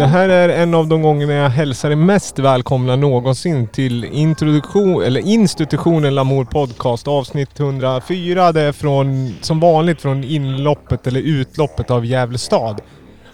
[0.00, 5.02] Det här är en av de gångerna jag hälsar er mest välkomna någonsin till introduktion,
[5.02, 8.52] eller institutionen Lamour Podcast avsnitt 104.
[8.52, 12.80] Det är från, som vanligt från inloppet eller utloppet av Gävle stad.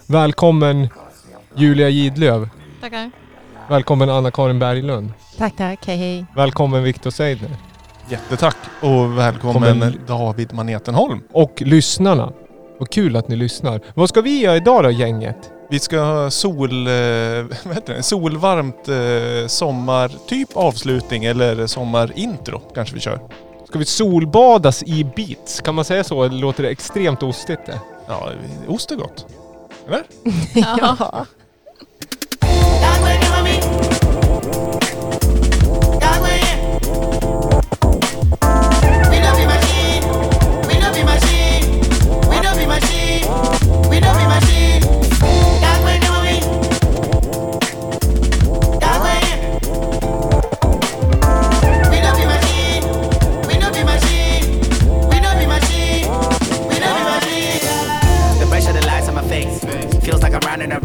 [0.06, 0.88] Välkommen
[1.56, 2.48] Julia Gidlöv.
[2.80, 3.10] Tackar.
[3.68, 5.12] Välkommen Anna-Karin Berglund.
[5.38, 5.86] Tack, tack.
[5.86, 6.26] Hej, hej.
[6.36, 7.50] Välkommen Viktor Seidner.
[8.08, 11.20] Jättetack och välkommen Kommer- David Manetenholm.
[11.32, 12.32] Och lyssnarna.
[12.78, 13.80] Vad kul att ni lyssnar.
[13.94, 15.50] Vad ska vi göra idag då gänget?
[15.68, 16.92] Vi ska ha sol, eh,
[17.64, 18.02] vad heter det?
[18.02, 23.20] solvarmt eh, sommartyp avslutning eller sommarintro kanske vi kör.
[23.68, 25.60] Ska vi solbadas i beats?
[25.60, 26.22] Kan man säga så?
[26.22, 27.80] Eller låter det extremt ostigt det?
[28.06, 28.30] Ja,
[28.68, 29.26] ost är gott.
[29.86, 30.02] Eller?
[30.80, 31.26] Ja.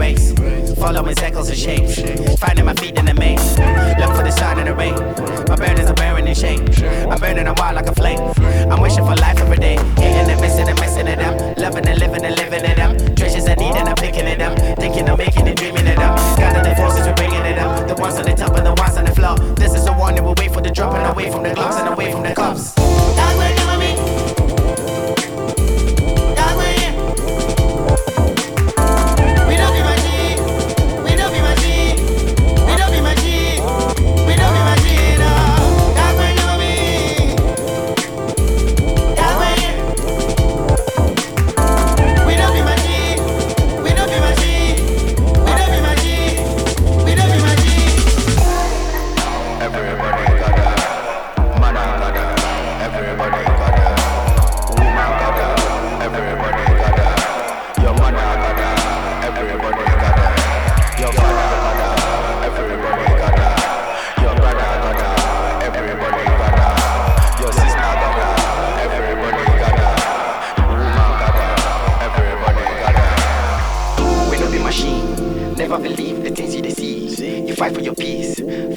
[0.02, 0.34] Race.
[0.82, 1.94] Following circles and shapes.
[2.40, 3.46] Finding my feet in the maze.
[4.02, 4.96] Look for the sun in the rain.
[5.50, 6.66] My burdens are bearing in shame.
[7.12, 8.20] I'm burning a wild like a flame.
[8.72, 9.78] I'm wishing for life every day.
[10.02, 11.36] Hitting and missing and messing it up.
[11.58, 12.92] Loving and living and living it up.
[13.16, 14.58] Treasures I need and I'm picking it up.
[14.84, 16.18] Thinking of making it, dreaming it up.
[16.38, 17.88] Gather the forces, we're bringing it up.
[17.88, 19.36] The ones on the top and the ones on the floor.
[19.56, 21.78] This is the one that will wait for the drop and away from the gloves
[21.78, 22.74] and away from the cups.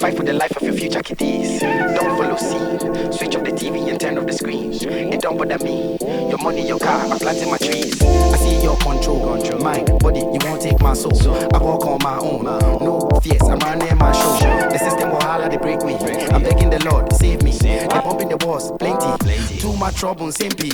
[0.05, 1.61] Fight for the life of your future kiddies.
[1.61, 2.79] Don't follow scene.
[3.11, 4.71] Switch off the TV and turn off the screen.
[4.75, 5.97] It don't bother me.
[6.29, 8.03] Your money, your car, I'm planting my trees.
[8.03, 9.25] I see your control.
[9.61, 11.11] Mind, body, you won't take my soul.
[11.55, 12.45] I walk on my own.
[12.45, 14.69] No fears, I'm running my show.
[14.69, 15.95] The system will holler, they break me.
[15.95, 17.53] I'm begging the Lord, save me.
[17.53, 19.59] They pumping the walls, plenty.
[19.59, 20.73] Too much trouble, simply.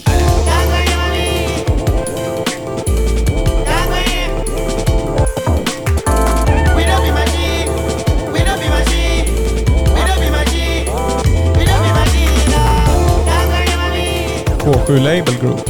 [14.90, 15.60] 7 Label Group.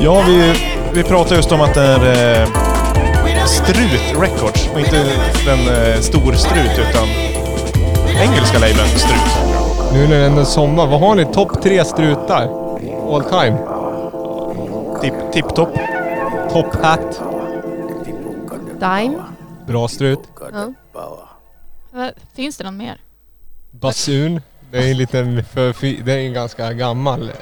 [0.00, 0.54] Ja, vi,
[0.94, 2.48] vi pratade just om att det är eh,
[3.46, 5.04] Strut Records och inte
[5.46, 7.08] den eh, stor Strut utan
[8.22, 9.38] engelska labeln Strut.
[9.92, 11.24] Nu när det ändå är sommar, vad har ni?
[11.24, 12.42] Topp tre strutar?
[13.14, 13.58] All time?
[15.02, 15.74] Tipp- Tipptopp.
[16.52, 17.20] Top Hat.
[18.80, 19.18] Dime.
[19.66, 20.20] Bra strut.
[20.94, 22.10] Ja.
[22.36, 23.00] Finns det någon mer?
[23.70, 24.40] Basun.
[24.70, 27.28] Det är en liten för, det är en ganska gammal.
[27.28, 27.34] Eh,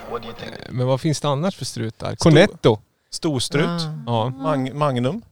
[0.71, 2.17] Men vad finns det annars för strutar?
[2.17, 2.79] Cornetto.
[3.11, 3.83] Storstrut.
[4.07, 4.29] Ja.
[4.29, 5.23] Mag, Magnum.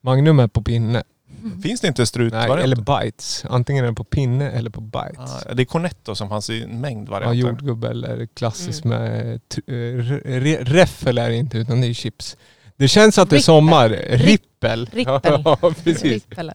[0.00, 1.02] Magnum är på pinne.
[1.62, 3.44] Finns det inte strut Nej, eller bites.
[3.50, 5.18] Antingen är det på pinne eller på bites.
[5.46, 7.38] ah, Det är Cornetto som fanns i en mängd Ja, varianter.
[7.38, 9.40] jordgubbe eller klassiskt med...
[9.48, 12.36] t- eh, re- Reffel är det inte utan det är chips.
[12.76, 13.44] Det känns att det är Rippel.
[13.44, 13.88] sommar.
[14.10, 14.86] Rippel.
[14.92, 15.20] Rippel.
[15.44, 16.02] Ja, precis.
[16.02, 16.54] Rippelar.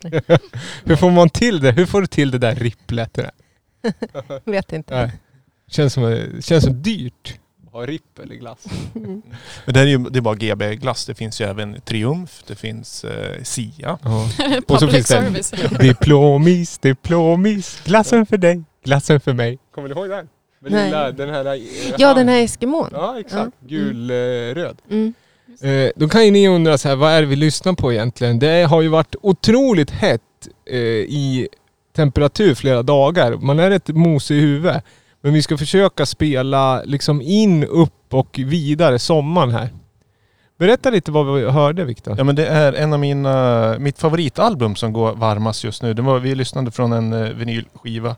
[0.86, 1.72] Hur får man till det?
[1.72, 3.20] Hur får du till det där ripplet?
[4.46, 4.96] Vet inte.
[4.96, 5.12] Nej.
[5.68, 7.40] Känns som, känns som dyrt.
[7.72, 8.66] Ha rippel i glass.
[9.66, 11.06] Men det är ju det är bara GB-glass.
[11.06, 12.44] Det finns ju även Triumf.
[12.48, 13.98] Det finns eh, Sia.
[14.04, 14.30] Ja.
[14.68, 15.52] Och så Public finns det service.
[15.80, 19.60] Diplomis, diplomis, glassen för dig, glassen för mig.
[19.76, 20.30] Kommer du ihåg den?
[20.60, 20.86] Med Nej.
[20.86, 21.46] lilla, den här...
[21.46, 21.62] eh,
[21.98, 22.90] Ja, hand- den här Eskimon.
[22.92, 23.52] Ja, exakt.
[23.60, 23.68] Ja.
[23.68, 24.78] Gul-röd.
[24.90, 25.14] Mm.
[25.62, 28.40] Eh, då kan ju ni undra så här, vad är det vi lyssnar på egentligen?
[28.40, 30.22] Det har ju varit otroligt hett
[30.70, 31.48] eh, i
[31.94, 33.32] temperatur flera dagar.
[33.32, 34.84] Man är rätt mosig i huvudet.
[35.22, 39.70] Men vi ska försöka spela liksom in, upp och vidare sommaren här.
[40.58, 42.16] Berätta lite vad vi hörde Viktor.
[42.18, 45.94] Ja men det är en av mina, mitt favoritalbum som går varmast just nu.
[45.94, 48.16] Det var, vi lyssnade från en eh, vinylskiva.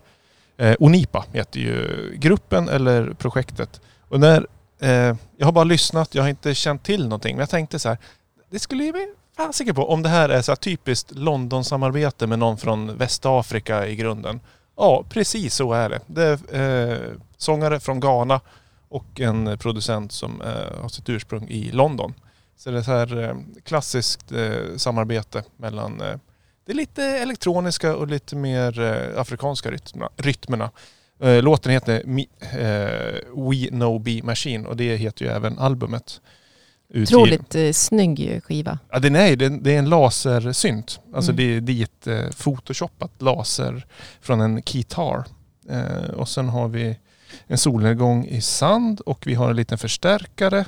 [0.58, 3.82] Eh, Onipa heter ju gruppen eller projektet.
[4.10, 4.48] Och när,
[4.80, 7.36] eh, jag har bara lyssnat, jag har inte känt till någonting.
[7.36, 7.98] Men jag tänkte så här,
[8.50, 8.92] det skulle ju
[9.36, 13.96] fasiken på om det här är så här typiskt London-samarbete med någon från Västafrika i
[13.96, 14.40] grunden.
[14.78, 16.00] Ja, precis så är det.
[16.08, 18.42] Det är eh, sångare från Ghana
[18.90, 22.14] och en producent som eh, har sitt ursprung i London.
[22.58, 26.16] Så det är så här eh, klassiskt eh, samarbete mellan eh,
[26.66, 30.10] det lite elektroniska och lite mer eh, afrikanska rytmerna.
[30.18, 30.72] rytmerna.
[31.20, 36.22] Eh, låten heter Mi, eh, We Know Be Machine och det heter ju även albumet.
[36.96, 38.80] Utgiv- Otroligt eh, snygg skiva.
[38.92, 41.00] Ja den är, det, det är en lasersynt.
[41.14, 41.36] Alltså Mm.
[41.48, 43.86] det, det är ett eh, photoshoppat laser
[44.22, 45.24] från en Kitar.
[45.70, 46.98] Eh, och sen har vi
[47.48, 50.66] en solnedgång i sand och vi har en liten förstärkare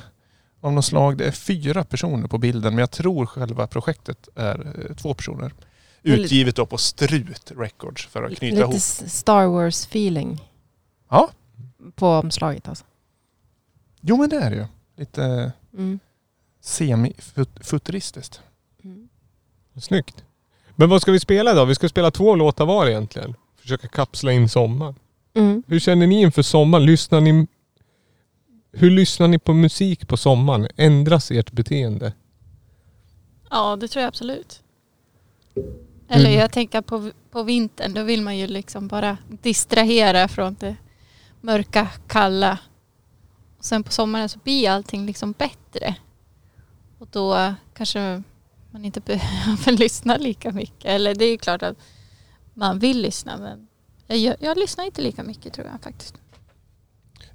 [0.62, 1.18] av något slag.
[1.18, 5.54] Det är fyra personer på bilden men jag tror själva projektet är eh, två personer.
[6.04, 8.74] Utgivet då på Strut Records för att knyta Lite ihop.
[8.76, 10.42] s- Star Wars feeling
[11.10, 11.30] Ja,
[11.96, 12.86] på omslaget alltså.
[14.02, 14.66] jo men det är det ju.
[14.98, 16.00] Lite Mm.
[16.68, 18.42] Semi-futuristiskt.
[18.84, 19.10] Mm.
[19.82, 20.24] Snyggt.
[20.76, 21.66] Men vad ska vi spela då?
[21.66, 23.36] Vi ska spela två låtar var egentligen.
[23.62, 24.96] Försöka kapsla in sommaren.
[25.34, 25.64] Mm.
[25.68, 26.86] Hur känner ni inför sommaren?
[26.86, 27.48] Lyssnar ni...
[28.72, 30.68] Hur lyssnar ni på musik på sommaren?
[30.78, 32.14] Ändras ert beteende?
[33.50, 34.64] Ja, det tror jag absolut.
[36.10, 36.40] Eller Mm.
[36.40, 40.76] jag tänker på, på vintern, då vill man ju liksom bara distrahera från det
[41.42, 42.60] mörka, kalla.
[43.58, 45.96] Och sen på sommaren så blir allting liksom bättre.
[46.98, 48.24] Och då kanske
[48.72, 50.86] man inte behöver lyssna lika mycket.
[50.86, 51.78] Eller det är ju klart att
[52.54, 53.68] man vill lyssna men
[54.08, 56.16] jag, jag lyssnar inte lika mycket tror jag faktiskt.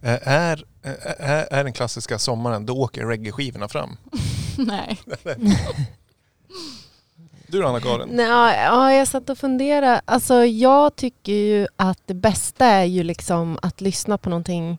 [0.00, 3.96] Är, är, är den klassiska sommaren, då åker reggae-skivorna fram.
[4.58, 5.00] Nej.
[7.46, 8.08] Du då Anna-Karin?
[8.12, 10.00] Nej, ja, jag satt och funderade.
[10.04, 14.78] Alltså, jag tycker ju att det bästa är ju liksom att lyssna på någonting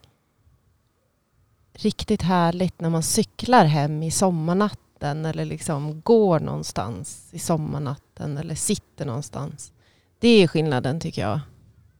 [1.73, 8.55] riktigt härligt när man cyklar hem i sommarnatten eller liksom går någonstans i sommarnatten eller
[8.55, 9.71] sitter någonstans.
[10.19, 11.39] Det är skillnaden tycker jag.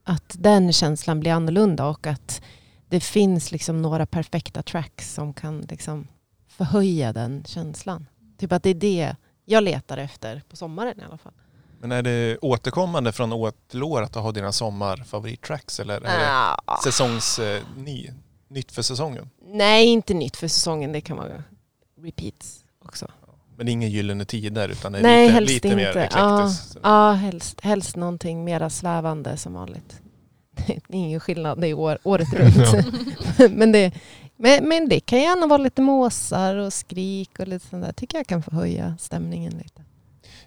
[0.03, 2.41] Att den känslan blir annorlunda och att
[2.89, 6.07] det finns liksom några perfekta tracks som kan liksom
[6.47, 8.07] förhöja den känslan.
[8.37, 9.15] Typ att det är det
[9.45, 11.33] jag letar efter på sommaren i alla fall.
[11.79, 16.19] Men är det återkommande från år till år att du har dina sommarfavorittracks eller är
[16.19, 16.29] det
[16.65, 16.77] Ah.
[16.83, 18.09] säsongs, eh, ny,
[18.47, 19.29] nytt för säsongen?
[19.53, 20.91] Nej, inte nytt för säsongen.
[20.91, 21.43] Det kan vara
[22.01, 23.07] repeats också.
[23.55, 26.09] Men det är inga gyllene tider utan det är Nej, lite, lite mer inte.
[26.11, 26.77] Ja, eklektiskt.
[26.83, 30.01] ja helst, helst någonting mera svävande som vanligt.
[30.65, 32.87] Det är ingen skillnad, det är år, året runt.
[33.51, 33.91] men, det,
[34.37, 37.93] men, men det kan gärna vara lite måsar och skrik och lite sånt där.
[37.93, 39.83] tycker jag kan förhöja stämningen lite.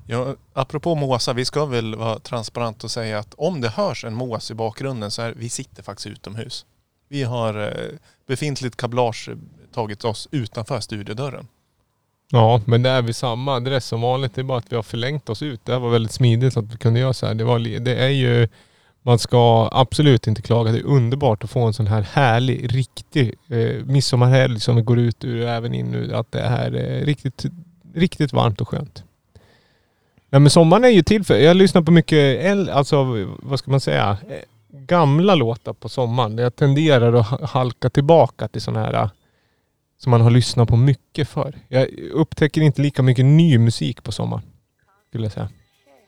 [0.07, 4.15] Ja, apropå måsar, vi ska väl vara transparent och säga att om det hörs en
[4.15, 6.67] mås i bakgrunden så är vi sitter faktiskt utomhus.
[7.09, 9.29] Vi har eh, befintligt kablage
[9.75, 11.47] tagit oss utanför studiodörren.
[12.31, 14.35] Ja, men det är vi samma adress som vanligt.
[14.35, 15.61] Det är bara att vi har förlängt oss ut.
[15.65, 17.35] Det här var väldigt smidigt att vi kunde göra så här.
[17.35, 18.49] Det, var, det är ju...
[19.03, 20.73] Man ska absolut inte klaga.
[20.73, 24.99] Det är underbart att få en sån här härlig, riktig eh, midsommarhelg som vi går
[24.99, 26.15] ut ur och även in nu.
[26.15, 27.45] Att det är eh, riktigt,
[27.95, 29.05] riktigt varmt och skönt.
[30.31, 31.39] Nej men sommaren är ju till för...
[31.39, 34.19] Jag lyssnar på mycket, äl- alltså vad ska man säga?
[34.87, 36.39] Gamla låtar på sommaren.
[36.39, 39.11] Jag tenderar att ha- halka tillbaka till sådana här eh,
[39.99, 41.59] som man har lyssnat på mycket för.
[41.69, 44.43] Jag upptäcker inte lika mycket ny musik på sommaren.
[45.09, 45.49] Skulle jag säga.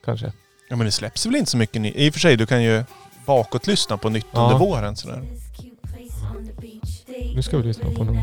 [0.05, 0.33] Kanske.
[0.71, 1.93] Ja men det släpps väl inte så mycket ny.
[1.97, 2.85] I och för sig, du kan ju
[3.27, 4.45] bakåt lyssna på nytt Ja.
[4.45, 5.23] under våren sådär.
[7.35, 8.17] Nu ska vi lyssna på någon.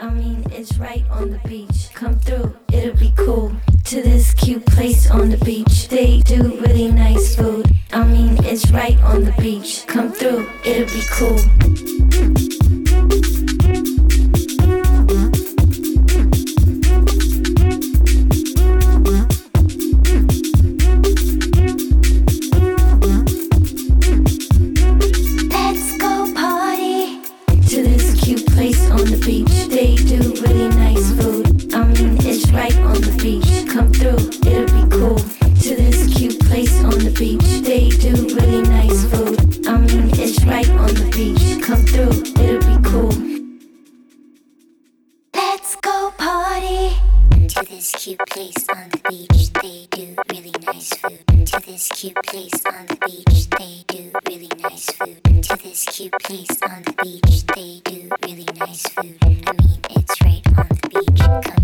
[0.00, 1.90] I mean, it's right on the beach.
[1.92, 3.52] Come through, it'll be cool.
[3.86, 5.88] To this cute place on the beach.
[5.88, 7.66] They do really nice food.
[7.92, 9.86] I mean, it's right on the beach.
[9.88, 11.38] Come through, it'll be cool.
[30.40, 31.74] Really nice food.
[31.74, 33.68] I mean, it's right on the beach.
[33.72, 34.18] Come through,
[34.48, 35.18] it'll be cool.
[35.62, 37.62] To this cute place on the beach.
[37.66, 39.66] They do really nice food.
[39.66, 41.62] I mean, it's right on the beach.
[41.62, 43.12] Come through, it'll be cool.
[45.34, 46.96] Let's go party
[47.48, 49.52] to this cute place on the beach.
[49.62, 51.46] They do really nice food.
[51.46, 53.48] To this cute place on the beach.
[53.58, 55.42] They do really nice food.
[55.44, 57.46] To this cute place on the beach.
[57.54, 59.37] They do really nice food.
[61.28, 61.57] The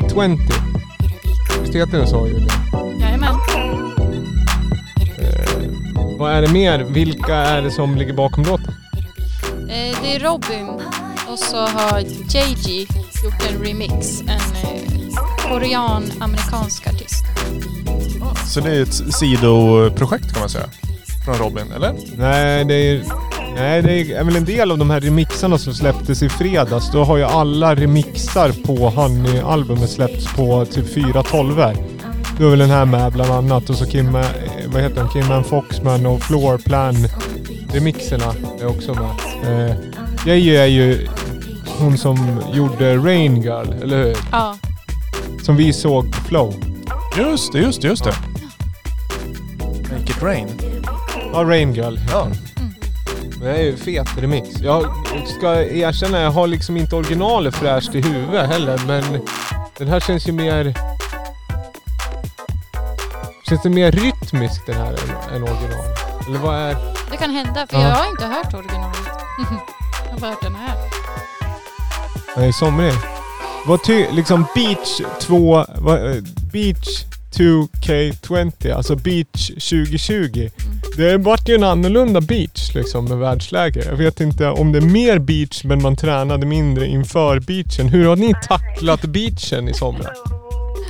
[0.00, 0.08] 2K20.
[0.08, 1.60] It'll be cool.
[1.62, 2.52] Visst heter den så Julia?
[3.00, 3.34] Jajamän.
[5.18, 6.78] Eh, vad är det mer?
[6.84, 8.74] Vilka är det som ligger bakom låten?
[9.68, 10.68] Eh, det är Robin
[11.28, 12.86] och så har JG
[13.24, 14.20] gjort en remix.
[14.20, 14.80] En eh,
[15.48, 17.24] korean-amerikansk artist.
[18.46, 20.68] Så det är ett sidoprojekt kan man säga.
[21.24, 21.94] Från Robin, eller?
[22.16, 23.02] Nej, det är,
[23.56, 26.90] nej, det är väl en del av de här remixarna som släpptes i fredags.
[26.92, 31.76] Då har ju alla remixar på Honey-albumet släppts på typ fyra tolvor.
[32.38, 33.70] Då är väl den här med bland annat.
[33.70, 34.26] Och så Kim, eh,
[34.66, 35.10] vad heter han?
[35.10, 36.94] Kim Foxman och Floorplan
[37.72, 39.70] remixerna är också med.
[39.70, 39.76] Eh,
[40.26, 41.08] Jeje är ju
[41.78, 44.16] hon som gjorde Rain Girl, eller hur?
[44.32, 44.56] Ja,
[45.42, 46.54] Som vi såg på Flow.
[47.18, 48.14] Just det, just det, just det.
[49.92, 50.48] Make it rain.
[51.32, 51.98] Ja, Rain Girl.
[52.12, 52.28] Ja.
[53.40, 54.48] Det är ju fet remix.
[54.60, 54.84] Jag
[55.38, 59.20] ska erkänna, jag har liksom inte originalet fräscht i huvudet heller, men
[59.78, 60.74] den här känns ju mer...
[63.48, 65.84] Känns det mer rytmisk den här än, än original?
[66.28, 66.76] Eller vad är...
[67.10, 67.82] det kan hända för Ja.
[67.88, 68.96] jag har inte hört originalet.
[70.04, 70.76] jag har bara hört den här.
[72.36, 72.92] Nej, somrig.
[73.66, 74.06] Vad ty...
[74.12, 75.64] Liksom Beach 2...
[75.76, 77.04] Vad, eh, Beach
[77.36, 80.48] 2K20, alltså Beach 2020.
[80.96, 83.84] Det vart ju en annorlunda beach liksom med världsläge.
[83.84, 87.88] Jag vet inte om det är mer beach men man tränade mindre inför beachen.
[87.88, 90.18] Hur har ni tacklat beachen i somras?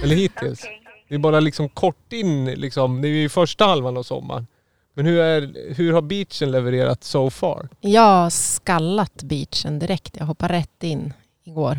[0.03, 0.61] Eller hittills?
[1.09, 3.03] Det är bara liksom kort in liksom.
[3.03, 4.47] Det är ju första halvan av sommaren.
[4.95, 7.69] Men hur, är, hur har beachen levererat so far?
[7.81, 10.17] Jag har skallat beachen direkt.
[10.19, 11.13] Jag hoppade rätt in
[11.45, 11.79] igår.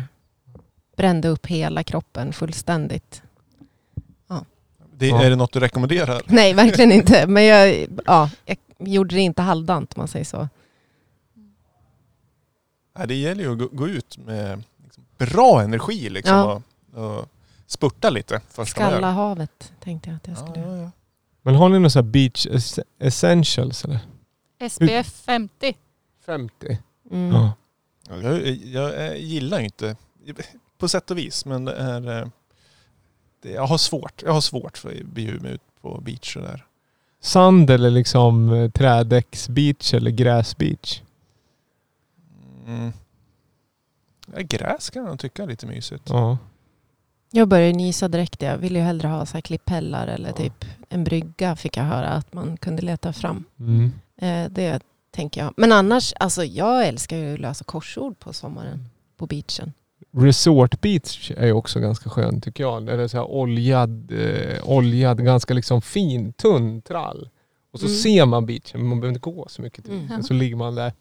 [0.96, 3.22] Brände upp hela kroppen fullständigt.
[4.98, 5.22] Det, Ja.
[5.22, 6.22] Är det något du rekommenderar?
[6.26, 7.26] Nej, verkligen inte.
[7.26, 10.48] Men jag, ja, jag gjorde det inte halvdant om man säger så.
[12.98, 16.62] Nej, det gäller ju att gå, gå ut med liksom, bra energi liksom Ja.
[16.94, 17.28] och, och
[17.66, 20.66] spurta lite Skalla havet tänkte jag att jag Ja, skulle.
[20.66, 20.90] ja, ja.
[21.42, 23.98] Men har ni några så här beach es- essentials eller?
[24.70, 25.76] SPF 50.
[26.26, 26.78] 50?
[27.10, 27.34] Mm.
[27.34, 27.52] Ja.
[28.08, 29.96] Ja, Jag, jag, eh, gillar inte,
[30.78, 32.30] på sätt och vis, men det är...
[33.54, 34.22] jag har svårt.
[34.22, 36.64] Jag har svårt för att bege mig ut på beach och där.
[37.20, 41.00] Sand eller liksom eh, trädäcksbeach eller gräsbeach?
[42.66, 42.92] Mm.
[44.34, 46.02] Ja, gräs kan jag tycka är lite mysigt.
[46.08, 46.38] Ja.
[47.30, 48.42] Jag började nysa direkt.
[48.42, 50.34] Jag ville ju hellre ha så här klipphällar eller Ja.
[50.36, 53.44] typ en brygga fick jag höra att man kunde leta fram.
[53.58, 53.92] Mm.
[54.16, 55.54] Eh, det tänker jag.
[55.56, 59.72] Men annars, alltså jag älskar ju att lösa korsord på sommaren på beachen.
[60.16, 62.88] Resort beach är också ganska skön tycker jag.
[62.88, 67.28] Är så här oljad, eh, oljad, ganska liksom fin, tunn trall.
[67.72, 67.96] Och så Mm.
[67.98, 70.06] ser man beachen, men man behöver inte gå så mycket till.
[70.10, 70.22] Mm.
[70.22, 70.92] Så ligger man där.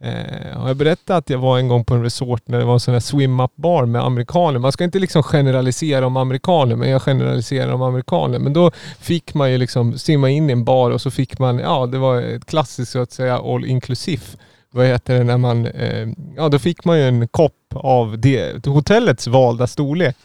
[0.00, 2.74] Eh, har jag berättat att jag var en gång på en resort när det var
[2.74, 4.58] en sån här swim-up bar med amerikaner.
[4.58, 8.38] Man ska inte liksom generalisera om amerikaner, men jag generaliserar om amerikaner.
[8.38, 11.58] Men då fick man ju liksom simma in i en bar och så fick man,
[11.58, 14.22] ja det var ett klassiskt så att säga all inclusive.
[14.74, 18.66] Vad heter det när man, eh, ja då fick man ju en kopp av det,
[18.66, 20.16] hotellets valda storlek.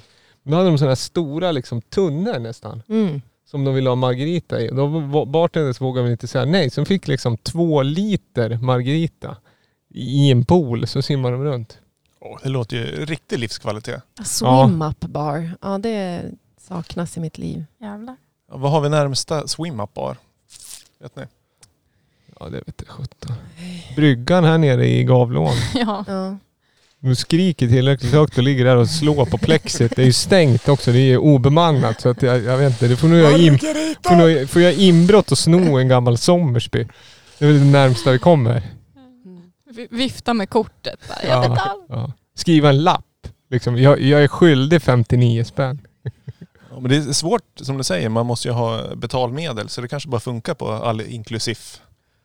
[0.43, 3.21] Då hade de sådana här stora liksom tunnor nästan Mm.
[3.45, 4.67] som de ville ha margarita i.
[4.67, 6.69] Då bartenders vågade väl inte säga nej.
[6.69, 9.37] Så de fick liksom två liter margarita
[9.93, 10.87] i en pool.
[10.87, 11.77] Så simmar de runt.
[12.21, 14.01] Åh, det låter ju riktig livskvalitet.
[14.25, 15.51] Swim-up bar.
[15.61, 16.21] Ja, det
[16.61, 17.65] saknas i mitt liv.
[17.81, 18.15] Jävlar.
[18.51, 20.17] Ja, vad har vi närmsta swim-up bar?
[21.01, 21.23] Vet ni?
[22.39, 23.35] Ja det vet jag sjutton.
[23.95, 25.53] Bryggan här nere i Gavlån.
[25.75, 26.05] Ja.
[26.07, 26.37] Ja.
[27.01, 29.95] Du skriker tillräckligt högt och ligger där och slår på plexit.
[29.95, 30.91] Det är ju stängt också.
[30.91, 32.01] Det är ju obemannat.
[32.01, 32.87] Så att jag, jag vet inte.
[32.87, 33.59] Du får nog göra, in,
[34.03, 36.87] får nog, får göra inbrott och sno en gammal Sommersby.
[37.37, 38.61] Det är väl det närmsta vi kommer.
[39.75, 40.99] Vi- Vifta med kortet.
[41.07, 41.29] Bara, Ja.
[41.43, 41.75] jag betalar.
[41.89, 42.13] Ja.
[42.35, 43.05] Skriva en lapp.
[43.49, 45.79] Liksom, jag, jag är skyldig 59 spänn.
[46.71, 49.87] Ja, men det är svårt som du säger, man måste ju ha betalmedel så det
[49.87, 51.57] kanske bara funkar på all inklusiv.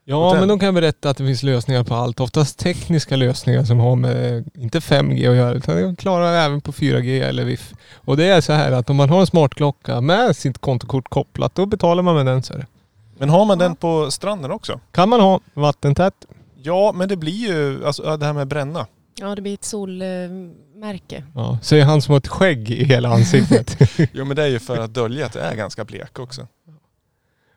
[0.07, 0.39] Ja, Hotell.
[0.39, 2.19] men de kan jag berätta att det finns lösningar på allt.
[2.19, 6.71] Oftast tekniska lösningar som har med, inte 5G att göra, utan de klarar även på
[6.71, 7.73] 4G eller WIF.
[7.95, 11.55] Och det är så här att om man har en smartklocka med sitt kontokort kopplat,
[11.55, 12.43] då betalar man med den.
[12.43, 12.65] Så är det.
[13.17, 14.79] Men har man den på stranden också?
[14.91, 16.13] Kan man ha vattentätt?
[16.61, 18.87] Ja, men det blir ju, alltså det här med bränna.
[19.19, 21.23] ja, det blir ett solmärke.
[21.35, 23.77] Ja, säger han som har ett skägg i hela ansiktet.
[24.13, 26.47] Jo men det är ju för att dölja att det är ganska blek också.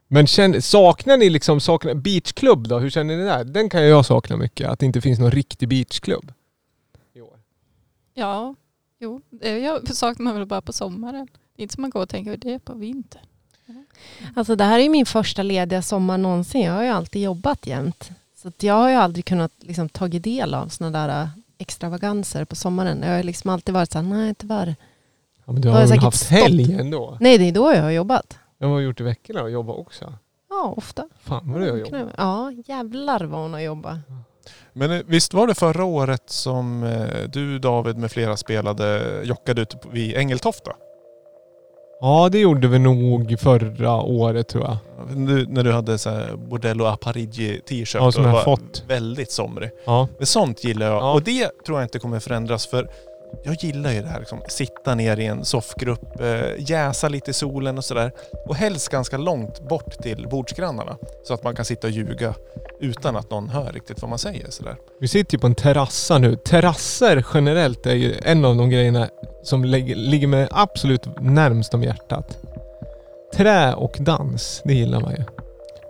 [0.08, 2.78] Men känn, saknar ni liksom, saknar, beachklubb då?
[2.78, 3.44] Hur känner ni där?
[3.44, 6.32] Den kan jag sakna mycket, att det inte finns någon riktig beachklubb.
[7.14, 7.38] i år.
[8.14, 8.54] Ja,
[8.98, 9.20] jo.
[9.30, 11.28] Det jag saknar man väl bara på sommaren.
[11.56, 13.22] Det är inte som man går och tänker det är på vintern.
[14.34, 16.60] Alltså det här är ju min första lediga sommar någonsin.
[16.60, 18.10] Jag har ju alltid jobbat jämt.
[18.42, 22.44] Så att jag har ju aldrig kunnat liksom, tagit del av sådana där äh, extravaganser
[22.44, 23.02] på sommaren.
[23.02, 24.76] Jag har liksom alltid varit så här, nej tyvärr.
[25.44, 27.16] Ja, men du har har väl haft helg ändå?
[27.20, 28.38] Nej, det är då jag har jobbat.
[28.58, 30.14] Jag har gjort i veckorna och jobbat också.
[30.50, 31.08] Ja, ofta.
[31.20, 32.14] Fan vad du har jobbat.
[32.16, 33.98] Ja, jävlar vad hon har jobbat.
[34.72, 39.62] Men eh, visst var det förra året som eh, du David med flera spelade, jockade
[39.62, 40.72] ute vid Ängeltofta?
[42.00, 44.76] Ja det gjorde vi nog förra året tror jag.
[45.16, 48.42] Du, när du hade så här Bordello a Parigi t-shirt Ja, som och jag var
[48.42, 48.84] fått.
[48.88, 49.70] väldigt somrig.
[49.86, 50.08] Ja.
[50.18, 50.96] Men sånt gillar jag.
[50.96, 51.12] Ja.
[51.12, 52.90] Och det tror jag inte kommer förändras för
[53.44, 57.34] jag gillar ju det här liksom, sitta ner i en soffgrupp, eh, jäsa lite i
[57.34, 58.12] solen och sådär.
[58.46, 60.96] Och helst ganska långt bort till bordsgrannarna.
[61.24, 62.34] Så att man kan sitta och ljuga
[62.80, 64.76] utan att någon hör riktigt vad man säger sådär.
[65.00, 66.36] Vi sitter ju på en terrassa nu.
[66.36, 69.08] Terrasser generellt är ju en av de grejerna
[69.42, 72.38] som ligger, ligger mig absolut närmst om hjärtat.
[73.34, 75.24] Trä och dans, det gillar man ju.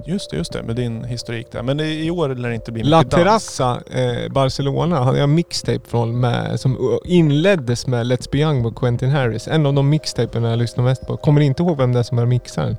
[0.05, 0.63] Just det, just det.
[0.63, 1.63] Med din historik där.
[1.63, 3.23] Men i år lär det inte bli La mycket dans.
[3.25, 8.71] Terrassa, eh, Barcelona, hade jag mixtape från med, som inleddes med Let's Be Young på
[8.71, 9.49] Quentin Harris.
[9.49, 11.17] En av de mixtaperna jag lyssnar mest på.
[11.17, 12.77] Kommer inte ihåg vem det är som är mixaren.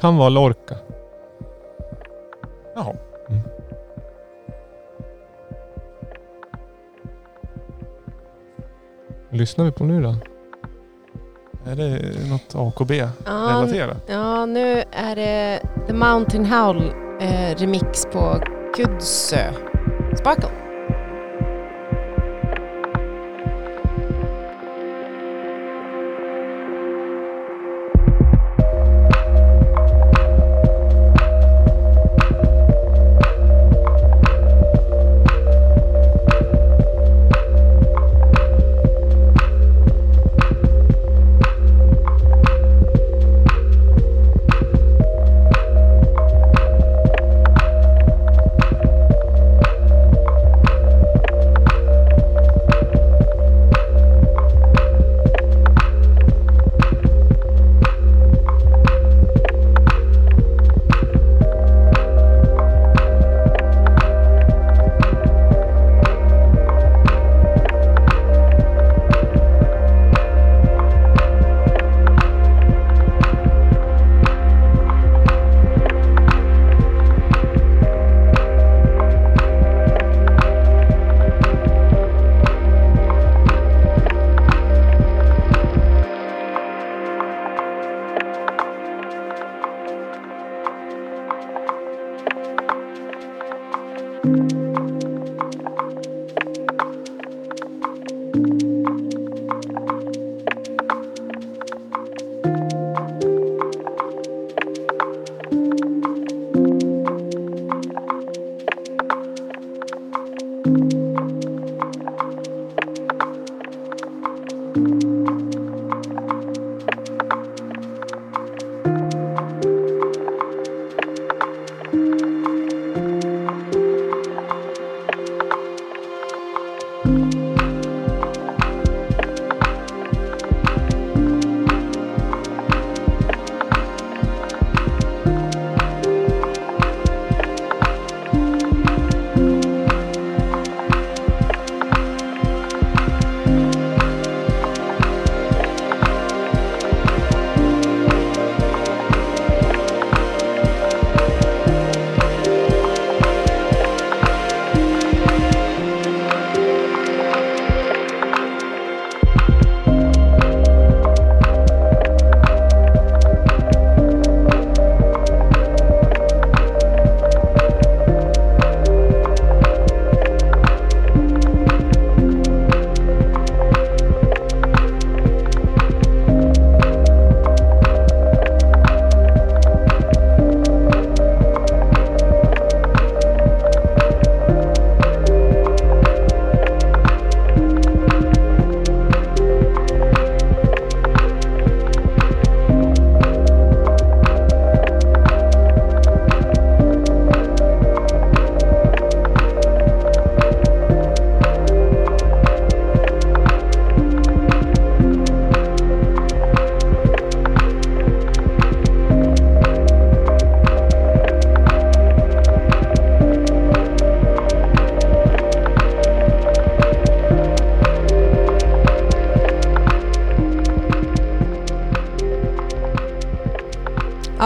[0.00, 0.76] Kan vara Lorca.
[2.74, 2.94] Jaha.
[9.30, 10.16] Vad lyssnar vi på nu då?
[11.66, 13.96] Är det något AKB-relaterat?
[14.06, 16.82] Ja, nu är det The Mountain Howl
[17.20, 18.40] eh, remix på
[18.76, 19.52] Kudsö
[20.20, 20.61] Sparkle.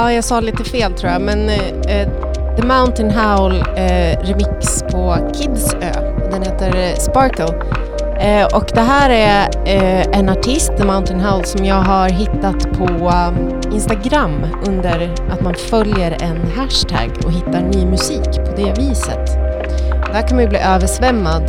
[0.07, 2.09] Ja, jag sa lite fel tror jag, men eh, eh
[2.57, 5.93] The Mountain Howl eh, remix på Kidsö.
[6.31, 7.55] Den heter eh, Sparkle.
[8.21, 12.73] Eh, och det här är eh, en artist, The Mountain Howl, som jag har hittat
[12.73, 18.79] på um, Instagram under att man följer en hashtag och hittar ny musik på det
[18.79, 19.27] viset.
[20.13, 21.43] Där kan man ju bli översvämmad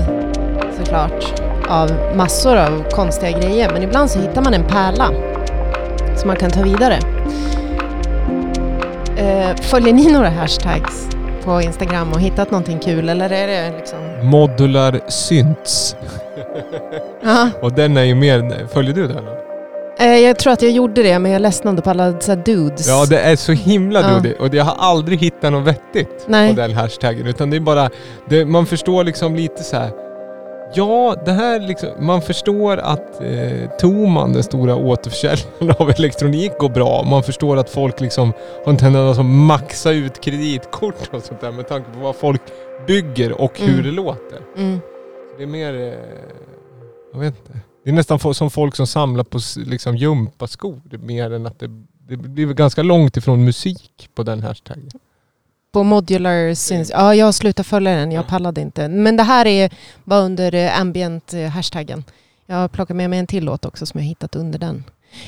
[0.78, 5.10] såklart av massor av konstiga grejer, men ibland så hittar man en pärla
[6.16, 7.17] som man kan ta vidare.
[9.68, 11.08] Följer ni några hashtags
[11.44, 14.00] på Instagram och hittat någonting kul eller är det liksom...
[14.24, 15.96] Modular synts.
[17.62, 18.68] Och den är ju mer...
[18.74, 19.24] Följer du den?
[20.00, 22.88] eh, jag tror att jag gjorde det men jag ledsnade på alla så dudes.
[22.88, 24.08] Ja, det är så himla Ja.
[24.08, 24.40] dudigt.
[24.40, 26.50] Och jag har aldrig hittat något vettigt Nej.
[26.56, 27.28] på den hashtaggen.
[27.28, 27.90] Utan det är bara...
[28.30, 29.90] Det, man förstår liksom lite så här.
[30.74, 31.90] Ja, det här liksom...
[32.00, 37.04] Man förstår att eh, Toman, den stora återförsäljaren av elektronik, går bra.
[37.04, 38.34] Man förstår att folk liksom
[38.66, 42.42] har en tendens att maxa ut kreditkort och sånt där med tanke på vad folk
[42.88, 43.84] bygger och hur Mm.
[43.86, 44.40] det låter.
[44.58, 44.80] Mm.
[45.38, 45.74] Det är mer...
[45.74, 45.94] Eh,
[47.14, 47.60] jag vet inte.
[47.84, 50.82] Det är nästan som folk som samlar på liksom gympaskor.
[50.92, 51.68] Mer än att det,
[52.10, 54.90] det blir ganska långt ifrån musik på den hashtaggen.
[55.72, 56.90] På Modular syns...
[56.90, 58.12] Ja, jag slutar följa den.
[58.12, 58.88] Jag pallade inte.
[58.88, 62.04] Men det här är bara under eh, ambient-hashtaggen.
[62.46, 64.84] Jag har plockat med mig en till låt också som jag hittat under den.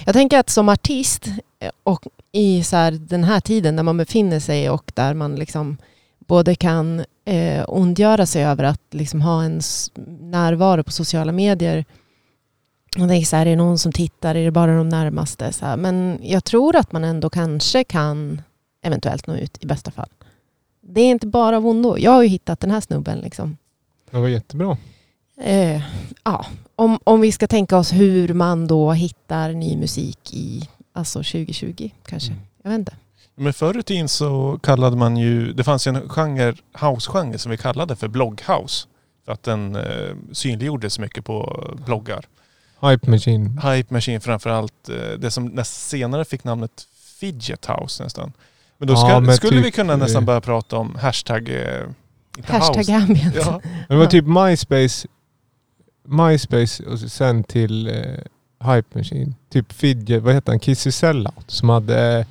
[0.06, 1.28] Jag tänker att som artist
[1.60, 5.36] eh, och i så här den här tiden där man befinner sig och där man
[5.36, 5.78] liksom
[6.20, 9.62] både kan eh, ondgöra sig över att liksom ha en
[10.22, 11.86] närvaro på sociala medier.
[13.00, 14.36] Och tänker så här, är det någon som tittar?
[14.36, 15.54] Är det bara de närmaste?
[15.54, 15.78] Så här.
[15.78, 18.42] Men jag tror att man ändå kanske kan
[18.82, 20.10] eventuellt nå ut i bästa fall.
[20.94, 21.98] Det är inte bara av ondo.
[21.98, 23.20] Jag har ju hittat den här snubben.
[23.20, 23.58] Liksom.
[24.12, 24.78] Det var jättebra.
[25.38, 25.82] Eh,
[26.24, 26.46] ja.
[26.76, 31.90] om, om vi ska tänka oss hur man då hittar ny musik i alltså 2020
[32.06, 32.32] kanske.
[32.32, 32.44] Mm.
[32.64, 32.96] Jag vet inte.
[33.36, 37.52] Men förr i tiden så kallade man ju, det fanns ju en genre, house-genre som
[37.52, 38.88] vi kallade för blogghouse.
[39.26, 42.26] För att den eh, synliggjordes mycket på bloggar.
[42.82, 43.62] Hype Machine.
[43.64, 46.88] Hype Machine framförallt, eh, det som näst senare fick namnet
[47.20, 48.34] Fidget House nästan.
[48.80, 51.50] Men då ska, Ja, men skulle typ, vi kunna nästan eh, börja prata om hashtag,
[51.50, 51.82] eh,
[52.38, 52.96] inte Hashtag house.
[52.96, 53.36] ambient.
[53.36, 55.08] Ja, Det var typ MySpace,
[56.08, 59.36] MySpace och sen till eh, Hype Machine.
[59.52, 60.60] Typ Fidget, vad heter han?
[60.60, 62.26] Kissy Sellout som hade...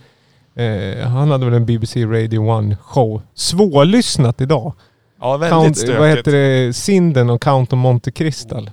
[0.55, 3.23] Eh, han hade väl en BBC Radio 1 show.
[3.35, 4.73] Svårlyssnat idag.
[5.21, 5.99] ja väldigt Count, stökigt.
[5.99, 6.73] vad heter det?
[6.77, 8.71] Sinden och Count of Monte Crystal.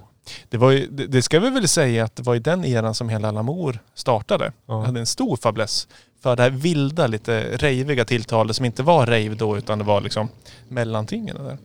[0.49, 2.93] Det, var ju, det, det ska vi väl säga att det var i den eran
[2.93, 4.51] som hela Lamour startade.
[4.67, 4.81] Ja.
[4.85, 5.87] hade en stor fäbless
[6.25, 10.01] för det här vilda, lite rejviga tilltalet som inte var rave då utan det var
[10.01, 10.29] liksom
[10.67, 11.57] mellantingen där.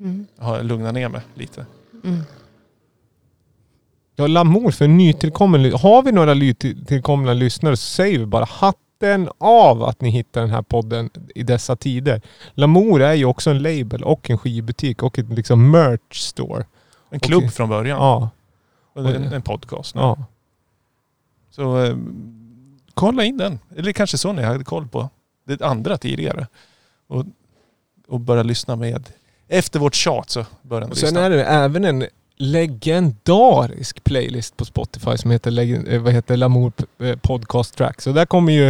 [0.00, 0.26] Mm.
[0.38, 1.66] Jag har lugnat ner mig lite.
[2.04, 2.20] Mm.
[4.16, 9.82] Ja, Lamour för nytillkommen Har vi några nytillkomna lyssnare så säger vi bara hatten av
[9.82, 12.20] att ni hittar den här podden i dessa tider.
[12.54, 16.64] Lamour är ju också en label och en skivbutik och en liksom merch store.
[17.10, 17.50] En klubb Okej.
[17.50, 17.98] från början.
[17.98, 18.30] Ja,
[18.92, 19.94] Och en, en podcast.
[19.94, 20.00] nu.
[20.00, 20.24] ja.
[21.50, 21.96] Så eh,
[22.94, 23.58] kolla in den.
[23.76, 25.08] Eller kanske så ni hade koll på
[25.44, 26.46] det andra tidigare.
[27.06, 27.24] Och,
[28.08, 29.08] och börja lyssna med.
[29.48, 31.20] Efter vårt tjat så börjar ni Och sen lyssna.
[31.20, 32.04] är det även en
[32.36, 38.00] legendarisk playlist på Spotify som heter, eh, vad heter Lamour eh, Podcast Track.
[38.00, 38.68] Så där kommer ju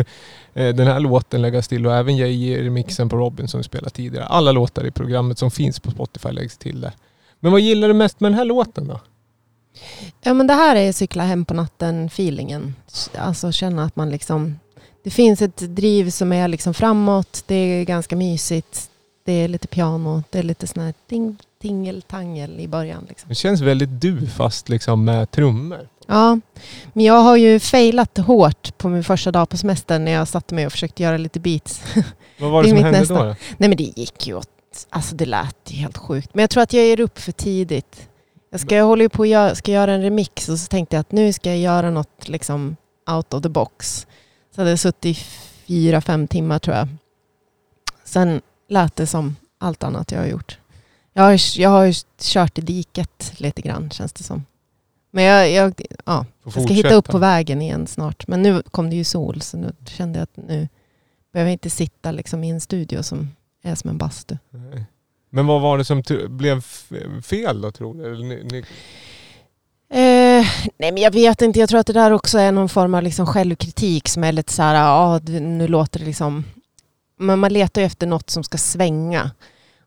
[0.55, 4.25] eh, den här låten läggas till och även JJ-remixen på Robin som vi spelade tidigare.
[4.27, 6.93] Alla låtar i programmet som finns på Spotify läggs till där.
[7.41, 9.01] Men vad gillar du mest med den här låten då?
[10.21, 12.75] Ja men det här är cykla hem på natten feelingen.
[13.19, 14.59] Alltså känna att man liksom...
[15.05, 17.45] Det finns ett driv som är liksom framåt.
[17.47, 18.91] Det är ganska mysigt.
[19.25, 20.23] Det är lite piano.
[20.31, 23.07] Det är lite sån här ting, tingeltangel i början.
[23.09, 23.29] Liksom.
[23.29, 25.89] Det känns väldigt du fast liksom med trummor.
[26.07, 26.41] Ja,
[26.93, 30.55] men jag har ju failat hårt på min första dag på semestern när jag satte
[30.55, 31.83] mig och försökte göra lite beats.
[32.39, 33.15] Vad var Det det som hände nästa.
[33.15, 33.37] då?
[33.59, 34.49] Nej men det gick ju åt...
[34.91, 36.31] Alltså det lät ju helt sjukt.
[36.35, 38.09] Men jag tror att jag ger upp för tidigt.
[38.53, 41.01] Jag, ska, jag håller ju på att ska göra en remix och så tänkte jag
[41.01, 42.77] att nu ska jag göra något liksom
[43.11, 44.07] out of the box.
[44.55, 45.15] Så hade jag suttit i
[45.67, 46.89] fyra, fem timmar tror jag.
[48.05, 50.59] Sen lät det som allt annat jag har gjort.
[51.13, 54.45] Jag har, jag har kört i diket lite grann känns det som.
[55.11, 58.27] Men jag, jag, ja, jag ska hitta upp på vägen igen snart.
[58.27, 60.69] Men nu kom det ju sol så nu kände jag att nu
[61.33, 63.31] behöver jag inte sitta liksom i en studio som
[63.63, 64.37] är som en bastu.
[64.51, 64.87] Nej.
[65.35, 66.61] Men vad var det som blev
[67.23, 68.05] fel då tror du?
[68.05, 68.65] Eller ni, ni,
[69.93, 70.47] Eh,
[70.79, 73.03] nej men jag vet inte, jag tror att det där också är någon form av
[73.03, 76.45] liksom självkritik som är lite så här, ja nu låter det liksom...
[77.19, 79.31] Men man letar ju efter något som ska svänga.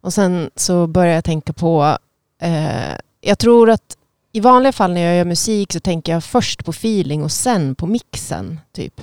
[0.01, 1.97] Och sen så börjar jag tänka på,
[2.41, 3.97] eh, jag tror att
[4.31, 7.75] i vanliga fall när jag gör musik så tänker jag först på feeling och sen
[7.75, 8.60] på mixen.
[8.71, 9.01] Typ.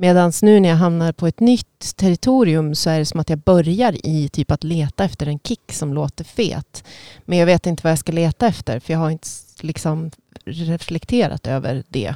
[0.00, 3.38] Medan nu när jag hamnar på ett nytt territorium så är det som att jag
[3.38, 6.84] börjar i typ att leta efter en kick som låter fet.
[7.24, 9.28] Men jag vet inte vad jag ska leta efter för jag har inte
[9.60, 10.10] liksom
[10.44, 12.14] reflekterat över det.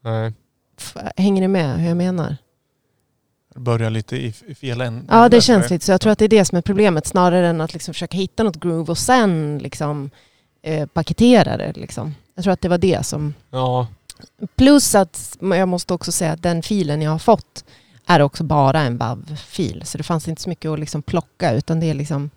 [0.00, 0.32] Nej.
[1.16, 2.36] Hänger ni med hur jag menar?
[3.54, 5.04] Börjar lite i, i fel ände.
[5.08, 5.92] Ja, det känns lite så.
[5.92, 8.42] Jag tror att det är det som är problemet snarare än att liksom försöka hitta
[8.42, 10.10] något groove och sen liksom,
[10.62, 11.72] eh, paketera det.
[11.76, 12.14] Liksom.
[12.34, 13.34] Jag tror att det var det som...
[13.50, 13.86] Ja.
[14.56, 17.64] Plus att jag måste också säga att den filen jag har fått
[18.06, 19.82] är också bara en WAV-fil.
[19.84, 22.30] Så det fanns inte så mycket att liksom plocka utan det är liksom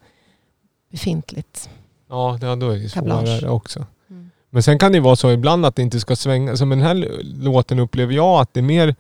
[0.92, 1.70] befintligt.
[2.10, 3.86] Ja, då är det svårare också.
[4.10, 4.32] Mm.
[4.50, 6.58] Men sen kan det vara så ibland att det inte ska svänga.
[6.58, 8.96] Som den här låten upplever jag att det är mer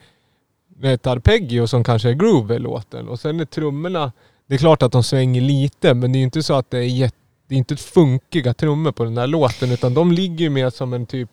[0.84, 3.08] ett arpeggio som kanske är groove i låten.
[3.08, 4.12] Och sen är trummorna,
[4.47, 6.84] det är klart att de svänger lite men det är inte så att det är
[6.84, 10.93] jätte, det är inte funkiga trummor på den här låten utan de ligger mer som
[10.93, 11.30] en typ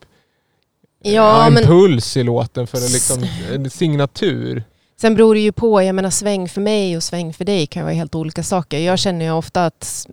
[1.04, 4.64] Ja, en men puls i låten för en, liksom, en signatur.
[5.00, 5.82] sen beror det ju på.
[5.82, 8.78] Jag menar sväng för mig och sväng för dig kan vara helt olika saker.
[8.78, 10.06] Jag känner ju ofta att,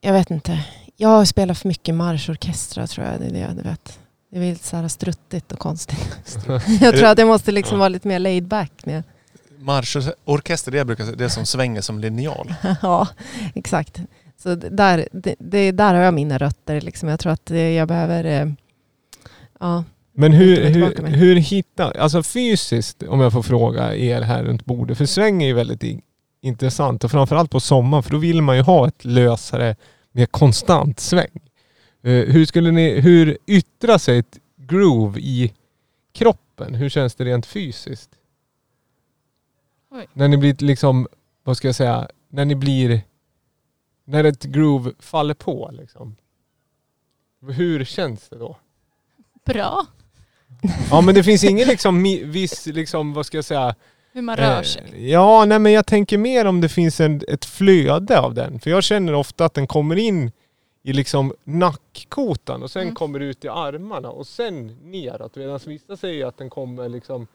[0.00, 0.64] jag vet inte,
[0.96, 3.20] jag spelar för mycket marschorkestrar tror jag.
[3.20, 3.98] Det är det, du vet.
[4.30, 6.16] Det är lite så här struttigt och konstigt.
[6.80, 8.72] jag tror att jag måste liksom vara lite mer laid back.
[8.84, 9.02] Med.
[9.58, 12.54] Marschorkester, det jag brukar säga, det är som svänger som linjal.
[12.82, 13.08] ja,
[13.54, 14.00] exakt.
[14.42, 16.80] Så där, det, det, där har jag mina rötter.
[16.80, 17.08] Liksom.
[17.08, 18.54] Jag tror att eh, jag behöver...
[19.62, 24.64] Ja, Men hur, hur, hur hittar, alltså fysiskt om jag får fråga er här runt
[24.64, 26.02] bordet, för sväng är ju väldigt
[26.40, 29.76] intressant och framförallt på sommaren för då vill man ju ha ett lösare,
[30.12, 31.40] mer konstant sväng.
[32.02, 35.52] Eh, hur skulle ni, hur yttrar sig ett groove i
[36.12, 36.74] kroppen?
[36.74, 38.10] Hur känns det rent fysiskt?
[39.90, 40.08] Oj.
[40.12, 41.08] När ni blir liksom,
[41.44, 43.00] vad ska jag säga, när ni blir,
[44.04, 46.16] när ett groove faller på liksom.
[47.50, 48.56] Hur känns det då?
[49.44, 49.86] Bra.
[50.90, 53.74] Ja men det finns ingen liksom viss, liksom, vad ska jag säga?
[54.12, 55.10] Hur man rör eh, sig.
[55.10, 58.60] Ja, nej men jag tänker mer om det finns en, ett flöde av den.
[58.60, 60.32] För jag känner ofta att den kommer in
[60.82, 62.94] i liksom nackkotan och sen Mm.
[62.94, 65.36] kommer ut i armarna och sen neråt.
[65.36, 67.26] Medan vissa säger att den kommer liksom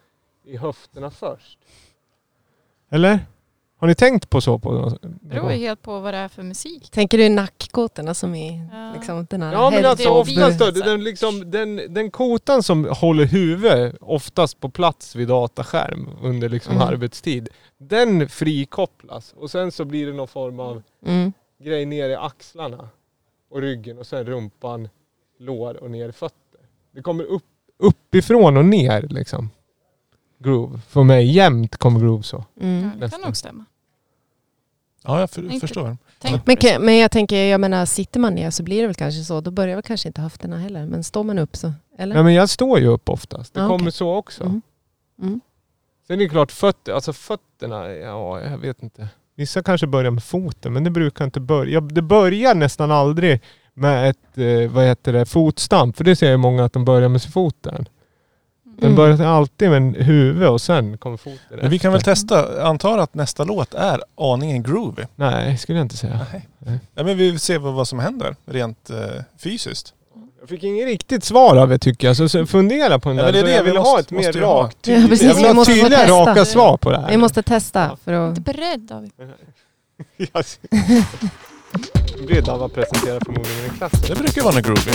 [0.46, 1.58] i höfterna först.
[2.89, 3.20] Eller?
[3.80, 4.60] Har ni tänkt på så?
[4.60, 6.90] På Det beror ju helt på vad det är för musik.
[6.92, 8.94] tänker du nackkotorna som är Ja.
[8.94, 13.26] liksom den här Ja men alltså oftast då, den, liksom, den, den kotan som håller
[13.26, 16.88] huvudet oftast på plats vid dataskärm under liksom Mm.
[16.88, 17.50] arbetstid.
[17.78, 21.34] Den frikopplas och sen så blir det någon form av Mm.
[21.63, 22.90] grej ner i axlarna
[23.52, 24.90] och ryggen och sen rumpan,
[25.40, 26.62] lår och ner i fötter.
[26.92, 27.44] Det kommer upp,
[27.80, 29.50] uppifrån och ner liksom.
[30.40, 30.80] Groove.
[30.88, 32.46] För mig jämt kommer groove så.
[32.62, 32.84] Mm.
[32.84, 33.66] Ja, det kan nog stämma.
[35.08, 35.98] Ja, jag för, Inte- förstår.
[36.46, 39.41] Men, men jag tänker, jag menar, sitter man ner så blir det väl kanske så.
[39.41, 40.86] Då börjar väl kanske inte höfterna heller.
[40.86, 42.15] Men står man upp så, eller?
[42.15, 43.54] Nej men jag står ju upp oftast.
[43.54, 43.91] Det Ja, kommer okej.
[43.91, 44.43] så också.
[44.43, 44.62] Mm.
[45.22, 45.41] Mm.
[46.08, 49.08] Sen är det klart fötter, alltså fötterna, ja jag vet inte.
[49.36, 51.82] Vissa kanske börjar med foten men det brukar inte börja.
[51.82, 53.41] Det börjar nästan aldrig
[53.74, 55.98] med ett, eh, vad heter det, fotstamp.
[55.98, 57.86] För det ser jag många att de börjar med foten.
[58.80, 58.96] Den Mm.
[58.96, 62.98] börjar alltid med en huvud och sen kommer foten Men vi kan väl testa, antar
[62.98, 65.04] att nästa låt är aningen groovy.
[65.16, 66.20] Nej, skulle jag inte säga.
[66.60, 66.80] Nej.
[66.96, 68.98] Ja, men vi ser vad, vad som händer rent eh,
[69.40, 69.94] fysiskt.
[70.40, 72.18] Jag fick inget riktigt svar av det tycker jag.
[72.18, 73.32] Så, så fundera på den Ja, där.
[73.32, 75.10] det är det jag vi vill måste- ha ett mer rakt, Ja, tydligt.
[75.10, 76.13] precis, jag vill vi ha måste tydliga testa.
[76.32, 77.10] raka svar på det här.
[77.10, 78.30] Vi måste testa för att...
[78.38, 79.12] Inte beredd David.
[80.18, 80.46] Jag
[82.30, 84.00] Redan var presenterad förmodligen i klassen.
[84.10, 84.92] Det brukar vara något groovy.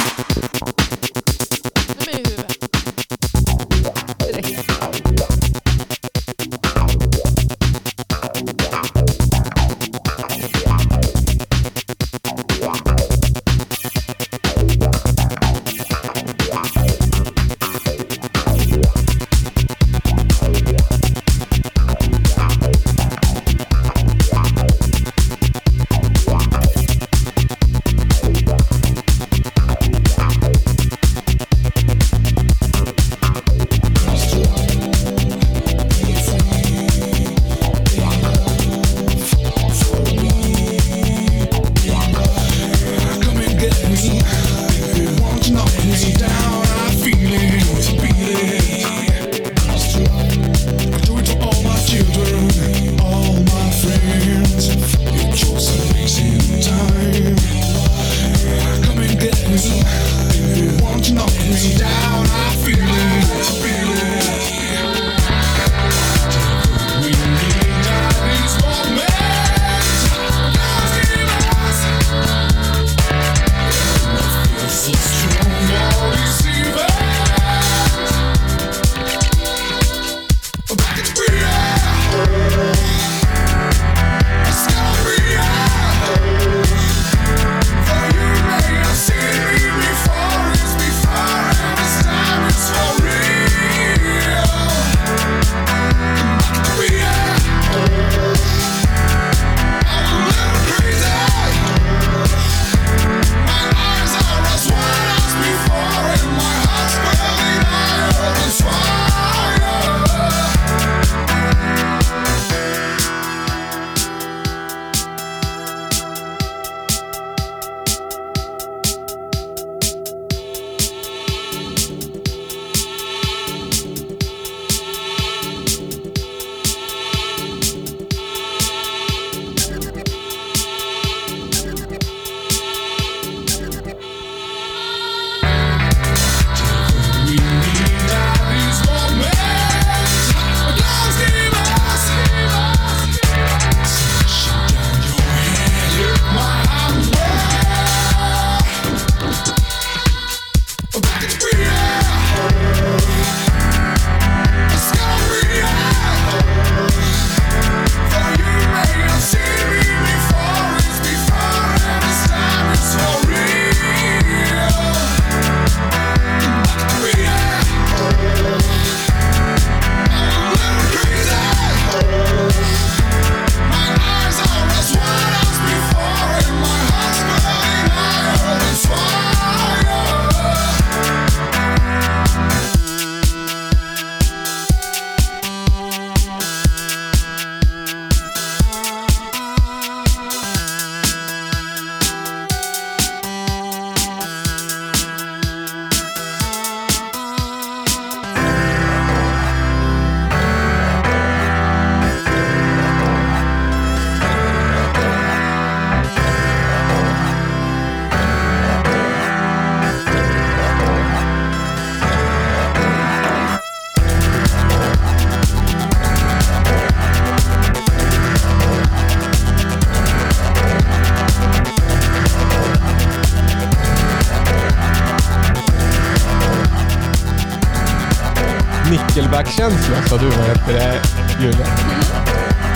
[229.43, 231.01] Nickelback-känsla sa du vad heter det,
[231.43, 231.67] Julia?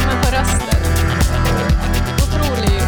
[0.07, 0.81] Men på rösten.
[2.23, 2.81] Otrolig.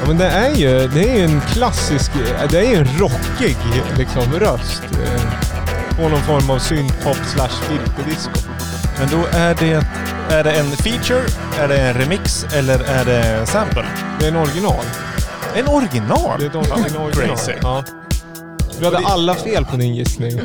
[0.00, 2.10] Ja, men det är ju det är ju en klassisk,
[2.50, 3.56] det är ju en rockig
[3.96, 4.82] liksom röst.
[4.92, 5.22] eh,
[5.96, 8.40] På någon form av syntpop slash filterdisco.
[8.98, 9.84] Men då är det,
[10.30, 11.22] är det en feature,
[11.60, 13.84] är det en remix eller är det sample?
[14.20, 14.84] Det är en original.
[15.54, 16.40] En original?
[16.40, 17.12] Det är en original.
[17.12, 17.52] Crazy.
[17.62, 17.84] Ja.
[18.82, 20.30] Du hade alla fel på din gissning.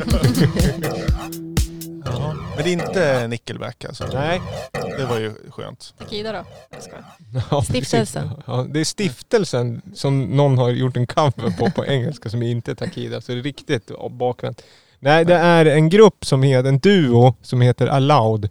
[2.04, 2.34] Ja.
[2.56, 4.06] Men det är inte Nickelback alltså?
[4.14, 4.40] Nej.
[4.72, 5.94] Det var ju skönt.
[5.98, 6.44] Takida då?
[6.70, 7.04] Jag skojar.
[7.50, 8.30] Ja, Stiftelsen.
[8.46, 12.70] Ja, det är stiftelsen som någon har gjort en cover på på engelska som inte
[12.70, 13.20] är Takida.
[13.20, 14.62] Så det är riktigt bakvänt.
[14.98, 18.48] Nej, det är en grupp som heter, en duo som heter Aloud.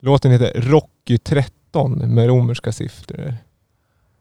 [0.00, 3.34] Låten heter Rocky 13 med romerska siffror.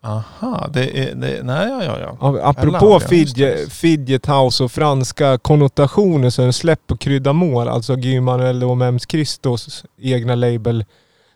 [0.06, 1.16] Aha, det är...
[1.16, 2.40] Det, nej, ja, ja, ja.
[2.44, 7.96] Apropå fidget, fidget house och franska konnotationer så är den släppt på Krydda Mål, alltså
[7.96, 10.86] Guy Manuel och Mems Christos egna label.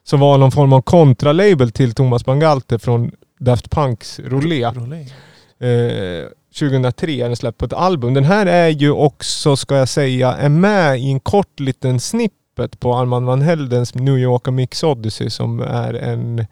[0.03, 4.63] Som var någon form av kontralabel till Thomas Bangalter från Daft Punks Rolé.
[4.63, 6.27] Eh,
[6.59, 8.13] 2003 är den släppt på ett album.
[8.13, 12.79] Den här är ju också, ska jag säga, är med i en kort liten snippet
[12.79, 16.45] på Armand Van Heldens New York Mix Odyssey som är en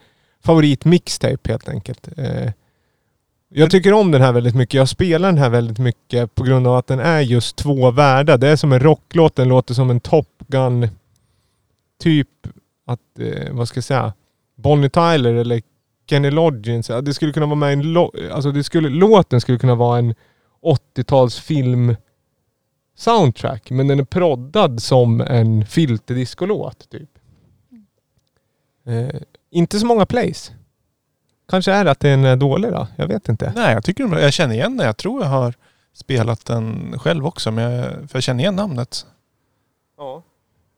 [0.44, 2.10] favorit mixtape helt enkelt.
[2.18, 2.52] Eh,
[3.50, 4.74] jag tycker om den här väldigt mycket.
[4.74, 8.38] Jag spelar den här väldigt mycket på grund av att den är just två världar.
[8.38, 10.88] Det är som en rocklåt, den låter som en Top Gun
[12.00, 12.30] typ
[12.86, 14.14] att, eh, vad ska jag säga,
[14.56, 15.62] Bonnie Tyler eller
[16.10, 16.92] Kenny Loggins.
[17.02, 17.98] Det skulle kunna vara med en
[18.32, 20.16] alltså det skulle, låten skulle kunna vara en
[20.62, 21.96] 80-tals film
[22.96, 27.10] soundtrack men den är proddad som en filterdiscolåt typ.
[28.86, 30.52] Eh, inte så många plays.
[31.50, 32.88] Kanske är det att den är dålig då?
[32.96, 33.54] Jag vet inte.
[33.56, 34.86] Nej, jag tycker jag känner igen den.
[34.86, 35.54] Jag tror jag har
[35.94, 39.06] spelat den själv också, men jag, för jag känner igen namnet.
[39.98, 40.24] Ja.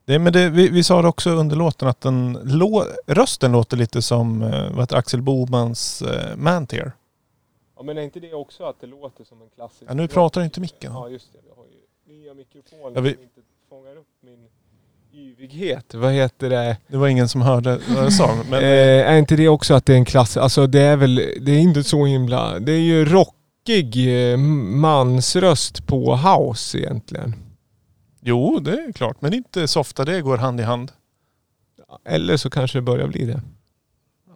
[0.06, 3.78] Det, men det, vi, vi sa det också under låten att den, lå, rösten låter
[3.78, 6.92] lite som eh, vad Axel Bomans eh, Mantier.
[7.78, 10.42] ja men är inte det också att det låter som en klassisk Ja, nu pratar
[10.42, 10.94] inte micken.
[10.94, 14.48] Ja just det, vi har ju nya mikrofoner Ja, vi- som inte fångar upp min
[15.14, 15.94] yvighet.
[15.94, 16.78] Vad heter det?
[16.88, 18.36] Det var ingen som hörde vad jag sa.
[18.50, 21.16] Men, eh, är inte det också att det är en klass, alltså det är väl,
[21.42, 23.96] det är inte så himla, det är ju rockig
[24.32, 27.36] eh, mansröst på house egentligen.
[28.22, 29.22] jo, det är klart.
[29.22, 30.92] Men inte så ofta det går hand i hand.
[32.06, 33.42] Eller så kanske det börjar bli det.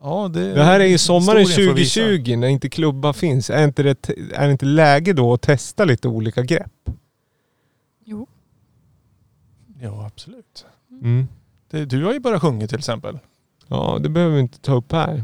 [0.01, 1.99] Ja, det, Det här är ju sommaren historien får visa.
[1.99, 3.49] 2020 när inte klubbar finns.
[3.49, 6.89] Är inte det, är det inte läge då att testa lite olika grepp?
[9.83, 10.65] Ja, absolut.
[11.01, 11.27] Mm.
[11.71, 13.19] Det, du har ju bara sjungit till exempel.
[13.67, 15.23] Ja, det behöver vi inte ta upp här.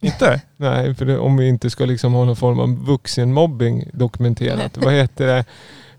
[0.00, 0.42] Inte?
[0.56, 4.76] Nej, för det, om vi inte ska liksom ha någon form av vuxenmobbing dokumenterat.
[4.84, 5.44] Vad heter det?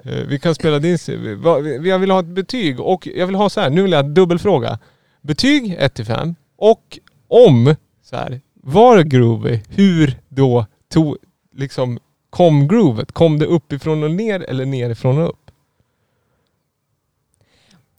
[0.04, 0.98] Eh, Vi kan spela din...
[1.86, 4.80] Jag vill ha ett betyg och jag vill ha så här, nu vill jag dubbelfråga.
[5.22, 11.18] Betyg 1 till 5 och om, så här, var groovy, hur då tog,
[11.56, 13.12] liksom, kom groovet?
[13.12, 15.47] Kom det uppifrån och ner eller nerifrån och upp?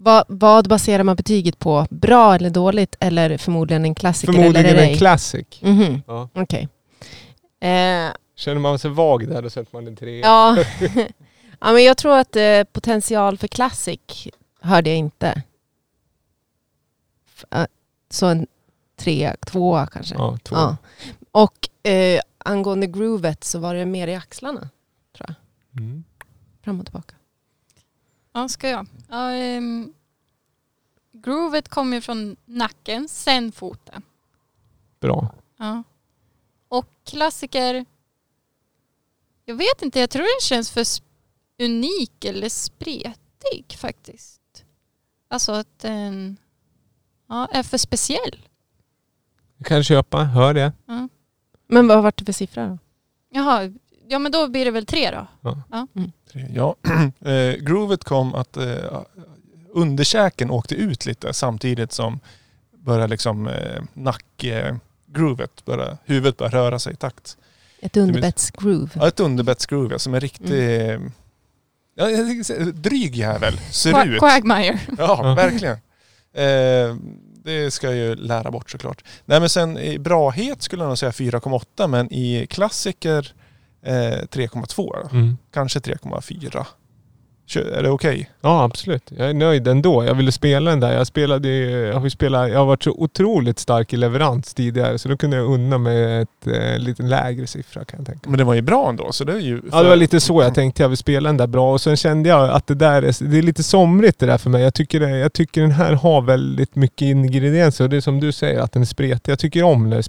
[0.00, 1.86] Vad, vad baserar man betyget på?
[1.90, 2.96] Bra eller dåligt?
[3.00, 5.46] Eller förmodligen en klassiker Förmodligen eller en classic.
[5.62, 6.28] Mhm, Ja.
[6.34, 6.68] Okej.
[7.60, 10.20] Eh, Känner man sig vag där, då sätter man en tre.
[10.20, 10.56] ja.
[11.60, 14.28] ja, men jag tror att eh, potential för classic
[14.60, 15.42] hörde jag inte.
[17.36, 17.66] F- eh,
[18.10, 18.46] så en
[18.96, 20.14] tre, tvåa kanske.
[20.14, 20.56] Ja, två.
[20.56, 20.76] Ja.
[21.32, 24.68] Och eh, angående groovet så var det mer i axlarna.
[25.78, 26.04] Mm.
[26.64, 27.14] Fram och tillbaka.
[28.38, 28.86] Ja, ska jag?
[29.08, 29.94] Ja, ehm,
[31.12, 34.02] groovet kommer ju från nacken, sen foten.
[35.00, 35.34] Bra.
[35.56, 35.82] Ja.
[36.68, 37.84] Och klassiker.
[39.44, 40.84] Jag vet inte, jag tror den känns för
[41.62, 44.64] unik eller spretig faktiskt.
[45.28, 46.36] Alltså att den
[47.28, 48.46] ja, är för speciell.
[49.56, 50.72] Jag kan köpa, hör det.
[50.86, 51.08] Ja.
[51.66, 52.78] Men vad var det för siffra då?
[53.30, 53.72] Jaha,
[54.08, 55.26] ja men då blir det väl tre då.
[56.32, 56.46] Tre.
[56.54, 56.76] Ja,
[57.30, 59.02] eh, groovet kom att eh,
[59.72, 62.20] underkäken åkte ut lite samtidigt som
[62.78, 67.36] började liksom eh, nackgroovet, började, huvudet började röra sig i takt.
[67.80, 68.90] Ett underbettsgroove.
[68.94, 71.00] Ja, ett underbettsgroove ja, som är riktigt eh,
[71.94, 72.06] ja,
[72.74, 73.58] dryg jävel.
[73.58, 74.18] Ser Qua- ut.
[74.18, 74.80] Quagmire.
[74.98, 75.34] Ja, Ja.
[75.34, 75.76] verkligen.
[76.32, 76.96] Eh,
[77.44, 79.04] det ska jag ju lära bort såklart.
[79.24, 83.32] Nej men sen i brahet skulle jag nog säga 4,8 men i klassiker
[83.82, 85.10] eh, 3,2.
[85.12, 85.36] Mm.
[85.54, 86.66] Kanske 3,4.
[87.46, 88.30] Kö- Är det okej?
[88.40, 89.02] Ja absolut.
[89.16, 90.04] Jag är nöjd ändå.
[90.04, 90.92] Jag ville spela den där.
[90.92, 95.08] Jag spelade jag har spelat, jag har varit så otroligt stark i leverans tidigare så
[95.08, 98.30] då kunde jag unna med ett eh, lite lägre siffra kan jag tänka.
[98.30, 99.62] Men det var ju bra ändå så det är ju...
[99.72, 100.82] Ja det var lite så jag tänkte.
[100.82, 103.38] Jag vill spela den där bra och sen kände jag att det där är, det
[103.38, 104.62] är lite somrigt det där för mig.
[104.62, 108.20] Jag tycker, det, jag tycker den här har väldigt mycket ingredienser och det är som
[108.20, 109.32] du säger att den är spretig.
[109.32, 110.02] Jag tycker om när det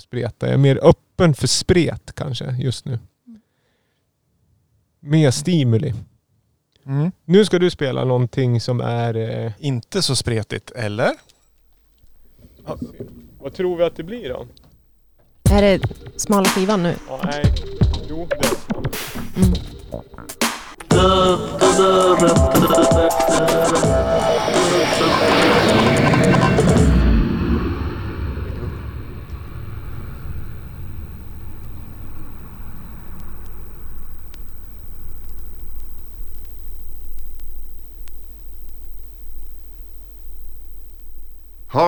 [0.00, 0.46] spretar.
[0.46, 2.98] Jag är mer öppen för spret kanske just nu.
[5.06, 5.94] Mer stimuli.
[6.86, 7.12] Mm.
[7.24, 9.14] Nu ska du spela någonting som är...
[9.16, 11.12] Eh, Inte så spretigt, eller?
[13.40, 14.46] vad tror vi att det blir då?
[15.50, 15.80] Är det
[16.16, 16.94] smala skivan nu?
[17.08, 17.44] Ja, nej.
[18.08, 18.56] Jo, det är
[19.36, 19.52] Mm.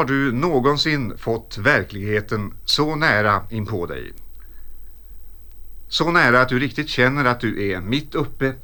[0.08, 4.12] Du någonsin fått verkligheten så nära inpå dig?
[5.88, 8.54] Så nära att du riktigt känner att du är mitt uppe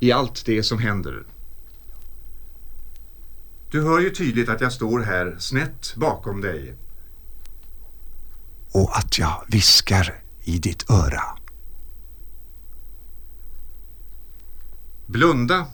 [0.00, 1.24] i allt det som händer.
[3.70, 6.74] Du hör ju tydligt att jag står här snett bakom dig.
[8.76, 11.22] och att jag viskar i ditt öra.
[15.06, 15.66] Blunda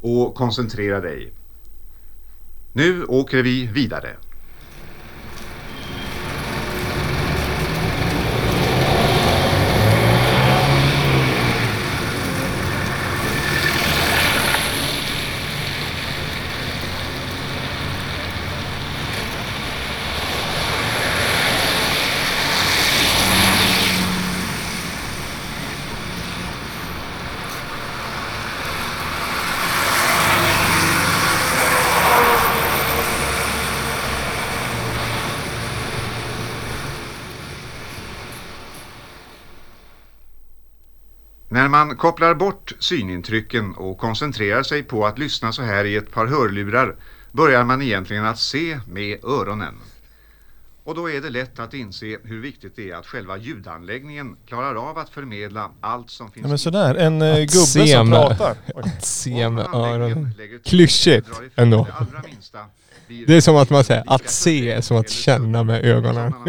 [0.00, 1.32] och koncentrera dig.
[2.72, 4.16] Nu åker vi vidare.
[41.54, 46.10] När man kopplar bort synintrycken och koncentrerar sig på att lyssna så här i ett
[46.10, 46.96] par hörlurar
[47.32, 49.74] börjar man egentligen att se med öronen.
[50.84, 54.90] Och då är det lätt att inse hur viktigt det är att själva ljudanläggningen klarar
[54.90, 58.08] av att förmedla allt som finns Ja, men sådär, en eh, Att gubbe se som
[58.08, 58.56] med- pratar.
[58.74, 58.92] Oj.
[59.00, 60.30] Se med öronen.
[60.64, 61.86] Klyschigt ändå.
[63.26, 66.32] det är som att man säger att se är som att känna med ögonen.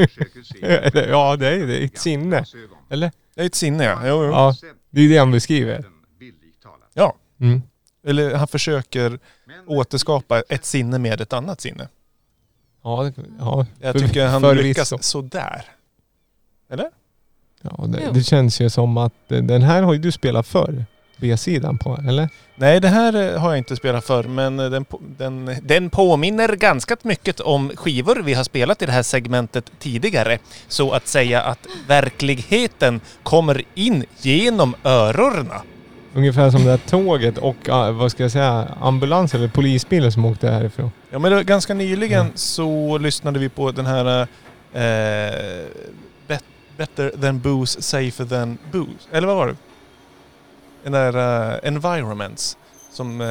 [1.09, 1.77] ja, det är det.
[1.77, 2.45] Ett sinne.
[2.89, 3.11] Eller?
[3.35, 3.99] Det är ett sinne ja.
[4.03, 4.31] Jo, jo.
[4.31, 4.55] Ja,
[4.95, 5.85] det är det han beskriver.
[6.93, 7.15] Ja.
[7.39, 7.61] Mm.
[8.03, 9.19] Eller han försöker
[9.65, 11.87] återskapa ett sinne med ett annat sinne.
[12.83, 13.65] Ja, ja.
[13.79, 14.63] Jag tycker han förvisso.
[14.67, 15.65] lyckas sådär.
[16.69, 16.89] Eller?
[17.61, 20.85] Ja, det, det känns ju som att eh, den här har ju du spelat förr.
[21.17, 22.29] B-sidan på, eller?
[22.55, 24.85] Nej, det här eh, har jag inte spelat för men eh, den,
[25.17, 30.37] den, den påminner ganska mycket om skivor vi har spelat i det här segmentet tidigare.
[30.67, 35.61] Så att säga att verkligheten kommer in genom öronen.
[36.13, 40.25] Ungefär som det här tåget och ah, vad ska jag säga, ambulans eller polisbilen som
[40.25, 40.91] åkte härifrån.
[41.09, 42.31] Ja men var ganska nyligen Mm.
[42.35, 44.21] så lyssnade vi på den här
[44.73, 45.65] eh,
[46.27, 46.43] bet,
[46.77, 49.07] Better than booze, safer than booze.
[49.11, 49.55] Eller vad var det?
[50.85, 52.57] Den där eh, Environments.
[52.93, 53.21] Som...
[53.21, 53.27] Eh,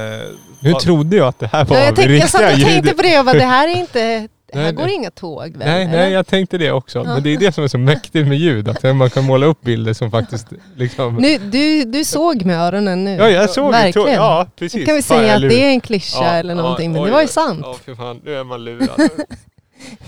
[0.60, 2.72] Nu var- trodde jag att det här var Ja, jag, tänkte, jag satt riktiga och
[2.72, 4.28] tänkte på det och bara, det här är inte...
[4.52, 5.58] Det här Nej, går inga tåg väl?
[5.68, 5.92] Nej, eller?
[5.96, 7.04] nej, jag tänkte det också.
[7.04, 8.68] Men det är det som är så mäktigt med ljud.
[8.68, 10.46] Att man kan måla upp bilder som faktiskt
[10.76, 11.16] liksom...
[11.16, 13.16] Nu, du, du såg med öronen nu.
[13.16, 13.78] Ja, jag såg det.
[13.78, 14.12] Verkligen.
[14.14, 14.86] Ja, Då precis.
[14.86, 17.00] kan vi Fan, säga jag att det är en klyscha Ja, eller ja, någonting, men
[17.02, 17.60] oj, det var ju sant.
[17.62, 18.20] Ja, för fan.
[18.24, 18.88] Nu är man lurad.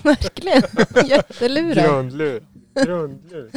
[0.03, 0.63] Verkligen.
[1.07, 1.85] Jättelurad.
[1.85, 2.43] Grundlur.
[2.85, 3.51] Grundlur.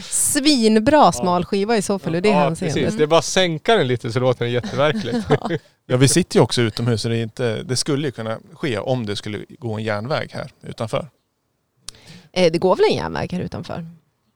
[0.00, 2.74] Svinbra smal skiva i så fall ur det ja, hänseendet.
[2.74, 2.96] precis.
[2.98, 5.18] Det är bara att sänka den lite så låter den jätteverkligt.
[5.90, 8.78] Ja, vi sitter ju också utomhus så det, är inte, det skulle ju kunna ske
[8.78, 11.08] om det skulle gå en järnväg här utanför.
[12.32, 13.86] Eh, Det går väl en järnväg här utanför?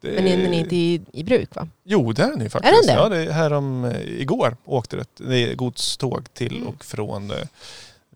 [0.00, 1.68] Det, Men den är inte i, i bruk va?
[1.84, 2.72] Jo, det är den ju faktiskt.
[2.72, 3.02] Är den det?
[3.02, 7.30] Ja, det är här om, eh, igår åkte det, det är godståg till och från
[7.30, 7.36] eh,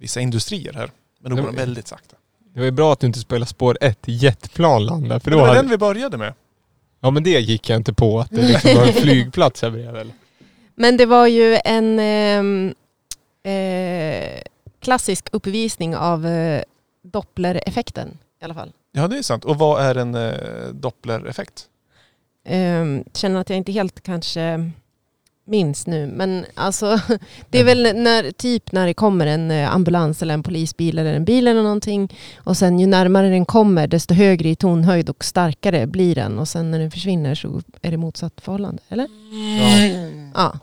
[0.00, 0.90] vissa industrier här.
[1.20, 2.16] Men då går de väldigt sakta.
[2.54, 5.20] Det var ju bra att du inte spelade spår ett jetplan landade.
[5.20, 5.60] För då det var hade...
[5.60, 6.32] den vi började med.
[7.00, 8.20] Ja men det gick jag inte på.
[8.20, 9.90] Att det liksom var en flygplats här bredvid.
[9.96, 10.14] eller?
[10.74, 12.74] Men det var ju en ehm,
[13.42, 14.42] eh,
[14.80, 16.62] klassisk uppvisning av eh,
[17.02, 18.72] Doppler-effekten i alla fall.
[18.92, 19.44] Ja, det är sant.
[19.44, 21.66] Och vad är en eh, Doppler-effekt?
[22.48, 24.70] Um, känner att jag inte helt kanske
[25.46, 26.06] minns nu.
[26.06, 27.00] Men alltså,
[27.50, 31.14] det är väl när, typ när det kommer en eh, ambulans eller en polisbil eller
[31.14, 32.16] en bil eller någonting.
[32.36, 36.38] Och sen ju närmare den kommer desto högre i tonhöjd och starkare blir den.
[36.38, 38.82] Och sen när den försvinner så är det motsatt förhållande.
[38.88, 39.06] Eller?
[40.34, 40.58] Ja.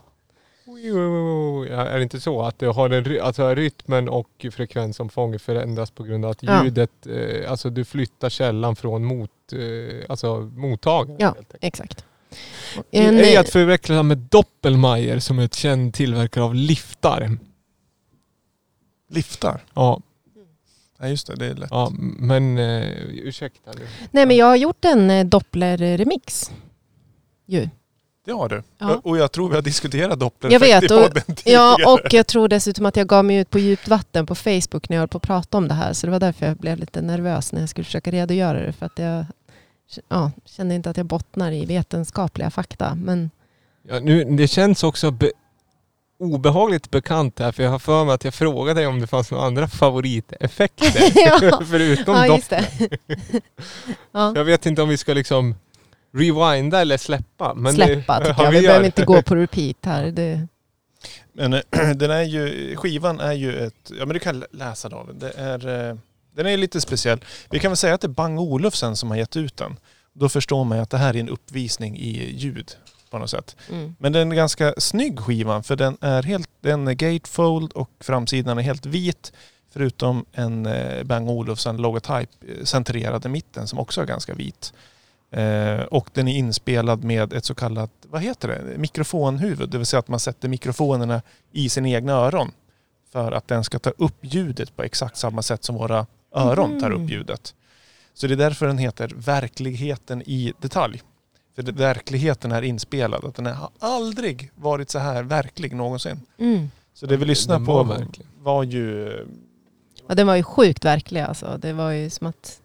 [1.70, 6.02] Ja, är det inte så att det har en, alltså rytmen och frekvensomfånget förändras på
[6.02, 6.64] grund av att Ja.
[6.64, 11.16] ljudet, eh, alltså du flyttar källan från mot, eh, alltså mottagaren.
[11.20, 11.34] Ja.
[11.36, 11.54] helt
[12.34, 12.88] Exakt.
[12.90, 17.38] Det En, är att förväxla med Doppelmayr som är ett känd tillverkare av liftar.
[19.10, 19.60] Liftar.
[19.74, 20.00] Ja,
[20.98, 21.68] Ja just det, det är lätt.
[21.70, 23.70] ja men eh, ursäkta
[24.10, 26.50] nej men jag har gjort en eh, Doppler-remix.
[27.46, 27.68] Ju.
[28.24, 28.62] Det har du.
[28.78, 29.00] Ja.
[29.04, 31.42] Och jag tror vi har diskuterat doppler Jag vet, i och-.
[31.44, 34.88] Ja, och jag tror dessutom att jag gav mig ut på djupt vatten på Facebook
[34.88, 35.92] när jag höll på att prata om det här.
[35.92, 38.72] Så det var därför jag blev lite nervös när jag skulle försöka redogöra det.
[38.72, 39.26] För att jag
[40.08, 42.94] ja, kände inte att jag bottnar i vetenskapliga fakta.
[42.94, 43.30] Men
[43.88, 45.32] Ja, nu, det känns också be-
[46.18, 49.30] obehagligt bekant här för jag har för mig att jag frågade dig om det fanns
[49.30, 50.92] några andra favoriteffekter
[51.42, 51.60] Ja.
[51.70, 52.64] förutom ja, det.
[54.12, 54.32] ja.
[54.36, 55.54] Jag vet inte om vi ska liksom
[56.12, 57.54] rewinda eller släppa.
[57.54, 58.50] Men Släppa det, tycker ja, jag.
[58.52, 60.06] vi Vi behöver inte gå på repeat här.
[60.06, 60.46] Det,
[61.32, 61.50] Men
[61.98, 65.16] den är ju, skivan är ju ett, ja men du kan läsa David.
[65.16, 65.96] Det är, eh,
[66.34, 67.24] den är lite speciell.
[67.50, 69.76] Vi kan väl säga att det är Bang Olufsen som har gett ut den.
[70.12, 72.76] Då förstår man ju att det här är en uppvisning i ljud
[73.10, 73.56] på något sätt.
[73.70, 73.96] mm.
[73.98, 78.58] Men den är ganska snygg skivan för den är helt, den är gatefold och framsidan
[78.58, 79.32] är helt vit.
[79.70, 84.72] Förutom en eh, Bang Olufsen logotype eh, centrerad i mitten som också är ganska vit.
[85.30, 89.70] Eh, och den är inspelad med ett så kallat, vad heter det, mikrofonhuvud.
[89.70, 91.22] Det vill säga att man sätter mikrofonerna
[91.52, 92.52] i sina egna öron.
[93.12, 96.90] För att den ska ta upp ljudet på exakt samma sätt som våra öron tar
[96.90, 97.54] upp ljudet.
[98.14, 101.02] Så det är därför den heter Verkligheten i detalj.
[101.54, 103.24] För det, verkligheten är inspelad.
[103.24, 106.20] Att den har aldrig varit så här verklig någonsin.
[106.38, 106.70] Mm.
[106.94, 108.06] Så det vi lyssnar på var
[108.42, 109.12] var, ju...
[110.08, 111.58] Ja, den var ju sjukt verklig alltså.
[111.62, 112.60] Det var ju som att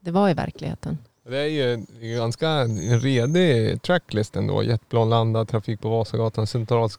[0.00, 0.98] det var i verkligheten.
[1.28, 4.62] Det är ju en ganska redig tracklist ändå.
[4.62, 6.90] Jetplan landad, trafik på Vasagatan, central,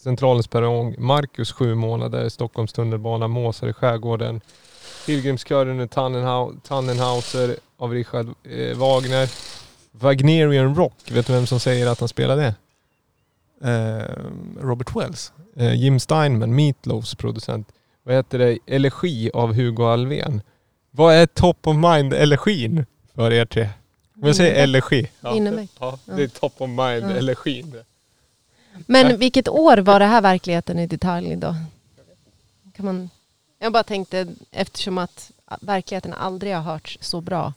[0.00, 4.40] Centralens perrong, Marcus sju månader, Stockholms tunnelbana, Måsar i skärgården,
[5.06, 9.28] Pilgrimskören Tannenhau- Tannenhauser av Richard eh, Wagner,
[9.92, 12.54] Wagnerian Rock, vet du vem som säger att han spelar det?
[13.64, 14.16] Eh,
[14.60, 15.32] Robert Wells.
[15.56, 17.68] Eh, Jim Steinman, Meatloafs producent.
[18.02, 18.58] Vad heter det?
[18.66, 20.42] Elegi av Hugo Alvén.
[20.90, 23.68] Vad är top of mind elegin för er tre?
[24.20, 25.10] Om jag säger elegi.
[25.34, 25.70] Winnerbäck.
[25.80, 27.10] Ja, det är top of mind Ja.
[27.10, 27.70] elegin.
[27.70, 27.84] det.
[28.86, 31.56] Men vilket år var det här verkligheten i detalj då?
[32.76, 33.10] Kan man,
[33.62, 35.30] jag bara tänkte eftersom att
[35.60, 37.52] verkligheten aldrig har hörts så bra.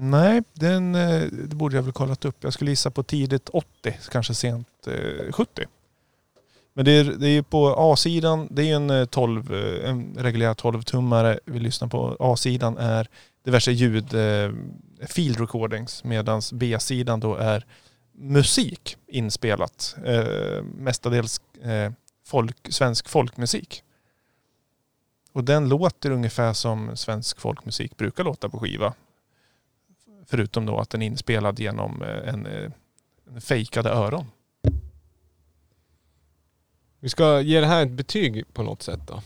[0.00, 2.36] Nej, den eh, det borde jag väl kollat upp.
[2.40, 5.64] Jag skulle gissa på tidigt 80, kanske sent eh, 70.
[6.72, 9.52] Men det är, det är på A-sidan, det är en, eh, 12,
[9.84, 12.16] en reguljär 12-tummare vi lyssnar på.
[12.20, 13.08] A-sidan är
[13.44, 14.10] diverse ljud,
[15.08, 17.66] field recordings, medan B-sidan då är
[18.12, 19.96] musik inspelat.
[20.62, 21.40] Mestadels
[22.26, 23.82] folk, svensk folkmusik.
[25.32, 28.94] Och den låter ungefär som svensk folkmusik brukar låta på skiva.
[30.26, 32.70] Förutom då att den är inspelad genom eh, en, eh,
[33.34, 34.26] en fejkade öron.
[37.00, 39.22] Vi ska ge det här ett betyg på något sätt då.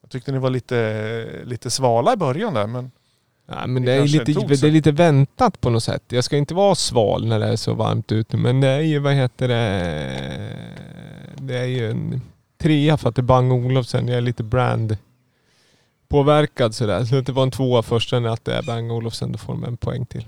[0.00, 2.90] Jag tyckte ni var lite, lite svala i början där men
[3.48, 6.02] Nej, men Det det är, lite, det är lite väntat på något sätt.
[6.08, 8.98] Jag ska inte vara sval när det är så varmt ute men det är ju,
[8.98, 9.76] vad heter det,
[11.36, 12.22] det är ju en
[12.58, 14.08] trea för att det är Bang Olufsen.
[14.08, 14.96] Jag är lite brand
[16.08, 17.04] påverkad sådär.
[17.04, 19.64] Så det var en tvåa först, sen att det är Bang Olufsen, då får de
[19.64, 20.26] en poäng till.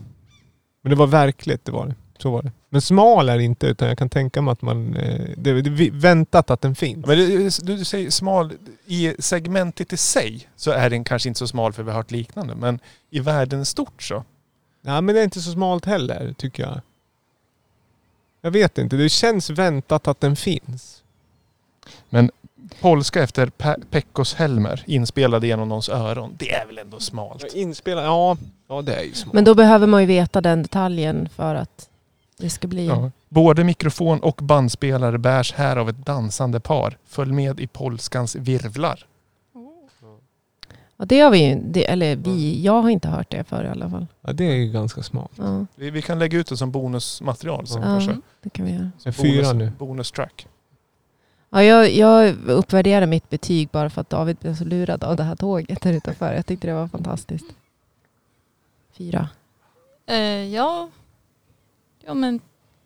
[0.82, 1.94] Men det var verkligt, det var det.
[2.18, 2.52] Så var det.
[2.68, 5.90] Men smal är det inte utan jag kan tänka mig att man, eh, det är
[5.90, 7.06] väntat att den finns.
[7.06, 8.52] Men du, du säger smal,
[8.86, 12.10] i segmentet i sig så är den kanske inte så smal för vi har hört
[12.10, 12.54] liknande.
[12.54, 14.24] Men i världen stort så.
[14.80, 16.80] Nej men det är inte så smalt heller tycker jag.
[18.40, 21.02] Jag vet inte, det känns väntat att den finns.
[22.80, 26.34] Polska efter Pe- Pekkos Helmer inspelad genom någons öron.
[26.38, 27.54] Det är väl ändå smalt?
[27.54, 28.36] Inspelad, ja.
[28.68, 29.34] Ja det är ju smalt.
[29.34, 31.88] Men då behöver man ju veta den detaljen för att
[32.38, 32.86] det ska bli...
[32.86, 33.10] Ja.
[33.28, 36.98] Både mikrofon och bandspelare bärs här av ett dansande par.
[37.06, 39.06] Följ med i polskans virvlar.
[40.96, 43.68] Ja, det har vi ju, det, eller vi, jag har inte hört det förr i
[43.68, 44.06] alla fall.
[44.20, 45.32] Ja det är ju ganska smalt.
[45.36, 48.16] Ja, Vi, vi kan lägga ut det som bonusmaterial sen ja kanske.
[48.42, 49.12] det kan vi göra.
[49.12, 49.72] Fyra nu.
[49.78, 50.46] Bonus track.
[51.50, 55.22] Ja, jag, jag uppvärderar mitt betyg bara för att David blev så lurad av det
[55.22, 56.34] här tåget där utanför.
[56.34, 57.46] Jag tyckte det var fantastiskt.
[58.92, 59.28] Fyra.
[60.06, 60.18] Eh,
[60.54, 60.88] ja.
[62.06, 62.40] ja, men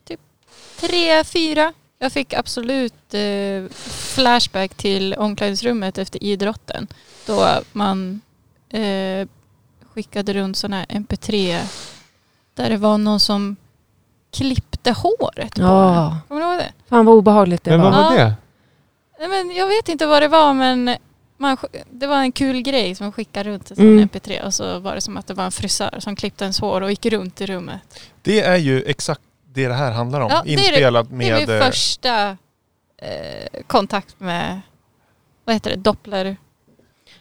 [0.05, 0.21] typ
[0.81, 1.73] tre, fyra.
[1.99, 3.69] Jag fick absolut eh,
[4.15, 6.87] flashback till omklädningsrummet efter idrotten.
[7.27, 8.21] Då man
[8.69, 9.29] eh,
[9.95, 11.59] skickade runt sådana här mp3
[12.55, 13.57] där det var någon som
[14.31, 16.17] klippte håret på Ja, en.
[16.29, 16.73] Kommer du ihåg det?
[16.89, 18.03] fan vad obehagligt det Men vad var.
[18.03, 18.25] var Ja.
[18.25, 18.35] det?
[19.23, 20.97] Nej, men jag vet inte vad det var men
[21.37, 21.57] man,
[21.91, 24.09] det var en kul grej som skickade runt en sån Mm.
[24.09, 26.81] mp3 och så var det som att det var en frisör som klippte ens hår
[26.81, 27.81] och gick runt i rummet.
[28.23, 29.21] Det är ju exakt
[29.55, 30.29] det det här handlar om.
[30.31, 31.49] Ja, det är det- Inspelat Det är med...
[31.49, 32.29] min eh, första
[32.99, 34.61] eh, kontakt med,
[35.45, 36.25] vad heter det, doppler?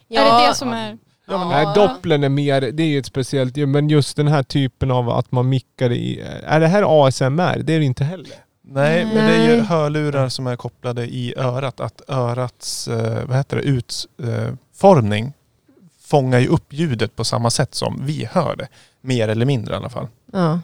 [0.10, 0.98] är det det som är?
[1.28, 4.44] Ja, men- Nej, dopplern är mer, det är ju ett speciellt men just den här
[4.44, 7.60] typen av att man mickar i, är det här ASMR?
[7.64, 8.34] Det är det inte heller.
[8.74, 9.66] Nej, men det är ju Nej.
[9.66, 11.80] hörlurar som är kopplade i örat.
[11.80, 15.34] Att örats eh, vad heter det, utformning
[16.02, 18.68] fångar ju upp ljudet på samma sätt som vi hör det.
[19.02, 20.08] Mer eller mindre i alla fall.
[20.34, 20.60] Ja.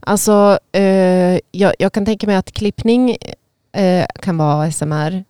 [0.00, 3.16] Alltså, eh, jag, jag kan tänka mig att klippning
[3.72, 5.24] eh, kan vara ASMR.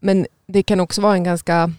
[0.00, 1.72] Men det kan också vara en ganska...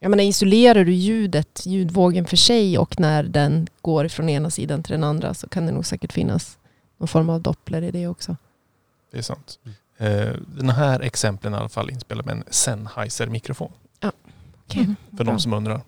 [0.00, 4.82] Jag menar, isolerar du ljudet, ljudvågen för sig och när den går från ena sidan
[4.82, 6.58] till den andra så kan det nog säkert finnas
[6.98, 8.36] någon form av doppler i det också.
[9.12, 9.58] Det är sant.
[9.98, 13.72] Eh, den här exemplen i alla fall inspelad med en Sennheiser-mikrofon.
[14.66, 14.82] Okej.
[14.82, 14.96] Mm.
[15.16, 15.32] För Bra.
[15.34, 15.80] de som undrar.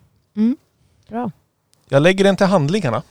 [1.07, 1.31] Bra.
[1.89, 3.03] Jag lägger den till handlingarna.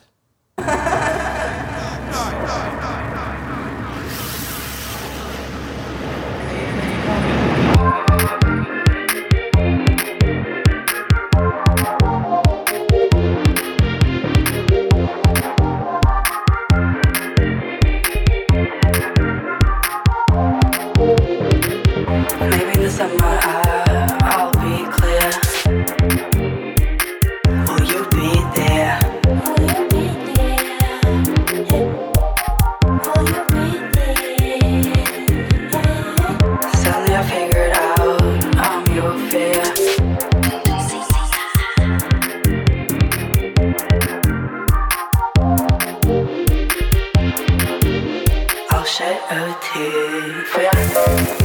[49.30, 51.43] A OT.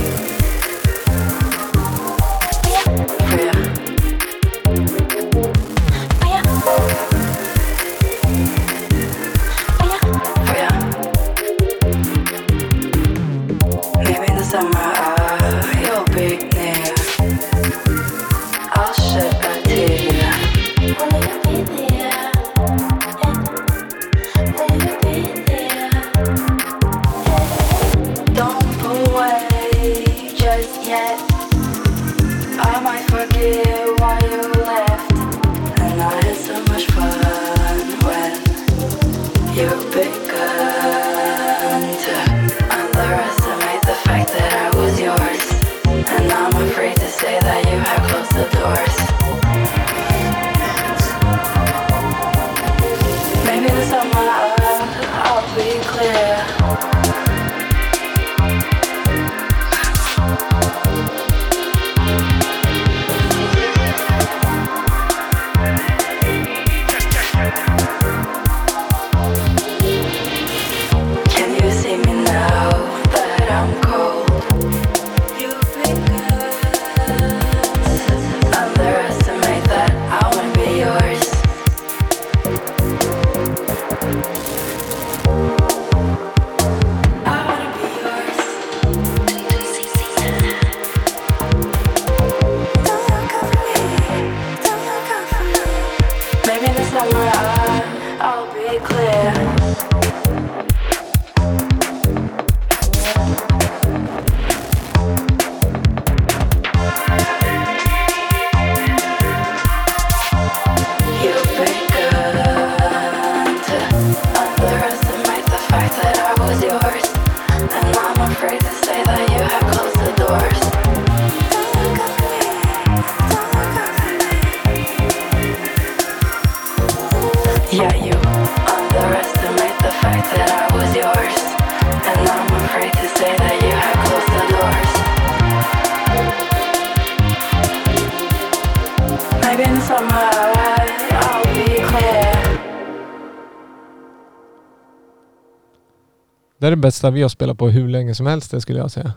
[146.72, 149.14] Är det bästa vi har spelat på hur länge som helst det skulle jag säga.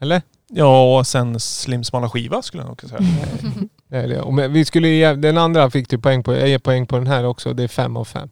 [0.00, 0.22] Eller?
[0.48, 3.08] Ja, och sen slimsmala skiva skulle jag nog kunna säga.
[3.88, 4.20] Det är det.
[4.20, 6.98] Och men vi skulle ge, den andra fick du poäng på, jag ger poäng på
[6.98, 7.52] den här också.
[7.52, 8.30] Det är fem av fem.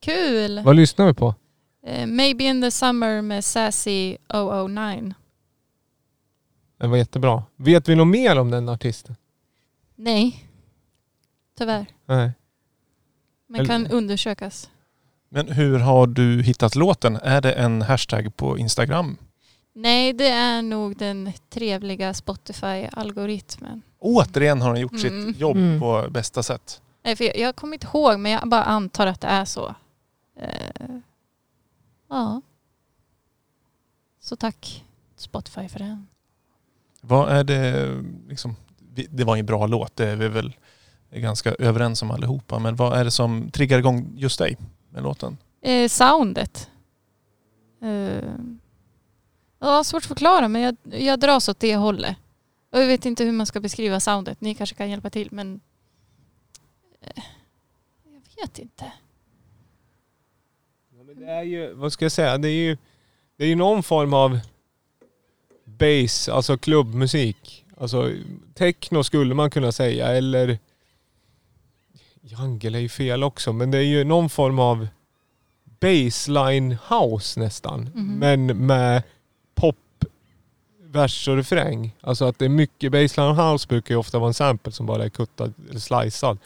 [0.00, 0.60] Kul!
[0.64, 1.34] Vad lyssnar vi på?
[1.86, 4.16] Eh, Maybe in the summer med Sassy
[4.68, 5.14] 009.
[6.80, 7.42] Den var jättebra.
[7.56, 9.16] Vet vi något mer om den artisten?
[9.96, 10.48] Nej,
[11.58, 11.86] tyvärr.
[12.06, 12.30] Nej.
[13.46, 14.70] Men Eller- kan undersökas.
[15.34, 17.16] Men hur har du hittat låten?
[17.16, 19.16] Är det en hashtag på Instagram?
[19.74, 23.82] Nej, det är nog den trevliga Spotify-algoritmen.
[23.98, 25.26] Återigen har den gjort Mm.
[25.32, 25.80] sitt jobb Mm.
[25.80, 26.82] på bästa sätt.
[27.04, 29.74] Nej, för jag, jag kommer inte ihåg, men jag bara antar att det är så.
[30.40, 30.96] Eh,
[32.10, 32.40] ja.
[34.20, 34.84] Så tack
[35.16, 36.06] Spotify för den.
[37.00, 37.88] Vad är det,
[38.28, 38.56] liksom,
[39.10, 40.52] det var ju en bra låt, det är vi väl
[41.14, 42.58] ganska överens om allihopa.
[42.58, 44.56] Men vad är det som triggar igång just dig
[44.92, 45.38] med låten?
[45.60, 46.70] Eh, soundet.
[47.82, 48.34] Eh,
[49.58, 52.16] ja, svårt att förklara men jag, jag dras åt det hållet.
[52.70, 54.40] Och jag vet inte hur man ska beskriva soundet.
[54.40, 55.60] Ni kanske kan hjälpa till men
[57.00, 57.22] eh,
[58.04, 58.92] jag vet inte.
[60.96, 62.76] Ja, men det är ju, vad ska jag säga, det är ju,
[63.36, 64.40] det är ju någon form av
[65.64, 67.64] bass, alltså klubbmusik.
[67.76, 68.10] Alltså
[68.54, 70.58] techno skulle man kunna säga eller
[72.22, 74.88] jungle är ju fel också men det är ju någon form av
[75.80, 77.90] baseline house nästan.
[77.94, 78.18] Mhm.
[78.18, 79.02] Men med
[79.54, 80.04] pop,
[80.86, 81.96] vers och refräng.
[82.00, 85.04] Alltså att det är mycket baseline house brukar ju ofta vara en sample som bara
[85.04, 86.38] är kuttad eller slicead.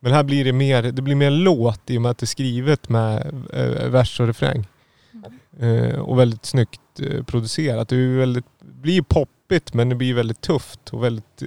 [0.00, 2.26] Men här blir det mer, det blir mer låt i och med att det är
[2.26, 4.66] skrivet med eh, vers och refräng.
[5.58, 7.88] Eh, och väldigt snyggt eh, producerat.
[7.88, 11.42] Det är ju väldigt, blir poppigt men det blir väldigt tufft och väldigt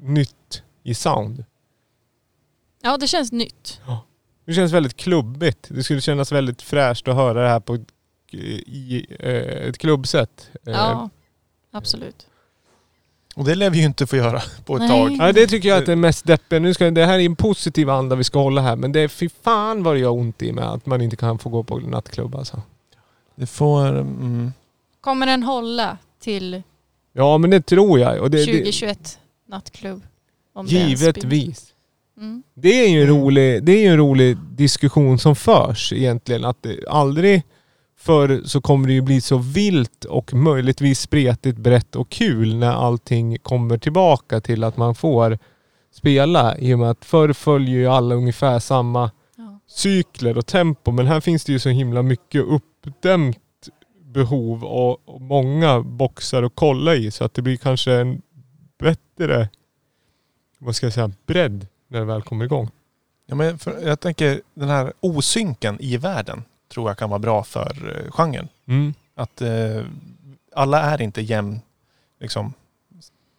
[0.00, 1.44] nytt i sound.
[2.88, 3.80] Ja det känns nytt.
[4.44, 5.66] Det känns väldigt klubbigt.
[5.70, 7.88] Det skulle kännas väldigt fräscht att höra det här på ett-
[8.66, 10.50] i eh, ett klubbsätt.
[10.66, 11.10] Eh, Ja,
[11.72, 12.26] absolut.
[13.34, 14.88] Och det lär vi ju inte få göra på ett Nej.
[14.88, 15.16] tag.
[15.28, 16.58] Ja, det tycker jag att det är mest deppiga.
[16.60, 19.08] Nu ska, det här är en positiv anda vi ska hålla här men det är
[19.08, 21.78] fy fan vad det gör ont i med att man inte kan få gå på
[21.78, 22.62] nattklubb alltså.
[23.34, 23.86] Det får...
[23.88, 24.52] Mm,
[25.00, 26.62] Kommer den hålla till
[27.12, 28.20] Ja men det tror jag.
[28.22, 30.02] Och det, det, 2021 nattklubb?
[30.52, 31.74] Om givetvis.
[32.18, 32.42] Mm.
[32.54, 36.44] Det är ju en rolig, det är en rolig diskussion som förs egentligen.
[36.44, 37.42] Att det aldrig
[37.98, 42.72] förr så kommer det ju bli så vilt och möjligtvis spretigt, brett och kul när
[42.72, 45.38] allting kommer tillbaka till att man får
[45.92, 46.58] spela.
[46.58, 49.60] I och med att förr följer ju alla ungefär samma Ja.
[49.66, 50.90] cykler och tempo.
[50.92, 53.38] Men här finns det ju så himla mycket uppdämt
[54.04, 57.10] behov och, och många boxar att kolla i.
[57.10, 58.22] Så att det blir kanske en
[58.78, 59.48] bättre,
[60.58, 62.70] vad ska jag säga, bredd när det väl kommer igång.
[63.26, 67.44] ja, men för, jag tänker den här osynken i världen tror jag kan vara bra
[67.44, 68.48] för eh, genren.
[68.66, 68.94] Mm.
[69.14, 69.84] Att eh,
[70.54, 71.60] alla är inte jämn,
[72.20, 72.52] liksom,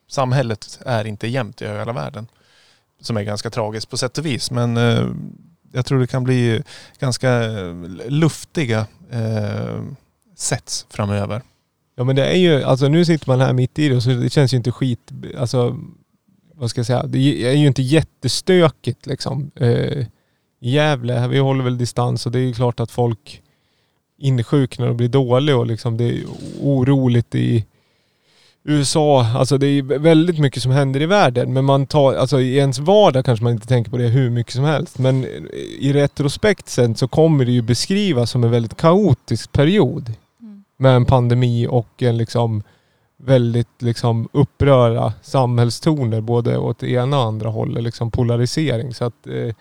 [0.08, 2.28] samhället är inte jämnt i hela världen.
[3.02, 4.52] Som är ganska tragiskt på sätt och vis.
[4.52, 5.08] Men eh,
[5.72, 6.64] jag tror det kan bli
[7.00, 7.74] ganska eh,
[8.08, 9.82] luftiga eh,
[10.36, 11.42] sets framöver.
[11.96, 14.10] Ja men det är ju, alltså nu sitter man här mitt i det och så
[14.10, 15.80] det känns ju inte skit, alltså
[16.60, 19.52] vad ska jag säga, det är ju inte jättestökigt liksom.
[19.56, 20.06] Eh,
[20.62, 23.42] Gävle, vi håller väl distans och det är ju klart att folk
[24.18, 26.24] insjuknar och blir dåliga och liksom det är
[26.62, 27.66] oroligt i
[28.64, 29.26] USA.
[29.26, 32.80] Alltså det är väldigt mycket som händer i världen men man tar, alltså i ens
[32.80, 34.98] vardag kanske man inte tänker på det hur mycket som helst.
[34.98, 35.26] Men
[35.80, 40.64] i retrospekt sen så kommer det ju beskrivas som en väldigt kaotisk period Mm.
[40.78, 42.64] med en pandemi och en liksom
[43.22, 48.94] väldigt liksom uppröra samhällstoner både åt det ena och andra hållet, liksom polarisering.
[48.94, 49.56] Så att eh,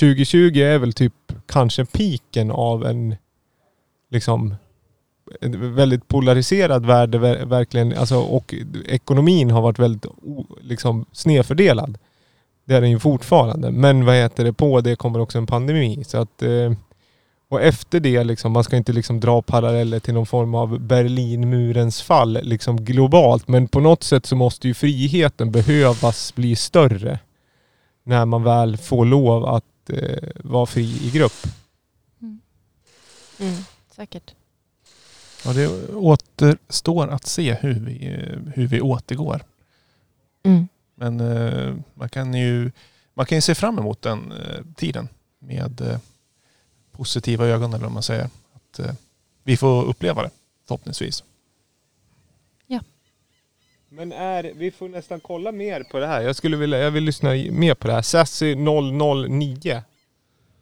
[0.00, 3.16] 2020 är väl typ kanske piken av en
[4.10, 4.54] liksom
[5.40, 8.54] en väldigt polariserad värld verkligen, alltså, och
[8.86, 10.06] ekonomin har varit väldigt
[10.60, 11.98] liksom snedfördelad.
[12.64, 13.70] Det är den ju fortfarande.
[13.70, 16.04] Men vad heter det, på det kommer också en pandemi.
[16.04, 16.72] Så att eh,
[17.50, 22.02] och efter det, liksom, man ska inte liksom dra paralleller till någon form av Berlinmurens
[22.02, 23.48] fall liksom globalt.
[23.48, 27.18] Men på något sätt så måste ju friheten behövas bli större.
[28.02, 31.46] När man väl får lov att eh, vara fri i grupp.
[33.40, 33.56] Mm,
[33.96, 34.34] säkert.
[35.44, 39.42] Ja, det återstår att se hur vi, eh, hur vi återgår.
[40.42, 40.68] Mm.
[40.94, 42.70] Men eh, man kan ju
[43.14, 45.98] man kan ju se fram emot den eh, tiden med eh,
[47.00, 48.24] positiva ögon eller vad man säger.
[48.54, 48.92] Att eh,
[49.42, 50.30] vi får uppleva det
[50.68, 51.24] förhoppningsvis.
[53.92, 56.20] Men är, vi får nästan kolla mer på det här.
[56.20, 58.02] Jag skulle vilja, jag vill lyssna mer på det här.
[58.02, 59.82] Sassy 009.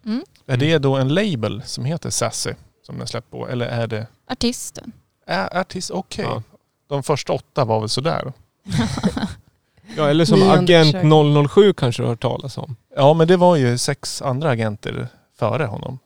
[0.05, 0.23] Mm.
[0.47, 3.49] Är det då en label som heter Sassy som den släppt på?
[3.49, 4.93] Eller är det Artisten.
[5.27, 5.91] Ä- artist?
[5.91, 6.25] Okej.
[6.25, 6.43] Ja.
[6.87, 8.33] De första åtta var väl sådär?
[9.97, 11.49] Ja, eller som Agent undersökning.
[11.49, 12.77] 007 kanske du har hört talas om.
[12.97, 15.09] Ja men det var ju sex andra agenter
[15.39, 15.99] före honom.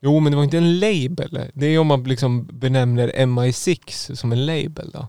[0.00, 1.50] Jo, men det var inte en label.
[1.54, 5.08] Det är om man liksom benämner MI6 som en label då.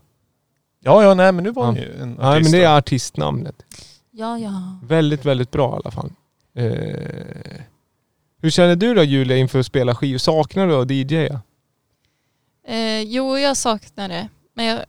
[0.80, 1.66] Ja ja nej men nu var Ja.
[1.66, 2.20] han ju en artist.
[2.22, 3.62] Nej, men det är artistnamnet.
[4.10, 4.78] Ja, ja.
[4.82, 6.12] Väldigt, väldigt bra i alla fall.
[6.54, 7.60] Eh,
[8.42, 10.18] Hur känner du då Julia inför att spela skivor?
[10.18, 11.40] Saknar du att DJa?
[12.66, 14.28] Eh, jo, jag saknar det.
[14.54, 14.84] Men jag,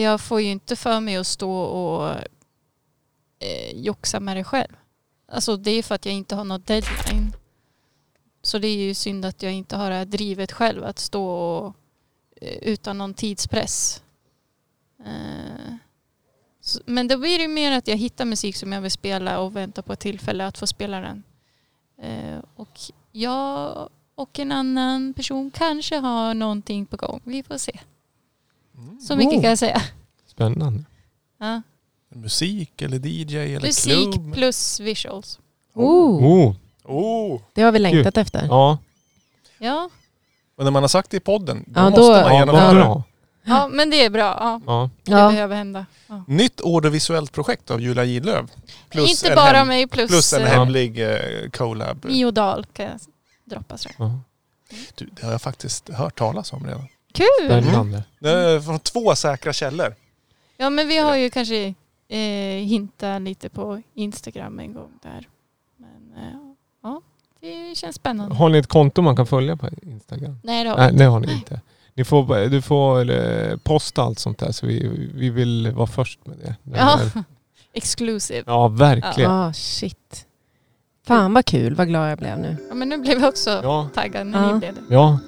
[0.00, 2.08] jag får ju inte för mig att stå och
[3.40, 4.72] eh, joxa med det själv.
[5.32, 7.32] Alltså det är för att jag inte har något deadline.
[8.48, 11.30] Så det är ju synd att jag inte har det här drivet själv att stå
[11.30, 11.74] och,
[12.36, 14.02] eh, utan någon tidspress.
[15.04, 15.74] Eh,
[16.84, 19.82] men då blir det mer att jag hittar musik som jag vill spela och väntar
[19.82, 21.22] på ett tillfälle att få spela den.
[22.02, 22.80] Eh, och
[23.12, 27.20] jag och en annan person kanske har någonting på gång.
[27.24, 27.80] Vi får se.
[29.00, 29.82] Så mycket kan jag säga.
[30.26, 30.84] Spännande.
[31.38, 31.62] Ja.
[32.08, 34.34] Musik eller DJ eller Musik klubb?
[34.34, 35.38] plus visuals.
[35.74, 36.54] Oh, Oh,
[36.88, 37.40] Oh.
[37.54, 38.46] det har vi längtat efter.
[38.50, 38.78] ja.
[39.58, 39.90] Ja.
[40.56, 42.68] Och när man har sagt det i podden, då Ja, måste då- man ja genomföra
[42.72, 42.74] det.
[42.74, 43.02] bra.
[43.44, 44.20] ja, men det är bra.
[44.40, 44.90] Ja, Ja.
[45.04, 45.28] det Ja.
[45.28, 45.86] behöver hända.
[46.06, 46.24] Ja.
[46.28, 48.50] Nytt audiovisuellt projekt av Julia Gidlöv.
[48.88, 52.04] Plus Inte en bara hem- mig plus, Plus en eh, hemlig eh, collab.
[52.04, 53.00] Mio Dahl kan jag
[53.44, 53.96] droppa sådär.
[53.98, 54.18] ja.
[54.94, 56.88] Du, det har jag faktiskt hört talas om redan.
[57.12, 57.26] Kul!
[57.46, 58.02] Spännande.
[58.18, 59.94] Det är från två säkra källor.
[60.56, 61.74] Ja men vi har ju kanske
[62.08, 62.18] eh,
[62.66, 65.28] hintat lite på Instagram en gång där.
[65.76, 66.47] Men eh, ja,
[67.40, 68.34] det känns spännande.
[68.34, 70.38] Har ni ett konto man kan följa på Instagram?
[70.42, 71.60] Nej det har Nej, vi det har ni inte.
[71.94, 76.26] Ni får, du får eh, posta allt sånt där så vi, vi vill vara först
[76.26, 76.54] med det.
[76.76, 77.00] Ja.
[77.72, 78.42] Exclusive.
[78.46, 79.30] Ja, verkligen.
[79.30, 80.24] Ah, shit.
[81.06, 82.56] Fan vad kul, vad glad jag blev nu.
[82.68, 83.88] Ja, men nu blev jag också Ja.
[83.94, 84.52] taggad när Ja.
[84.52, 84.80] ni blev det.
[84.94, 85.18] Ja.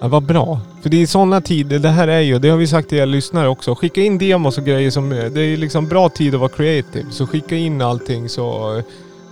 [0.00, 0.60] Ja, vad bra.
[0.82, 3.06] För det är sådana tider, det här är ju, det har vi sagt till er
[3.06, 3.74] lyssnare också.
[3.74, 7.10] Skicka in demos och grejer som, det är liksom bra tid att vara creative.
[7.10, 8.82] Så skicka in allting så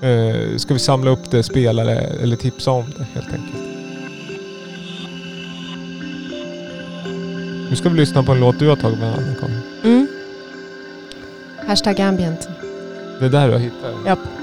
[0.03, 3.63] eh, ska vi samla upp det, spela det eller tipsa om det helt enkelt.
[7.71, 9.61] Nu ska vi lyssna på en låt du har tagit med Anna-Karin.
[9.85, 10.07] Mm.
[11.67, 12.49] Hashtag ambient.
[13.21, 14.07] Det är där du har hittat den.
[14.07, 14.42] Japp.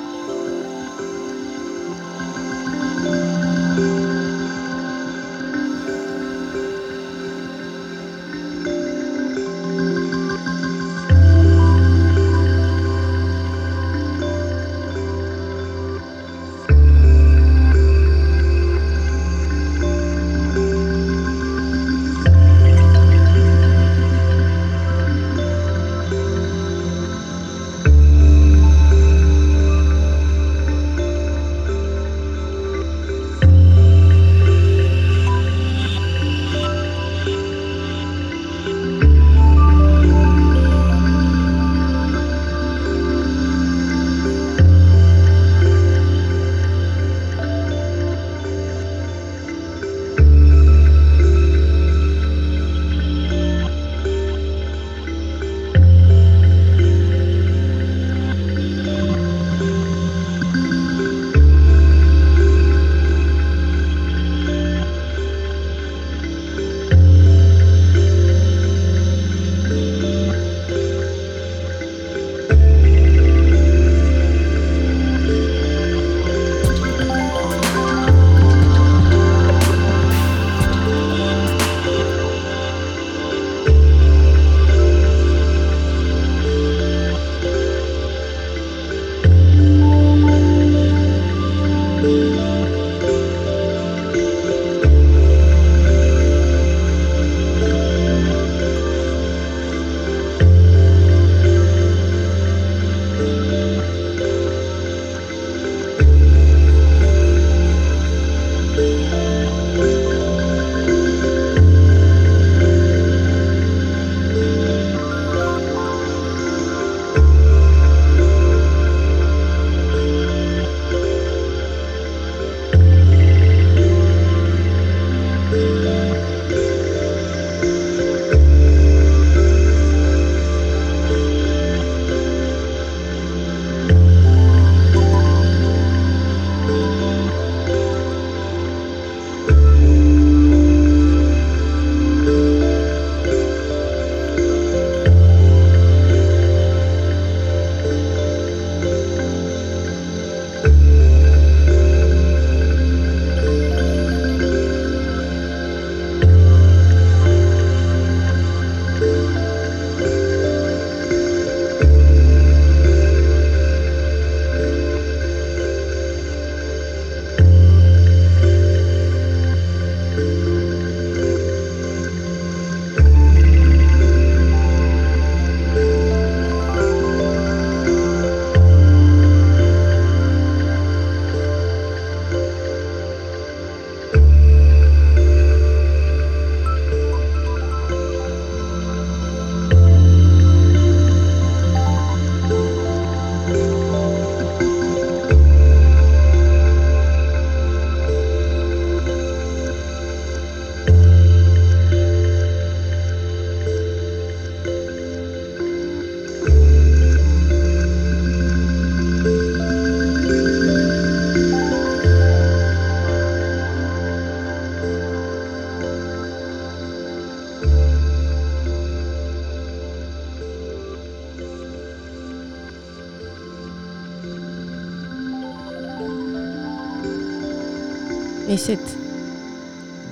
[228.50, 228.98] Mysigt.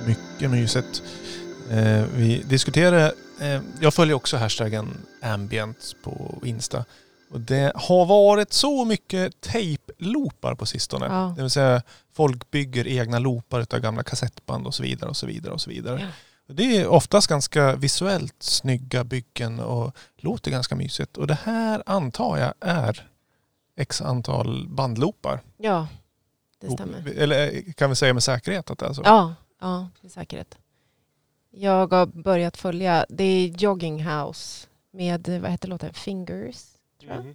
[0.06, 1.02] Mycket mysigt.
[1.70, 4.88] Eh, vi diskuterade, eh, jag följer också hashtaggen
[5.22, 6.84] ambient på Insta.
[7.30, 11.06] Och det har varit så mycket tejploopar på sistone.
[11.06, 11.34] Ja.
[11.36, 11.82] Det vill säga
[12.14, 15.70] folk bygger egna loopar av gamla kassettband och så vidare och så vidare och så
[15.70, 16.00] vidare.
[16.46, 16.54] Ja.
[16.54, 21.16] Det är oftast ganska visuellt snygga byggen och låter ganska mysigt.
[21.16, 23.06] Och det här antar jag är
[23.76, 25.40] x antal bandloopar.
[25.56, 25.86] Ja,
[26.60, 27.08] det stämmer.
[27.16, 29.02] Eller kan vi säga med säkerhet att det är så?
[29.04, 30.58] Ja, ja, med säkerhet.
[31.50, 36.64] Jag har börjat följa, det är Jogging House med, vad heter låten, Fingers.
[37.00, 37.34] Tror jag.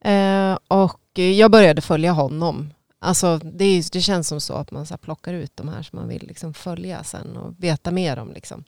[0.00, 2.70] Eh, och jag började följa honom.
[2.98, 5.98] Alltså det, är, det känns som så att man så plockar ut de här som
[5.98, 8.32] man vill liksom följa sen och veta mer om.
[8.32, 8.64] Liksom.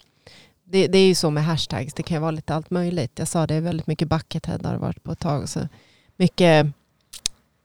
[0.65, 3.19] Det, det är ju så med hashtags, det kan ju vara lite allt möjligt.
[3.19, 5.49] Jag sa det väldigt mycket buckethead har det varit på ett tag.
[5.49, 5.69] Så
[6.17, 6.67] mycket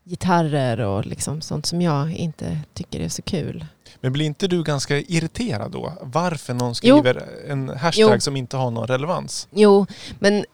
[0.05, 3.65] gitarrer och liksom sånt som jag inte tycker är så kul.
[4.01, 5.93] Men blir inte du ganska irriterad då?
[6.01, 8.19] Varför någon skriver en hashtag Jo.
[8.19, 9.47] som inte har någon relevans?
[9.51, 9.85] Jo,
[10.19, 10.45] men,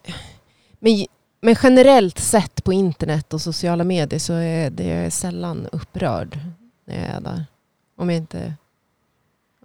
[0.80, 1.06] men,
[1.40, 6.38] men generellt sett på internet och sociala medier så är det jag är sällan upprörd
[6.86, 7.44] när jag är där.
[7.96, 8.54] Om jag inte...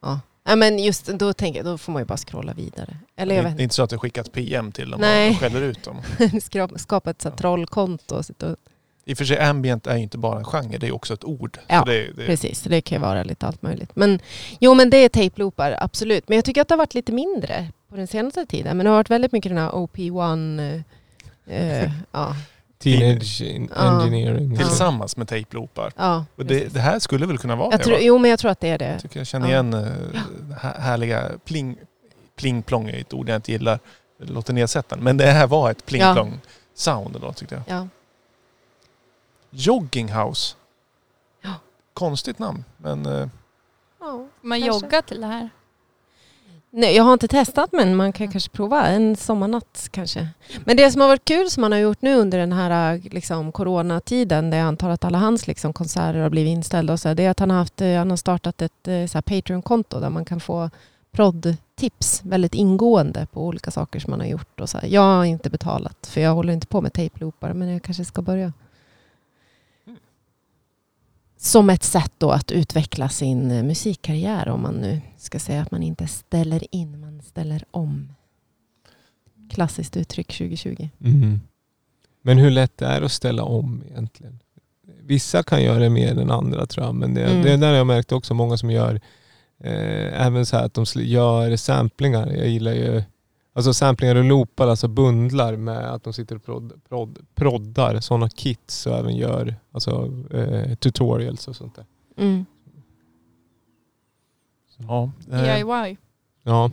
[0.01, 0.19] Ja.
[0.45, 2.97] Nej, men just då tänker jag, då får man ju bara scrolla vidare.
[3.15, 5.29] Eller jag vet det är inte så att du skickat PM till dem Nej.
[5.31, 5.97] och skäller ut dem?
[6.19, 8.55] inte, skapa- skapa ett så trollkonto och sitta och
[9.09, 11.23] I och för sig, ambient är ju inte bara en genre, det är också ett
[11.23, 11.57] ord.
[11.67, 13.95] Ja, så det, det, Precis, det kan ju vara lite allt möjligt.
[13.95, 14.19] Men,
[14.59, 16.29] jo men det är tape-loopar, absolut.
[16.29, 18.77] Men jag tycker att det har varit lite mindre på den senaste tiden.
[18.77, 20.83] Men det har varit väldigt mycket den här OP1,
[21.47, 22.35] eh, eh, ja,
[22.79, 24.01] Teenage in- Ja.
[24.01, 24.51] engineering.
[24.51, 24.57] Ja.
[24.57, 25.93] Tillsammans med tejploopar.
[25.97, 26.25] ja.
[26.35, 27.99] Och det, det här skulle väl kunna vara jag det tror, va?
[28.01, 28.87] jo men jag tror att det är det.
[28.91, 29.51] Jag tycker jag känner Ja.
[29.53, 29.81] igen eh,
[30.49, 31.75] det här härliga pling,
[32.35, 33.79] pling-plong är ett ord jag inte gillar.
[34.19, 35.03] Det låter nedsättande.
[35.03, 36.33] Men det här var ett pling-plong
[36.75, 37.77] sound då tyckte jag.
[37.77, 37.87] Ja.
[39.49, 40.55] Jogging House.
[41.41, 41.53] Ja.
[41.93, 42.63] Konstigt namn.
[42.77, 43.27] Men eh,
[43.99, 44.85] Ja, Man Kanske.
[44.85, 45.49] joggar till det här.
[46.69, 50.27] Nej, jag har inte testat men man kan kanske prova en sommarnatt kanske.
[50.65, 53.51] Men det som har varit kul som man har gjort nu under den här liksom,
[53.51, 57.23] coronatiden där jag antar att alla hans liksom, konserter har blivit inställda och så, det
[57.23, 60.39] är att han har, haft, eh, han har startat ett eh, Patreon-konto där man kan
[60.39, 60.69] få
[61.11, 64.59] prodd-tips väldigt ingående på olika saker som man har gjort.
[64.59, 64.87] Och så här.
[64.87, 68.21] Jag har inte betalat för jag håller inte på med tape-loopar men jag kanske ska
[68.21, 68.53] börja.
[71.37, 75.71] Som ett sätt då att utveckla sin eh, musikkarriär om man nu ska säga att
[75.71, 78.13] man inte ställer in, man ställer om.
[79.49, 80.89] Klassiskt uttryck 2020.
[81.03, 81.41] Mm.
[82.21, 84.39] Men hur lätt det är att ställa om egentligen?
[85.01, 86.95] Vissa kan göra det mer än andra tror jag.
[86.95, 87.41] Men det, Mm.
[87.43, 88.95] det där jag märkt också många som gör
[89.63, 92.27] eh, även så här att de gör samplingar.
[92.31, 93.03] Jag gillar ju
[93.57, 98.29] alltså samplingar och loopar, alltså bundlar med att de sitter och prodd, prodd, proddar sådana
[98.29, 101.85] kits och även gör alltså, eh, tutorials och sånt där.
[102.17, 102.45] Mm.
[104.77, 105.11] ja.
[105.31, 105.97] Eh, DIY.
[106.43, 106.71] Ja,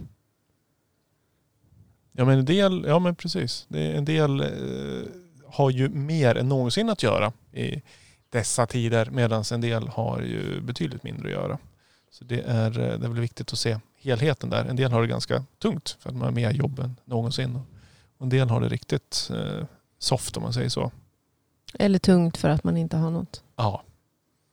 [2.13, 3.67] ja men en del, ja men precis.
[3.71, 5.09] En del eh,
[5.47, 7.83] har ju mer än någonsin att göra i
[8.31, 11.59] dessa tider medan en del har ju betydligt mindre att göra.
[12.19, 14.65] Så det är, eh, det är väl viktigt att se helheten där.
[14.65, 17.57] En del har det ganska tungt för att man har mer jobb än någonsin.
[18.19, 19.65] Och en del har det riktigt eh,
[19.99, 20.91] soft om man säger så.
[21.79, 23.43] Eller tungt för att man inte har något.
[23.57, 23.83] Ja,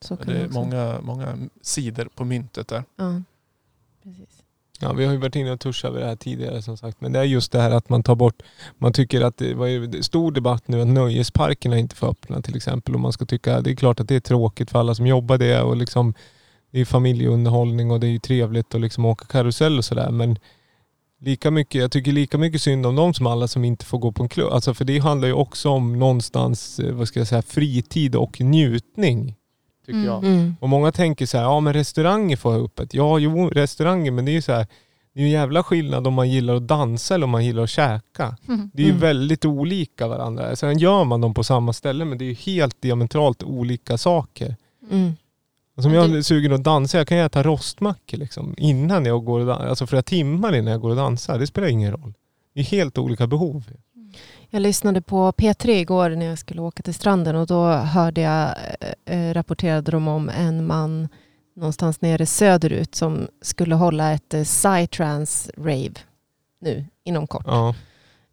[0.01, 2.83] Så kan det är också- många, många sidor på myntet där.
[2.95, 3.21] Ja,
[4.03, 4.43] precis.
[4.79, 7.01] Ja, vi har ju varit inne och touchat över det här tidigare som sagt.
[7.01, 8.41] Men det är just det här att man tar bort,
[8.77, 12.55] man tycker att det var ju stor debatt nu att nöjesparkerna inte får öppna till
[12.55, 12.93] exempel.
[12.95, 15.37] Och man ska tycka, det är klart att det är tråkigt för alla som jobbar
[15.37, 16.13] det och liksom
[16.71, 20.11] det är familjeunderhållning och det är ju trevligt att liksom åka karusell och sådär.
[20.11, 20.39] Men
[21.19, 24.11] lika mycket, jag tycker lika mycket synd om dem som alla som inte får gå
[24.11, 24.53] på en klubb.
[24.53, 28.41] Alltså för det handlar ju också om någonstans, eh, vad ska jag säga, fritid och
[28.41, 29.35] njutning.
[29.85, 30.05] Tycker Mm.
[30.05, 30.23] jag.
[30.23, 30.55] Mm.
[30.59, 32.93] Och många tänker så här, ja men restauranger får ha öppet.
[32.93, 34.67] Ja, jo restauranger, men det är ju så här,
[35.13, 37.69] det är en jävla skillnad om man gillar att dansa eller om man gillar att
[37.69, 38.37] käka.
[38.73, 39.01] Det är ju Mm.
[39.01, 40.55] väldigt olika varandra.
[40.55, 44.55] Sen gör man dem på samma ställe men det är ju helt diametralt olika saker.
[44.91, 45.11] Mm.
[45.81, 49.39] Alltså om jag är sugen att dansa, jag kan äta rostmackor liksom innan jag går
[49.39, 49.67] och dansar.
[49.67, 51.39] Alltså flera timmar innan jag går och dansar.
[51.39, 52.13] Det spelar ingen roll.
[52.53, 53.63] Det är helt olika behov.
[54.49, 58.55] Jag lyssnade på P3 igår när jag skulle åka till stranden och då hörde jag,
[59.05, 61.07] eh, eh, rapporterade de om en man
[61.55, 65.93] någonstans nere söderut som skulle hålla ett eh, psytrance rave
[66.59, 67.45] nu inom kort.
[67.47, 67.75] Ja.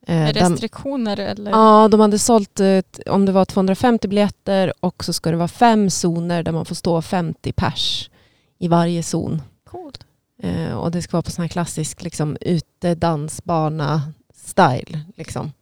[0.09, 1.51] Eh, Med restriktioner eller?
[1.51, 5.49] Ja, de hade sålt eh, om det var 250 biljetter och så ska det vara
[5.49, 8.11] fem zoner där man får stå 50 pers
[8.59, 9.43] i varje zon.
[9.65, 10.05] Coolt.
[10.43, 15.01] Eh, och det ska vara på sån här klassisk liksom, utedansbana style.
[15.17, 15.53] Liksom.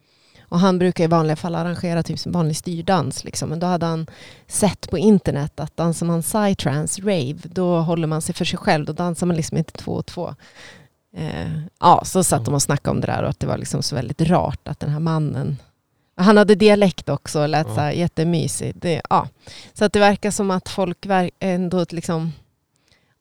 [0.48, 3.24] Och han brukar i vanliga fall arrangera typ som vanlig styrdans.
[3.24, 3.48] Liksom.
[3.48, 4.06] Men då hade han
[4.47, 8.85] sett på internet att dansar man psytrance, rave, då håller man sig för sig själv.
[8.85, 10.35] Då dansar man liksom inte två och två.
[11.16, 13.82] Eh, ja, så satt de och snackade om det där och att det var liksom
[13.82, 15.56] så väldigt rart att den här mannen
[16.18, 17.74] han hade dialekt också och lät Ja.
[17.74, 18.72] så här.
[18.80, 19.28] Det, ja.
[19.74, 21.06] Så att det verkar som att folk
[21.40, 22.32] ändå liksom...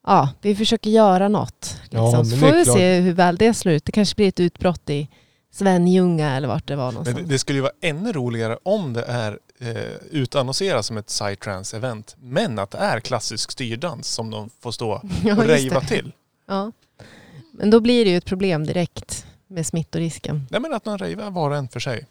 [0.07, 1.81] Ja, vi försöker göra något.
[1.89, 2.17] Ja, Liksom.
[2.17, 2.77] men så får vi klart.
[2.77, 3.85] se hur väl det slår ut.
[3.85, 5.07] Det kanske blir ett utbrott i
[5.51, 7.17] Svenljunga eller vart det var Men någonstans.
[7.27, 9.75] det, det skulle ju vara ännu roligare om det är eh,
[10.11, 12.15] utannonserat som ett psytrance-event.
[12.21, 16.11] Men att det är klassisk styrdans som de får stå och Ja, rejva till.
[16.47, 16.71] Ja.
[17.57, 20.47] Men då blir det ju ett problem direkt med smittorisken.
[20.49, 22.05] Nej men att man rejvar var och en för sig.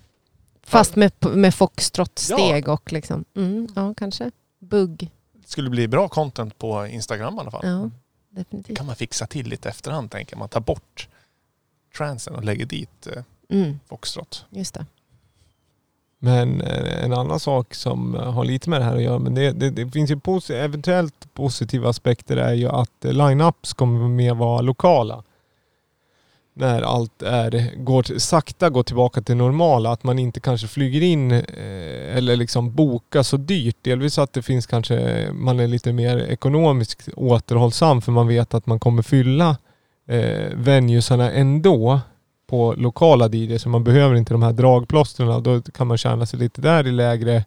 [0.62, 3.24] Fast med, med foxtrot-steg och liksom...
[3.36, 4.30] Mm, ja, kanske.
[4.58, 5.10] Bugg.
[5.32, 7.60] Det skulle bli bra content på Instagram i alla fall.
[7.66, 7.90] Ja,
[8.30, 8.76] Det definitivt.
[8.76, 10.38] kan man fixa till lite efterhand tänker jag.
[10.38, 11.08] Man tar bort
[11.96, 14.44] transen och lägger dit eh, Mm, foxtrot.
[14.50, 14.86] just det.
[16.18, 19.34] Men eh, en annan sak som eh, har lite med det här att göra, men
[19.34, 24.08] det, det, det finns ju posi- eventuellt positiva aspekter är ju att eh, line-ups kommer
[24.08, 25.22] mer vara lokala.
[26.56, 31.32] När allt är, går, sakta går tillbaka till normala, att man inte kanske flyger in
[31.32, 33.76] eh, eller liksom bokar så dyrt.
[33.82, 38.66] Delvis att det finns kanske, man är lite mer ekonomiskt återhållsam för man vet att
[38.66, 39.56] man kommer fylla
[40.08, 42.00] eh, venuesarna ändå
[42.46, 45.42] på lokala DJs så man behöver inte de här dragplåstren.
[45.42, 47.44] Då kan man tjäna sig lite där i lägre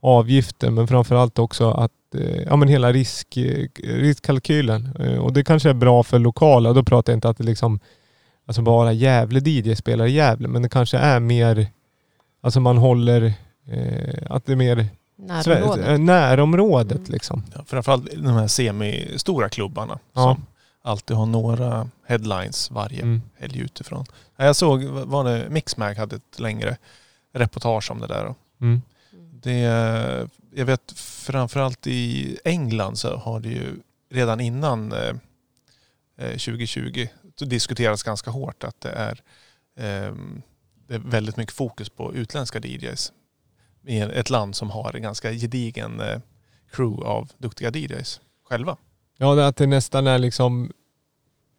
[0.00, 4.88] avgifter men framförallt också att eh, ja, men hela risk, eh, riskkalkylen.
[5.00, 6.72] Eh, och det kanske är bra för lokala.
[6.72, 7.80] Då pratar jag inte att det liksom
[8.50, 11.66] alltså bara Gävle DJ spelar i Gävle men det kanske är mer
[12.40, 13.32] alltså man håller
[13.68, 14.86] eh, att det är mer
[15.16, 15.88] Närområdet.
[15.88, 17.10] Eh, närområdet Mm.
[17.12, 17.42] liksom.
[17.54, 20.22] Ja, framförallt de här semi-stora klubbarna Ja.
[20.34, 20.46] som
[20.82, 23.22] alltid har några headlines varje Mm.
[23.38, 24.04] helg utifrån.
[24.36, 26.76] Ja, Jag såg, var det Mixmag hade ett längre
[27.34, 28.34] reportage om det där.
[28.60, 28.82] Mm.
[29.42, 29.58] Det,
[30.54, 33.66] jag vet framförallt i England så har det ju
[34.12, 35.14] redan innan eh,
[36.18, 37.06] eh, 2020
[37.40, 39.20] så diskuterats ganska hårt att det är,
[39.76, 40.14] eh,
[40.88, 43.12] det är väldigt mycket fokus på utländska DJs
[43.86, 46.18] i ett land som har en ganska gedigen eh,
[46.72, 48.76] crew av duktiga DJs själva.
[49.18, 50.72] Ja, det att det nästan är liksom...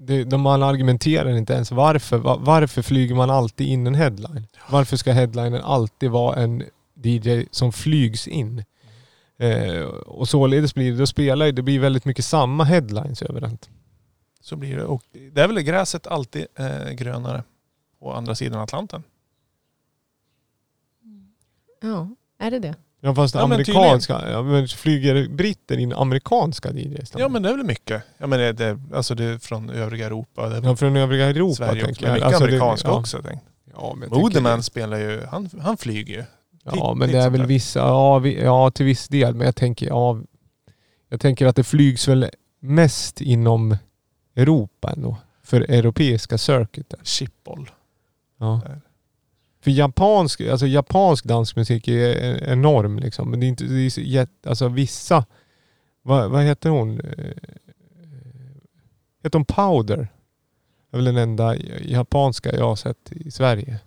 [0.04, 2.18] Det, de man argumenterar inte ens varför.
[2.18, 4.48] Va- Varför flyger man alltid in en headline?
[4.70, 6.64] Varför ska headlinen alltid vara en
[7.04, 8.64] DJ som flygs in?
[9.40, 13.70] Eh, och således blir det, då spelar det blir väldigt mycket samma headlines överallt.
[14.42, 14.84] Så blir det.
[14.86, 15.04] Och
[15.34, 17.44] det är väl gräset alltid eh, grönare
[18.00, 19.04] på andra sidan Atlanten.
[21.82, 22.10] Ja,
[22.40, 22.76] är det det?
[23.04, 27.14] Ja fast Ja, men amerikanska, ja, men flyger britter in amerikanska DJs?
[27.18, 28.04] Ja men det är väl mycket.
[28.18, 30.50] Ja, men det, det, alltså det är från övriga Europa.
[30.50, 32.10] Det Ja, från övriga Europa Sverige tänker jag.
[32.12, 33.00] Men mycket Alltså, det- amerikanska ja.
[33.00, 33.22] också.
[33.28, 33.42] Tänk.
[33.74, 36.24] Ja, men Modeman det- spelar ju, han, han flyger ju.
[36.64, 39.36] Ja men det är väl vissa, ja, vi, ja till viss del.
[39.36, 40.20] Men jag tänker, ja,
[41.10, 43.78] jag tänker att det flygs väl mest inom
[44.36, 45.18] Europa ändå.
[45.44, 47.00] För europeiska circuiter.
[47.04, 47.70] Chipboll.
[48.38, 48.62] Ja.
[48.66, 48.82] Där.
[49.62, 53.30] För japansk, alltså japansk dansmusik är är enorm liksom.
[53.32, 55.26] Men det är inte, det är jätte, alltså vissa,
[56.02, 57.00] vad, vad heter hon?
[57.00, 57.34] Eh,
[59.24, 59.98] Heter hon Powder?
[60.92, 63.80] Det är väl den enda japanska jag har sett i Sverige.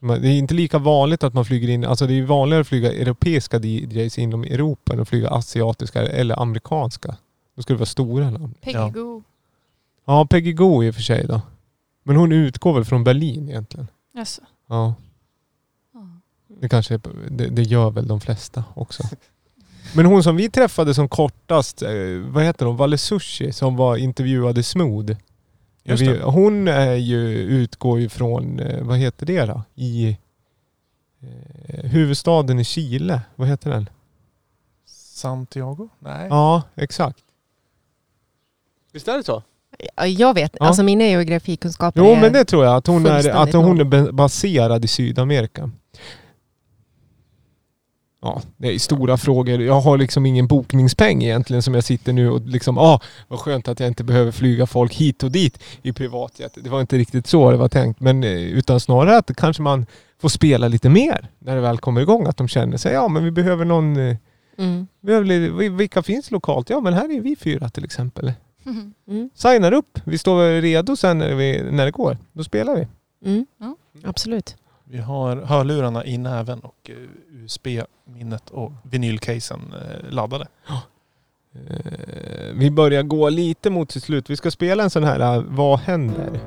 [0.00, 2.92] Det är inte lika vanligt att man flyger in, alltså det är vanligare att flyga
[2.92, 7.16] europeiska DJs inom Europa än att flyga asiatiska eller amerikanska.
[7.56, 8.54] Då skulle det vara stora namn.
[8.60, 8.88] Peggy Ja.
[8.88, 9.22] Goo.
[10.04, 11.40] Ja, Peggy Goo i och för sig då.
[12.02, 13.88] Men hon utgår väl från Berlin egentligen.
[14.18, 14.42] Alltså.
[14.68, 14.94] Ja.
[15.94, 16.08] Ja.
[16.60, 17.00] Det kanske är,
[17.30, 19.02] det, det gör väl de flesta också.
[19.94, 21.90] Men hon som vi träffade som kortast, eh,
[22.28, 25.12] vad heter hon, Valle Sushi som var intervjuade Smooth.
[25.84, 26.22] Just Vi, det.
[26.22, 29.62] hon är ju, utgår ju från, eh, vad heter det då?
[29.74, 30.18] I
[31.20, 33.20] eh, huvudstaden i Chile.
[33.36, 33.88] Vad heter den?
[34.86, 35.88] Santiago?
[35.98, 36.28] Nej.
[36.30, 37.18] Ja, exakt.
[38.96, 39.42] Visst är det så?
[39.96, 40.66] Ja, Jag vet, Ja.
[40.66, 42.20] alltså mina geografikunskaper Jo är...
[42.20, 45.70] men det tror jag, att hon är, att hon är ba- baserad i Sydamerika.
[48.22, 49.62] Ja, det är stora frågor.
[49.62, 53.68] Jag har liksom ingen bokningspeng egentligen som jag sitter nu och liksom, ah, vad skönt
[53.68, 56.58] att jag inte behöver flyga folk hit och dit i privatjet.
[56.60, 58.00] Det var inte riktigt så det var tänkt.
[58.00, 59.86] Men eh, utan snarare att kanske man
[60.20, 62.26] får spela lite mer när det väl kommer igång.
[62.26, 64.16] Att de känner sig, ja men vi behöver någon, eh,
[64.58, 64.86] Mm.
[65.76, 66.70] vilka finns lokalt?
[66.70, 68.32] Ja men här är vi fyra till exempel.
[69.08, 69.30] Mm.
[69.34, 72.18] Signar upp, vi står redo sen när, vi, när det går.
[72.32, 72.86] Då spelar vi.
[73.30, 73.46] Mm.
[73.58, 73.76] Ja.
[74.04, 74.56] Absolut.
[74.84, 76.96] Vi har hörlurarna i näven och eh,
[77.44, 80.46] USB-minnet och vinylcasen eh, laddade.
[80.68, 84.30] Eh, Vi börjar gå lite mot sitt slut.
[84.30, 86.40] Vi ska spela en sån här Vad händer?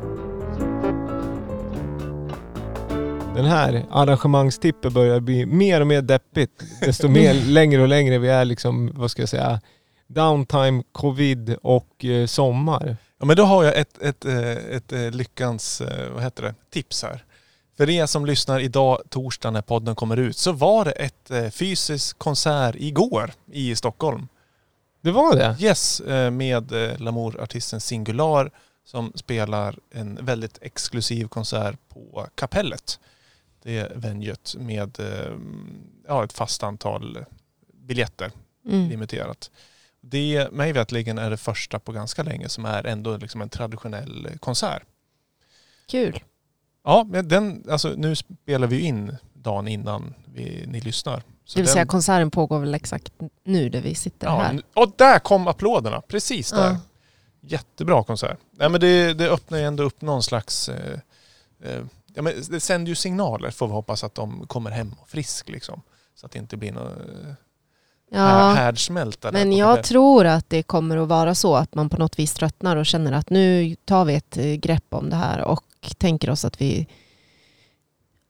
[3.36, 6.64] Den här arrangemangstippen börjar bli mer och mer deppigt.
[6.82, 9.62] Desto mer längre och längre vi är liksom, vad ska jag säga,
[10.10, 12.98] downtime, covid och eh, sommar.
[13.20, 15.82] Ja, men då har jag ett, ett, eh, ett, eh, lyckans,
[16.14, 17.24] vad heter det, tips här.
[17.78, 21.50] För er som lyssnar idag, torsdag när podden kommer ut, så var det ett eh,
[21.50, 24.28] fysisk konsert igår i Stockholm.
[25.02, 25.58] Det var det?
[25.60, 28.52] Yes, med Lamour-artisten Singular
[28.86, 33.00] som spelar en väldigt exklusiv konsert på Kapellet.
[33.64, 34.98] Det är venuet med
[36.08, 37.26] ja, ett fast antal
[37.74, 38.32] biljetter,
[38.66, 38.90] Mm.
[38.90, 39.52] limiterat.
[40.02, 44.30] Det, mig vetligen är det första på ganska länge som är ändå liksom en traditionell
[44.40, 44.84] konsert.
[45.88, 46.24] Kul.
[46.84, 51.24] Ja, men den, alltså, nu spelar vi in dagen innan vi, ni lyssnar.
[51.46, 53.14] Så Det vill den, säga konserten pågår väl exakt
[53.44, 54.62] nu där vi sitter ja, här.
[54.74, 56.70] Och där kom applåderna, precis där.
[56.70, 56.78] Ja.
[57.42, 58.38] Jättebra konsert.
[58.52, 60.70] Nej, men det, det öppnar ju ändå upp någon slags...
[60.70, 61.00] Eh,
[61.64, 65.10] eh, ja, men det sänder ju signaler får vi hoppas att de kommer hem och
[65.10, 65.82] frisk liksom.
[66.16, 67.34] Så att det inte blir någon eh,
[68.12, 69.32] Ja, härdsmälta.
[69.32, 69.86] men jag Kapellet.
[69.86, 73.12] tror att det kommer att vara så att man på något vis tröttnar och känner
[73.12, 75.64] att nu tar vi ett eh, grepp om det här och
[75.98, 76.88] tänker oss att vi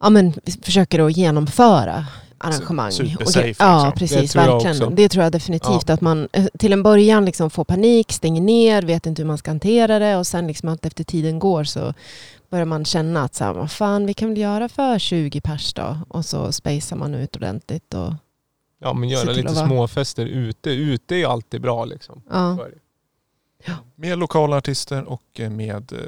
[0.01, 2.05] ja, men, försöker att genomföra
[2.37, 2.91] arrangemang.
[2.91, 3.99] supersafe, Och gre- Ja, liksom.
[3.99, 4.33] precis.
[4.33, 4.95] Det verkligen.
[4.95, 5.89] Det tror jag definitivt.
[5.89, 9.37] Att man eh, till en början liksom får panik, stänger ner, vet inte hur man
[9.37, 11.93] ska hantera det och sen liksom att efter tiden går så
[12.49, 15.97] börjar man känna att så här, fan, vi kan väl göra för 20 pers då?
[16.07, 17.93] Och så spacear man ut ordentligt.
[17.93, 18.13] Och,
[18.79, 20.69] Ja men göra lite vara- småfester ute.
[20.69, 22.21] Ute är ju alltid bra liksom.
[22.29, 22.57] ja.
[22.69, 22.71] Det.
[23.95, 25.99] Med lokala artister och eh, med eh,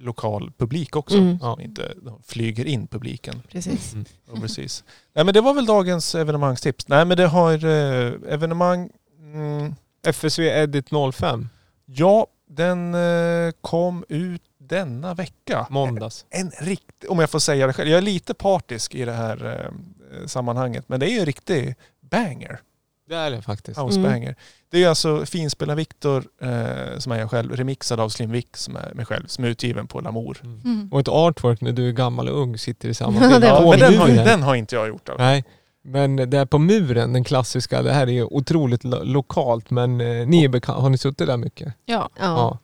[0.00, 1.16] lokal publik också.
[1.16, 1.38] Mm.
[1.38, 1.94] Som inte
[2.24, 3.42] flyger in publiken.
[3.48, 3.92] Precis.
[3.92, 4.04] Mm.
[4.32, 4.84] Ja, precis.
[5.12, 6.88] Nej men det var väl dagens evenemangstips.
[6.88, 8.90] Nej men det har eh, evenemang...
[9.20, 9.74] Mm,
[10.06, 11.48] FSV Edit 05,
[11.86, 15.66] ja, den eh, kom ut denna vecka.
[15.70, 16.26] måndags.
[16.30, 17.88] En riktig, om jag får säga det själv.
[17.88, 19.70] Jag är lite partisk i det här
[20.14, 20.88] eh, sammanhanget.
[20.88, 21.74] Men det är ju en riktig
[22.10, 22.60] banger.
[23.08, 23.80] Det är det faktiskt.
[23.80, 24.10] House Mm.
[24.12, 24.36] banger.
[24.70, 28.76] Det är alltså Finspelar Viktor, eh, som är jag själv, remixad av Slim Vic som
[28.76, 30.38] är mig själv, som är utgiven på Lamour.
[30.44, 30.88] Mm.
[30.92, 33.44] Och ett artwork när du är gammal och ung sitter i samma Ja, bild.
[33.44, 35.08] Ja, men den har, den har inte jag gjort.
[35.08, 35.24] Alltså.
[35.24, 35.44] Nej.
[35.84, 40.00] Men det är på muren, den klassiska, det här är ju otroligt lo- lokalt men
[40.00, 41.74] eh, ni är bekanta, har ni suttit där mycket?
[41.84, 42.08] Ja.
[42.18, 42.58] Ja.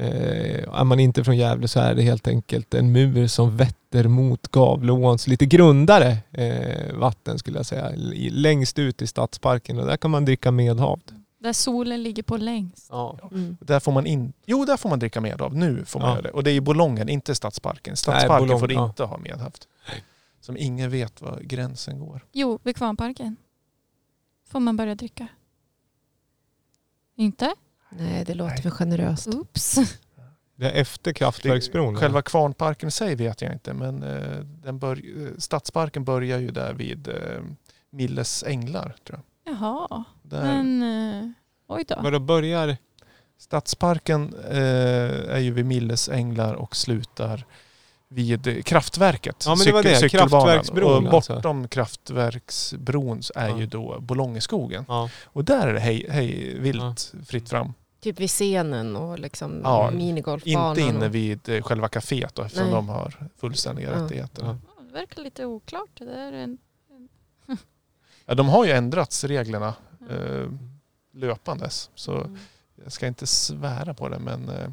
[0.00, 4.08] Eh, är man inte från Gävle så är det helt enkelt en mur som vetter
[4.08, 7.92] mot Gavleåns lite grundare eh, vatten skulle jag säga.
[8.30, 11.02] Längst ut i stadsparken och där kan man dricka medhavd.
[11.38, 12.88] Där solen ligger på längst.
[12.90, 13.18] Ja.
[13.32, 13.56] Mm.
[13.60, 15.56] Där får man in, jo, där får man dricka med av.
[15.56, 16.14] Nu får man Ja.
[16.14, 16.30] göra det.
[16.30, 17.96] Och det är i Bolongen, inte Stadsparken.
[17.96, 18.86] Stadsparken Boulogne, får ja.
[18.86, 19.68] inte ha medhaft.
[20.40, 22.24] Som ingen vet var gränsen går.
[22.32, 23.36] Jo, vid Kvarnparken.
[24.48, 25.26] Får man börja dricka.
[27.16, 27.54] Inte?
[27.90, 28.62] Nej, det låter Nej.
[28.62, 29.34] för generöst.
[29.34, 29.78] Oops.
[30.56, 31.94] Det är efter kraftverksbron.
[31.94, 32.00] va?
[32.00, 36.50] Själva Kvarnparken i sig vet jag inte, men eh, den bör, eh, Stadsparken börjar ju
[36.50, 37.14] där vid eh,
[37.90, 38.94] Milles änglar.
[39.06, 39.54] Tror jag.
[39.54, 40.04] Jaha.
[40.22, 41.34] Där, Men
[41.68, 42.02] oj då.
[42.02, 42.76] Men då börjar...
[43.40, 47.44] Stadsparken är ju vid Milles änglar och slutar
[48.08, 49.44] vid kraftverket.
[49.46, 49.96] Ja, men det var det.
[49.96, 50.30] cykelbanan.
[50.46, 51.34] Kraftverksbron Och alltså.
[51.34, 53.58] bortom kraftverksbron så är Ja.
[53.58, 54.84] ju då Bolongeskogen.
[54.88, 55.10] Ja.
[55.24, 57.72] Och där är det hej, hej vilt fritt fram.
[58.00, 60.78] Typ vid scenen och liksom Ja, minigolfbanan.
[60.78, 62.74] Inte inne vid eh, själva kaféet då, eftersom Nej.
[62.74, 64.04] de har fullständiga Ja.
[64.04, 64.42] rättigheter.
[64.44, 64.56] Ja.
[64.88, 65.88] Det verkar lite oklart.
[65.98, 66.58] Det där är en...
[68.26, 69.74] Ja, de har ju ändrats reglerna
[70.10, 70.46] eh,
[71.14, 71.90] löpandes.
[71.94, 72.38] Så Mm.
[72.84, 74.68] jag ska inte svära på det men eh,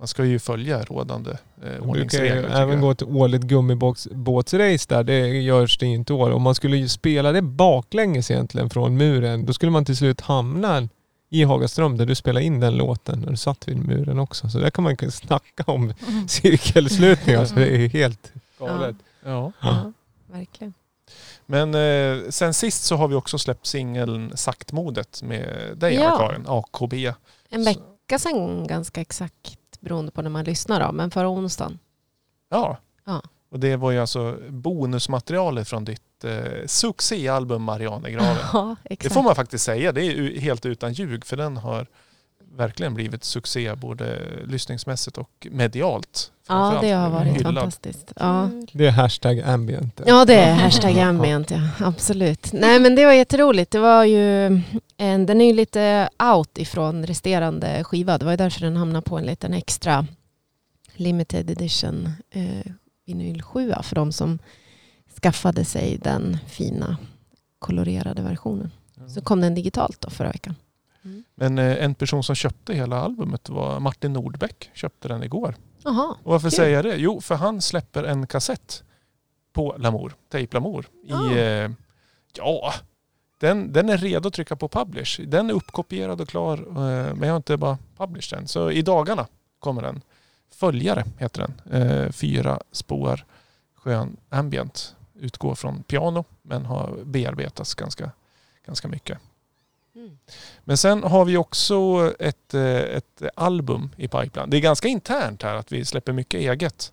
[0.00, 2.42] man ska ju följa rådande eh, brukar ordningsregler.
[2.42, 2.80] tycker även jag.
[2.80, 5.04] gå till årligt gummibåtsrace där.
[5.04, 6.30] Det görs det inte i år.
[6.30, 10.20] Om man skulle ju spela det baklänges egentligen från muren, då skulle man till slut
[10.20, 10.88] hamna
[11.30, 14.48] i Hagaström där du spelade in den låten när du satt vid muren också.
[14.48, 15.94] Så där kan man ju snacka om
[16.28, 17.44] cirkelslutningar.
[17.44, 18.96] Så det är ju helt galet.
[19.24, 19.52] Ja.
[19.60, 19.92] Ja,
[20.32, 20.74] verkligen.
[21.46, 26.06] Men eh, sen sist så har vi också släppt singeln Saktmodet med dig Ja.
[26.10, 27.12] Anna-Karin, AKB.
[27.50, 31.78] En vecka sedan ganska exakt beroende på när man lyssnar då, men förra onsdagen.
[32.50, 32.76] Ja.
[33.04, 33.22] Ja.
[33.50, 38.36] Och det var ju alltså bonusmaterialet från ditt eh, succéalbum Marianegraven.
[38.52, 39.14] Ja, Det exakt.
[39.14, 39.92] får man faktiskt säga.
[39.92, 41.86] Det är helt utan ljug för den har
[42.56, 46.32] verkligen blivit succé både lyssningsmässigt och medialt.
[46.48, 47.54] Ja, det har varit Hyllad.
[47.54, 48.12] fantastiskt.
[48.16, 48.50] Ja.
[48.72, 50.00] Det är hashtag ambient.
[50.06, 51.68] Ja, det är hashtag ambient, ja.
[51.78, 52.52] Absolut.
[52.52, 53.70] Nej, men det var jätteroligt.
[53.70, 54.46] Det var ju
[54.96, 58.18] en, den är ju lite out ifrån resterande skiva.
[58.18, 60.06] Det var ju därför den hamnade på en liten extra
[60.94, 62.72] limited edition eh,
[63.06, 64.38] vinyl 7 för de som
[65.22, 66.96] skaffade sig den fina
[67.58, 68.70] kolorerade versionen.
[69.14, 70.54] Så kom den digitalt då förra veckan.
[71.34, 74.70] Men eh, en person som köpte hela albumet var Martin Nordbäck.
[74.74, 75.54] Köpte den igår.
[75.84, 76.56] Jaha, Och varför Kul.
[76.56, 76.96] säger jag det?
[76.96, 78.82] Jo, för han släpper en kassett
[79.52, 80.86] på Lamour, Tape Lamour.
[81.04, 81.30] I, Ah.
[81.36, 81.70] eh,
[82.36, 82.72] ja,
[83.40, 85.20] den, den är redo att trycka på publish.
[85.26, 88.48] Den är uppkopierad och klar eh, men jag har inte bara published den.
[88.48, 89.26] Så i dagarna
[89.58, 90.02] kommer den.
[90.52, 91.82] Följare heter den.
[91.82, 93.24] Eh, fyra spår
[93.74, 94.96] skön ambient.
[95.14, 98.10] Utgår från piano men har bearbetats ganska,
[98.66, 99.18] ganska mycket.
[99.94, 100.18] Mm.
[100.64, 104.50] Men sen har vi också ett, eh, ett album i pipeline.
[104.50, 106.92] Det är ganska internt här att vi släpper mycket eget.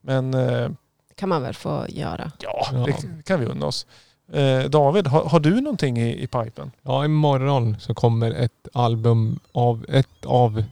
[0.00, 0.70] Men eh,
[1.14, 2.32] kan man väl få göra.
[2.40, 3.86] ja, det kan vi unna oss.
[4.32, 6.70] Eh, David, har, har du någonting i, i pipen?
[6.82, 10.64] Ja, imorgon så kommer ett album av ett av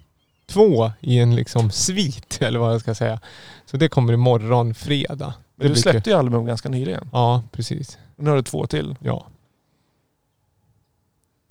[0.47, 3.21] två i en liksom svit eller vad jag ska säga.
[3.67, 5.35] Så det kommer imorgon fredag.
[5.55, 7.09] Men du släppte ju album ganska nyligen.
[7.13, 7.99] Ja, precis.
[8.17, 8.97] Nu har du två till.
[9.01, 9.27] Ja.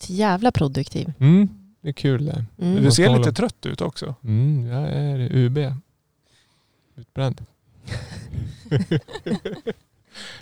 [0.10, 1.14] Jävla produktiv.
[1.20, 1.50] Mm,
[1.82, 2.46] det är kul det.
[2.60, 2.84] Mm.
[2.84, 4.16] Du ser lite trött ut också.
[4.24, 5.74] Mm, jag är UB.
[6.96, 7.46] Utbränd.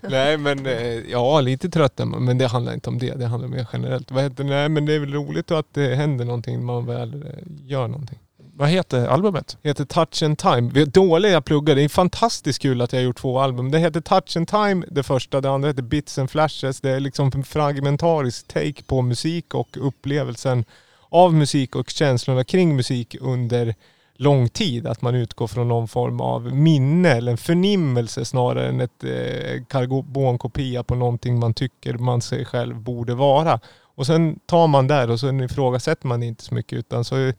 [0.02, 3.14] Nej men eh, ja, lite trött men det handlar inte om det.
[3.14, 4.12] Det handlar mer generellt.
[4.12, 4.50] Vad heter det?
[4.50, 7.30] Nej men det är väl roligt att det händer någonting när man väl eh,
[7.62, 8.20] gör någonting.
[8.56, 9.58] Vad heter albumet?
[9.62, 10.72] Det heter Touch and Time.
[10.74, 11.76] Vi är dåliga pluggar.
[11.76, 13.72] Det är fantastiskt kul att jag har gjort två album.
[13.72, 15.42] Det heter Touch and Time det första.
[15.42, 16.82] Det andra heter Bits and Flashes.
[16.82, 20.66] Det är liksom en fragmentarisk take på musik och upplevelsen
[21.10, 23.76] av musik och känslorna kring musik under
[24.16, 24.88] lång tid.
[24.88, 29.66] Att man utgår från någon form av minne eller en förnimmelse snarare än ett eh,
[29.70, 33.60] karbonkopia på någonting man tycker man sig själv borde vara.
[33.96, 37.34] Och sen tar man där och sen ifrågasätter man inte så mycket utan så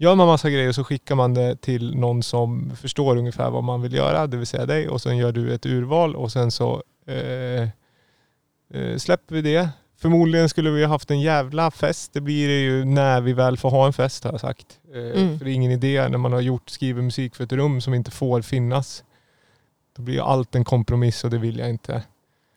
[0.00, 3.82] gör man massa grejer så skickar man det till någon som förstår ungefär vad man
[3.82, 4.88] vill göra, det vill säga dig.
[4.88, 7.62] Och sen gör du ett urval och sen så eh,
[8.74, 9.68] eh, släpper vi det.
[9.98, 12.12] Förmodligen skulle vi ha haft en jävla fest.
[12.12, 14.78] Det blir det ju när vi väl får ha en fest har jag sagt.
[14.94, 15.38] Eh, Mm.
[15.38, 17.94] För det är ingen idé när man har gjort, skrivit musik för ett rum som
[17.94, 19.04] inte får finnas.
[19.96, 22.02] Då blir allt en kompromiss och det vill jag inte.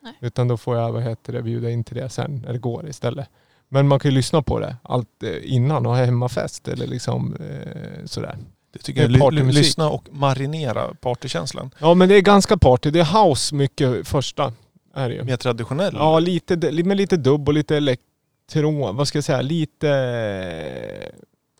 [0.02, 0.12] Nej.
[0.20, 2.88] Utan då får jag vad heter det, bjuda in till det sen när det går
[2.88, 3.28] istället.
[3.68, 7.36] Men man kan ju lyssna på det allt eh, innan och ha hemmafest eller liksom
[7.36, 8.36] eh, sådär.
[8.72, 9.20] Det tycker jag.
[9.20, 9.64] Partymusik.
[9.64, 11.70] lyssna och marinera partykänslan.
[11.78, 12.90] Ja men det är ganska party.
[12.90, 14.52] Det är house mycket första.
[14.94, 15.24] Är det ju.
[15.24, 15.94] Mer traditionell.
[15.94, 18.96] Ja lite, med lite dubb och lite elektron.
[18.96, 19.42] Vad ska jag säga?
[19.42, 19.88] Lite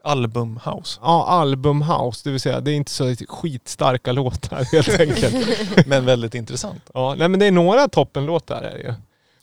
[0.05, 1.01] Albumhouse.
[1.03, 2.21] ja, albumhouse.
[2.25, 5.87] Det vill säga det är inte så skitstarka låtar helt enkelt.
[5.87, 6.91] Men väldigt intressant.
[6.95, 8.95] Ja, nej men det är några toppenlåtar är det ju.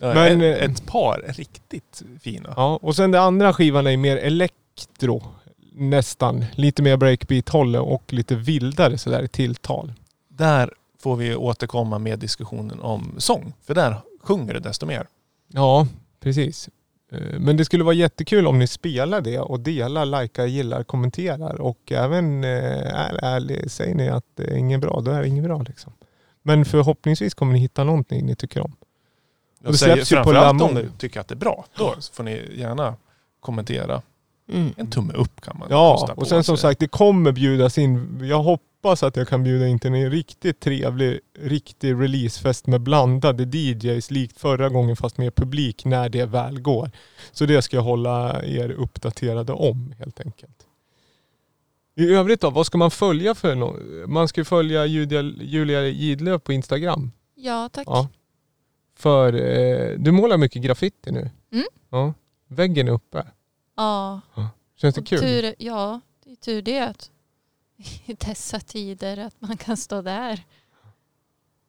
[0.02, 2.54] Men, ett, eh, ett par riktigt fina.
[2.58, 5.24] Ja, och sen det andra skivan är mer elektro.
[5.74, 6.46] Nästan.
[6.56, 9.94] Lite mer breakbeat-håll och lite vildare sådär i tilltal.
[10.28, 13.54] Där får vi återkomma med diskussionen om sång.
[13.64, 15.08] För där sjunger det desto mer.
[15.48, 15.88] Ja,
[16.20, 16.70] precis.
[17.12, 21.62] Eh, Men det skulle vara jättekul om ni spelar det och delar, likar, gillar, kommenterar
[21.62, 22.50] och även eh,
[22.96, 25.94] är, ärlig, säger ni att det är inget bra, då är det inget bra liksom.
[26.44, 28.76] Men förhoppningsvis kommer ni hitta någonting ni tycker om.
[29.64, 30.70] Jag det säger släpps ju på Lamour.
[30.70, 31.66] om du tycker att det är bra.
[31.78, 32.96] Då får ni gärna
[33.40, 34.02] kommentera.
[34.50, 34.74] Mm.
[34.78, 38.20] En tumme upp kan man Ja, och sen som sagt det kommer bjudas in.
[38.24, 43.58] Jag hoppas att jag kan bjuda in till en riktigt trevlig, riktig releasefest med blandade
[43.58, 46.92] DJs likt förra gången fast med publik när det väl går.
[47.32, 50.68] Så det ska jag hålla er uppdaterade om helt enkelt.
[51.96, 53.76] I övrigt då, vad ska man följa för nå
[54.08, 57.12] Man ska följa Julia, Julia Gidlöf på Instagram.
[57.36, 57.88] Ja, tack.
[57.88, 58.08] Ja.
[59.02, 61.30] För eh, du målar mycket graffiti nu.
[61.52, 61.66] Mm.
[61.90, 62.14] Ja.
[62.48, 63.28] Väggen är uppe.
[63.76, 64.22] Ja,
[64.76, 65.20] Känns det och kul?
[65.20, 67.12] tur, ja, det är tur det att
[68.06, 70.44] i dessa tider att man kan stå där.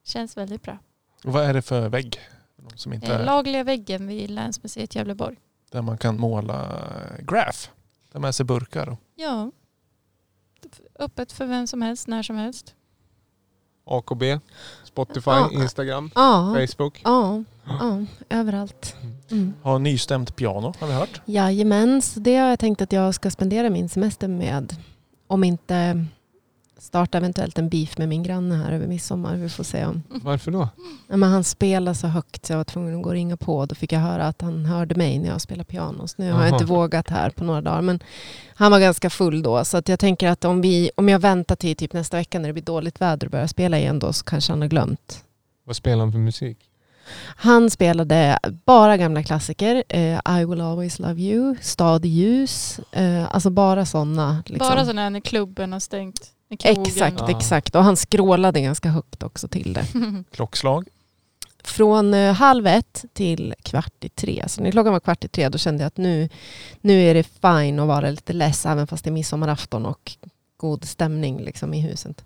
[0.03, 0.77] Känns väldigt bra.
[1.25, 2.19] Och Vad är det för vägg?
[2.55, 5.37] De Som inte Eh, är, Lagliga väggen vid Länsmuseet Gävleborg.
[5.71, 6.83] där man kan måla
[7.19, 7.57] graph.
[8.11, 8.89] Ta med sig burkar.
[8.89, 9.51] och- Ja.
[10.99, 12.75] Öppet för vem som helst, när som helst.
[13.85, 14.23] AKB,
[14.93, 15.49] Spotify, Ja.
[15.51, 17.01] Instagram, Ja, Facebook.
[17.03, 18.95] ja, ja, överallt.
[19.31, 19.53] Mm.
[19.61, 21.21] Har nystämt piano har vi hört.
[21.25, 24.75] Jajamän, så det har jag tänkt att jag ska spendera min semester med.
[25.27, 26.05] Om inte
[26.77, 29.35] starta eventuellt en beef med min granne här över midsommar.
[29.35, 30.03] Vi får se om.
[30.23, 30.69] Varför då?
[31.07, 33.65] Nej, Men han spelar så högt så jag var tvungen att gå och ringa på.
[33.65, 36.07] Då fick jag höra att han hörde mig när jag spelar piano.
[36.07, 36.55] Så nu har jag Aha.
[36.55, 37.81] inte vågat här på några dagar.
[37.81, 37.99] Men
[38.55, 39.65] han var ganska full då.
[39.65, 42.49] Så att jag tänker att om, vi, om jag väntar till typ nästa vecka när
[42.49, 45.23] det blir dåligt väder och börjar spela igen då så kanske han har glömt.
[45.65, 46.57] Vad spelar han för musik?
[47.35, 49.83] Han spelade bara gamla klassiker.
[49.89, 52.79] Eh, I will always love you, Stad i ljus.
[52.91, 54.43] Eh, alltså bara sådana.
[54.45, 54.69] Liksom.
[54.69, 56.29] Bara sådana när klubben har stängt.
[56.63, 57.29] Exakt, Ja.
[57.37, 57.75] exakt.
[57.75, 59.85] Och han skrålade ganska högt också till det.
[60.31, 60.87] Klockslag.
[61.63, 64.43] Från eh, halv ett till kvart i tre.
[64.47, 66.29] Så när klockan var kvart i tre då kände jag att nu,
[66.81, 70.11] nu är det fine att vara lite less även fast det är midsommarafton och
[70.57, 72.23] god stämning liksom i huset.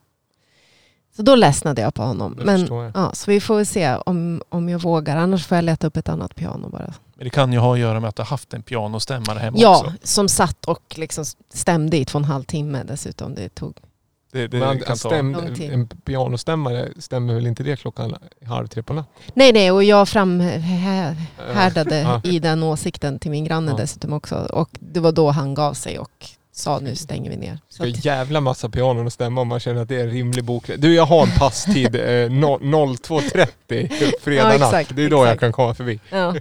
[1.15, 2.35] Så då ledsnade jag på honom.
[2.37, 5.17] Det Men, ja, så vi får väl se om, om jag vågar.
[5.17, 6.93] Annars får jag leta upp ett annat piano bara.
[7.15, 9.57] Men det kan ju ha att göra med att du har haft en pianostämmare hemma
[9.59, 9.93] Ja, också.
[10.03, 13.35] som satt och liksom stämde i två och en halv timme dessutom.
[13.35, 13.73] Det tog.
[14.37, 18.15] Det, det Men kan stäm, en pianostämmare, stämmer väl inte det klockan
[18.45, 19.13] halv tre på natten?
[19.33, 22.21] Nej, nej, och jag framhärdade Ja.
[22.23, 23.77] i den åsikten till min granne Ja.
[23.77, 24.35] dessutom också.
[24.35, 27.59] Och det var då han gav sig och sa nu stänger vi ner.
[27.69, 30.11] Så Ska att, jävla massa pianon att stämma om man känner att det är en
[30.11, 30.71] rimlig bok.
[30.77, 31.99] Du, jag har en passtid eh,
[32.29, 34.73] no- 02.30 fredag Ja, natt.
[34.73, 35.39] exakt, Det är då jag exakt.
[35.39, 35.99] kan komma förbi.
[36.09, 36.35] ja.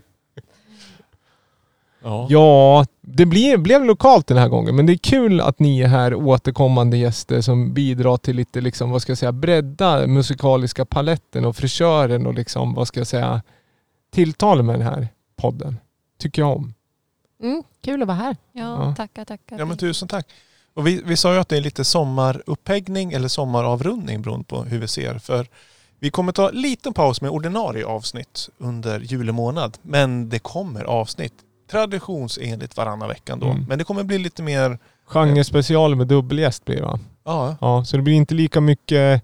[2.07, 2.27] Ja.
[2.31, 4.77] Ja, det blir, blev lokalt den här gången.
[4.77, 8.91] Men det är kul att ni är här återkommande gäster som bidrar till lite, liksom,
[8.91, 13.43] vad ska jag säga, bredda musikaliska paletten och frisören och liksom, vad ska jag säga,
[14.15, 15.77] tilltal med den här podden.
[16.19, 16.75] Tycker jag om.
[17.43, 18.37] mm, kul att vara här.
[18.53, 18.95] Ja, Ja.
[18.97, 19.59] tackar, tackar.
[19.59, 20.27] Ja men tusen tack.
[20.75, 24.79] Och vi, vi sa ju att det är lite sommarupphäggning eller sommaravrundning beroende på hur
[24.79, 25.19] vi ser.
[25.19, 25.47] För
[26.01, 29.79] vi kommer ta en liten paus med ordinarie avsnitt under juli månad.
[29.83, 31.33] Men det kommer avsnitt
[31.71, 33.47] traditionsenligt varannan vecka ändå.
[33.47, 33.65] Mm.
[33.69, 36.99] Men det kommer bli lite mer, Genrespecial med dubbelgäst blir det va?
[37.25, 39.23] ja, Ja, så det blir inte lika mycket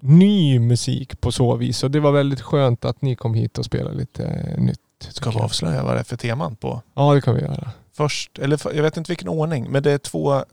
[0.00, 1.82] ny musik på så vis.
[1.84, 4.78] Och det var väldigt skönt att ni kom hit och spelade lite eh, nytt.
[5.10, 7.70] ska vi avslöja vad det är för teman på Ja, det kan vi göra.
[7.96, 10.44] först, eller för- jag vet inte vilken ordning, men det är två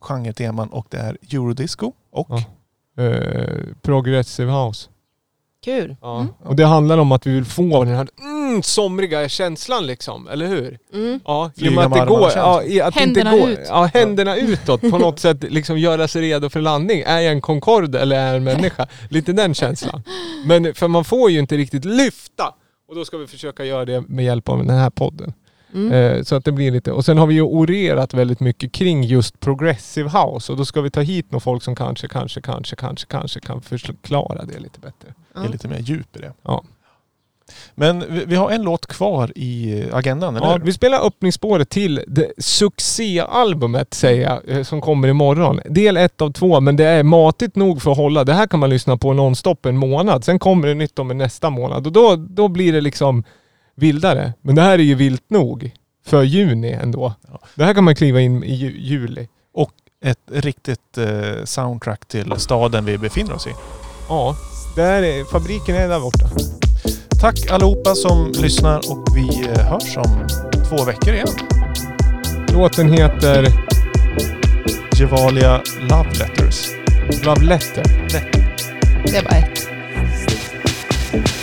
[0.00, 2.42] genreteman och det är eurodisco och Ja.
[3.04, 4.88] Eh, progressive house.
[5.64, 5.96] Kul.
[6.00, 6.16] Ja.
[6.20, 6.32] Mm.
[6.42, 8.08] Och det handlar om att vi vill få den här
[8.54, 10.78] mm, somriga känslan liksom, eller hur?
[10.92, 11.20] Mm.
[11.24, 13.58] Ja, i och Flyga med att det går, ja, att det inte Händerna går, ut.
[13.68, 15.42] Ja, händerna utåt på något sätt.
[15.42, 17.02] Liksom göra sig redo för landning.
[17.06, 18.86] Är jag en Concorde eller är jag en människa?
[19.10, 20.02] Lite den känslan.
[20.46, 22.54] Men för man får ju inte riktigt lyfta.
[22.88, 25.32] Och då ska vi försöka göra det med hjälp av den här podden.
[25.74, 25.92] Mm.
[25.92, 29.02] Eh, så att det blir lite, och sen har vi ju orerat väldigt mycket kring
[29.04, 30.52] just progressive house.
[30.52, 33.62] Och då ska vi ta hit några folk som kanske, kanske, kanske, kanske, kanske kan
[33.62, 35.14] förklara det lite bättre.
[35.34, 35.40] Ja.
[35.40, 36.32] det är lite mer djup i det.
[36.42, 36.64] Ja.
[37.74, 42.04] Men vi, vi har en låt kvar i agendan, eller Ja, vi spelar öppningsspåret till
[42.06, 45.60] det succéalbumet säger jag, eh, som kommer imorgon.
[45.64, 48.24] Del ett av två, men det är matigt nog för att hålla.
[48.24, 50.24] Det här kan man lyssna på nonstop en månad.
[50.24, 53.24] Sen kommer det nytt om en nästa månad och då, då blir det liksom
[53.76, 54.32] vildare.
[54.40, 55.70] Men det här är ju vilt nog
[56.06, 57.14] för juni ändå.
[57.28, 57.40] Ja.
[57.54, 59.28] Det här kan man kliva in i ju, juli.
[60.04, 63.50] Ett riktigt eh, soundtrack till staden vi befinner oss i.
[64.08, 64.36] Ja,
[64.76, 66.26] där är, fabriken är där borta.
[67.24, 70.26] Tack allihopa som lyssnar och vi eh, hörs om
[70.68, 71.28] två veckor igen.
[72.52, 73.46] Låten heter
[74.98, 76.68] Gevalia Love Letters.
[77.22, 77.84] Love Letter.
[79.04, 79.68] Det var ett.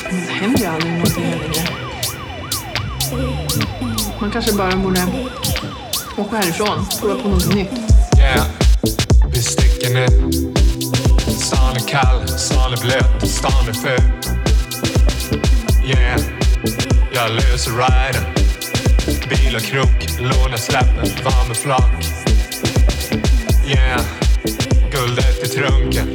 [0.10, 1.68] Det händer ju aldrig någonting längre.
[4.20, 5.06] Man kanske bara borde
[6.18, 7.72] åka härifrån, prova på något nytt.
[8.18, 8.46] Yeah,
[9.34, 10.08] vi sticker nu.
[11.28, 14.41] Stan är kall, stan är blöt, stan är ful.
[15.86, 16.20] Yeah,
[17.14, 18.24] jag löser riden.
[19.30, 22.06] Bil och krok, lånar släppen, van med flak.
[23.68, 24.02] Yeah,
[24.92, 26.08] guldet i trunken.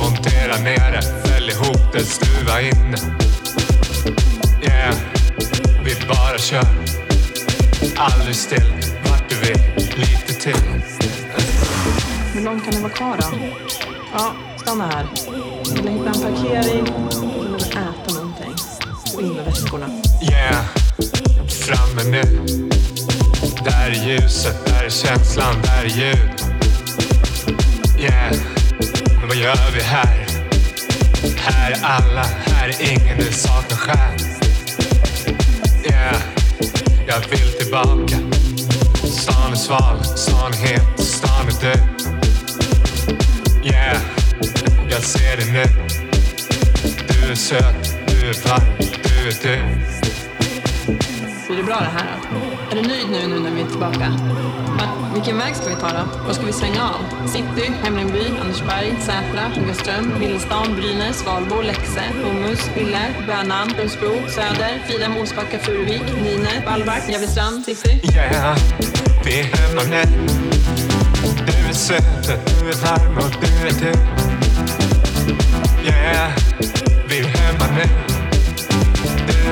[0.00, 3.02] Montera ner det, fäll ihop det, stuva in det.
[4.66, 4.94] Yeah,
[5.84, 6.66] vi bara kör.
[7.96, 8.72] Aldrig still,
[9.10, 9.62] vart du vill,
[9.96, 10.82] lite till.
[12.34, 13.38] Hur långt kan ni vara kvar då?
[14.12, 15.06] Ja, stanna här.
[15.74, 17.33] Vill vill hitta en parkering
[19.24, 19.86] in med väskorna.
[20.22, 20.64] Yeah,
[21.48, 22.22] framme nu.
[23.64, 26.30] Där är ljuset, där är känslan, där är ljud.
[27.98, 28.32] Yeah,
[29.18, 30.26] men vad gör vi här?
[31.36, 34.20] Här är alla, här är ingen, du saknar själ.
[35.84, 36.16] Yeah,
[37.06, 38.16] jag vill tillbaka.
[39.04, 41.78] Stan är sval, stan är het, stan är död.
[43.64, 43.96] Yeah,
[44.90, 45.64] jag ser det nu.
[47.08, 48.93] Du är söt, du är varm,
[49.24, 49.58] du.
[51.46, 52.76] Blir det bra det här då?
[52.76, 54.08] Är du nöjd nu, nu när vi är tillbaka?
[54.78, 54.88] Va?
[55.14, 56.24] Vilken väg ska vi ta då?
[56.26, 57.28] Var ska vi svänga av?
[57.28, 65.16] City, Hemlingby, Andersberg, Sätra, Nogaström, Villestan, Brynäs, Valbo, Lexe, Hornmus, Ville, Bönan, Brunnsbro, Söder, Fridhem,
[65.16, 68.00] Olsbacka, Furuvik, Nynäs, Vallback, Gävlestrand, City.
[68.14, 68.58] Yeah,
[69.24, 70.02] vi är hemma nu.
[71.46, 73.98] Du är söt, du är varm och du är du.
[75.88, 76.32] Yeah,
[77.08, 77.66] vi är hemma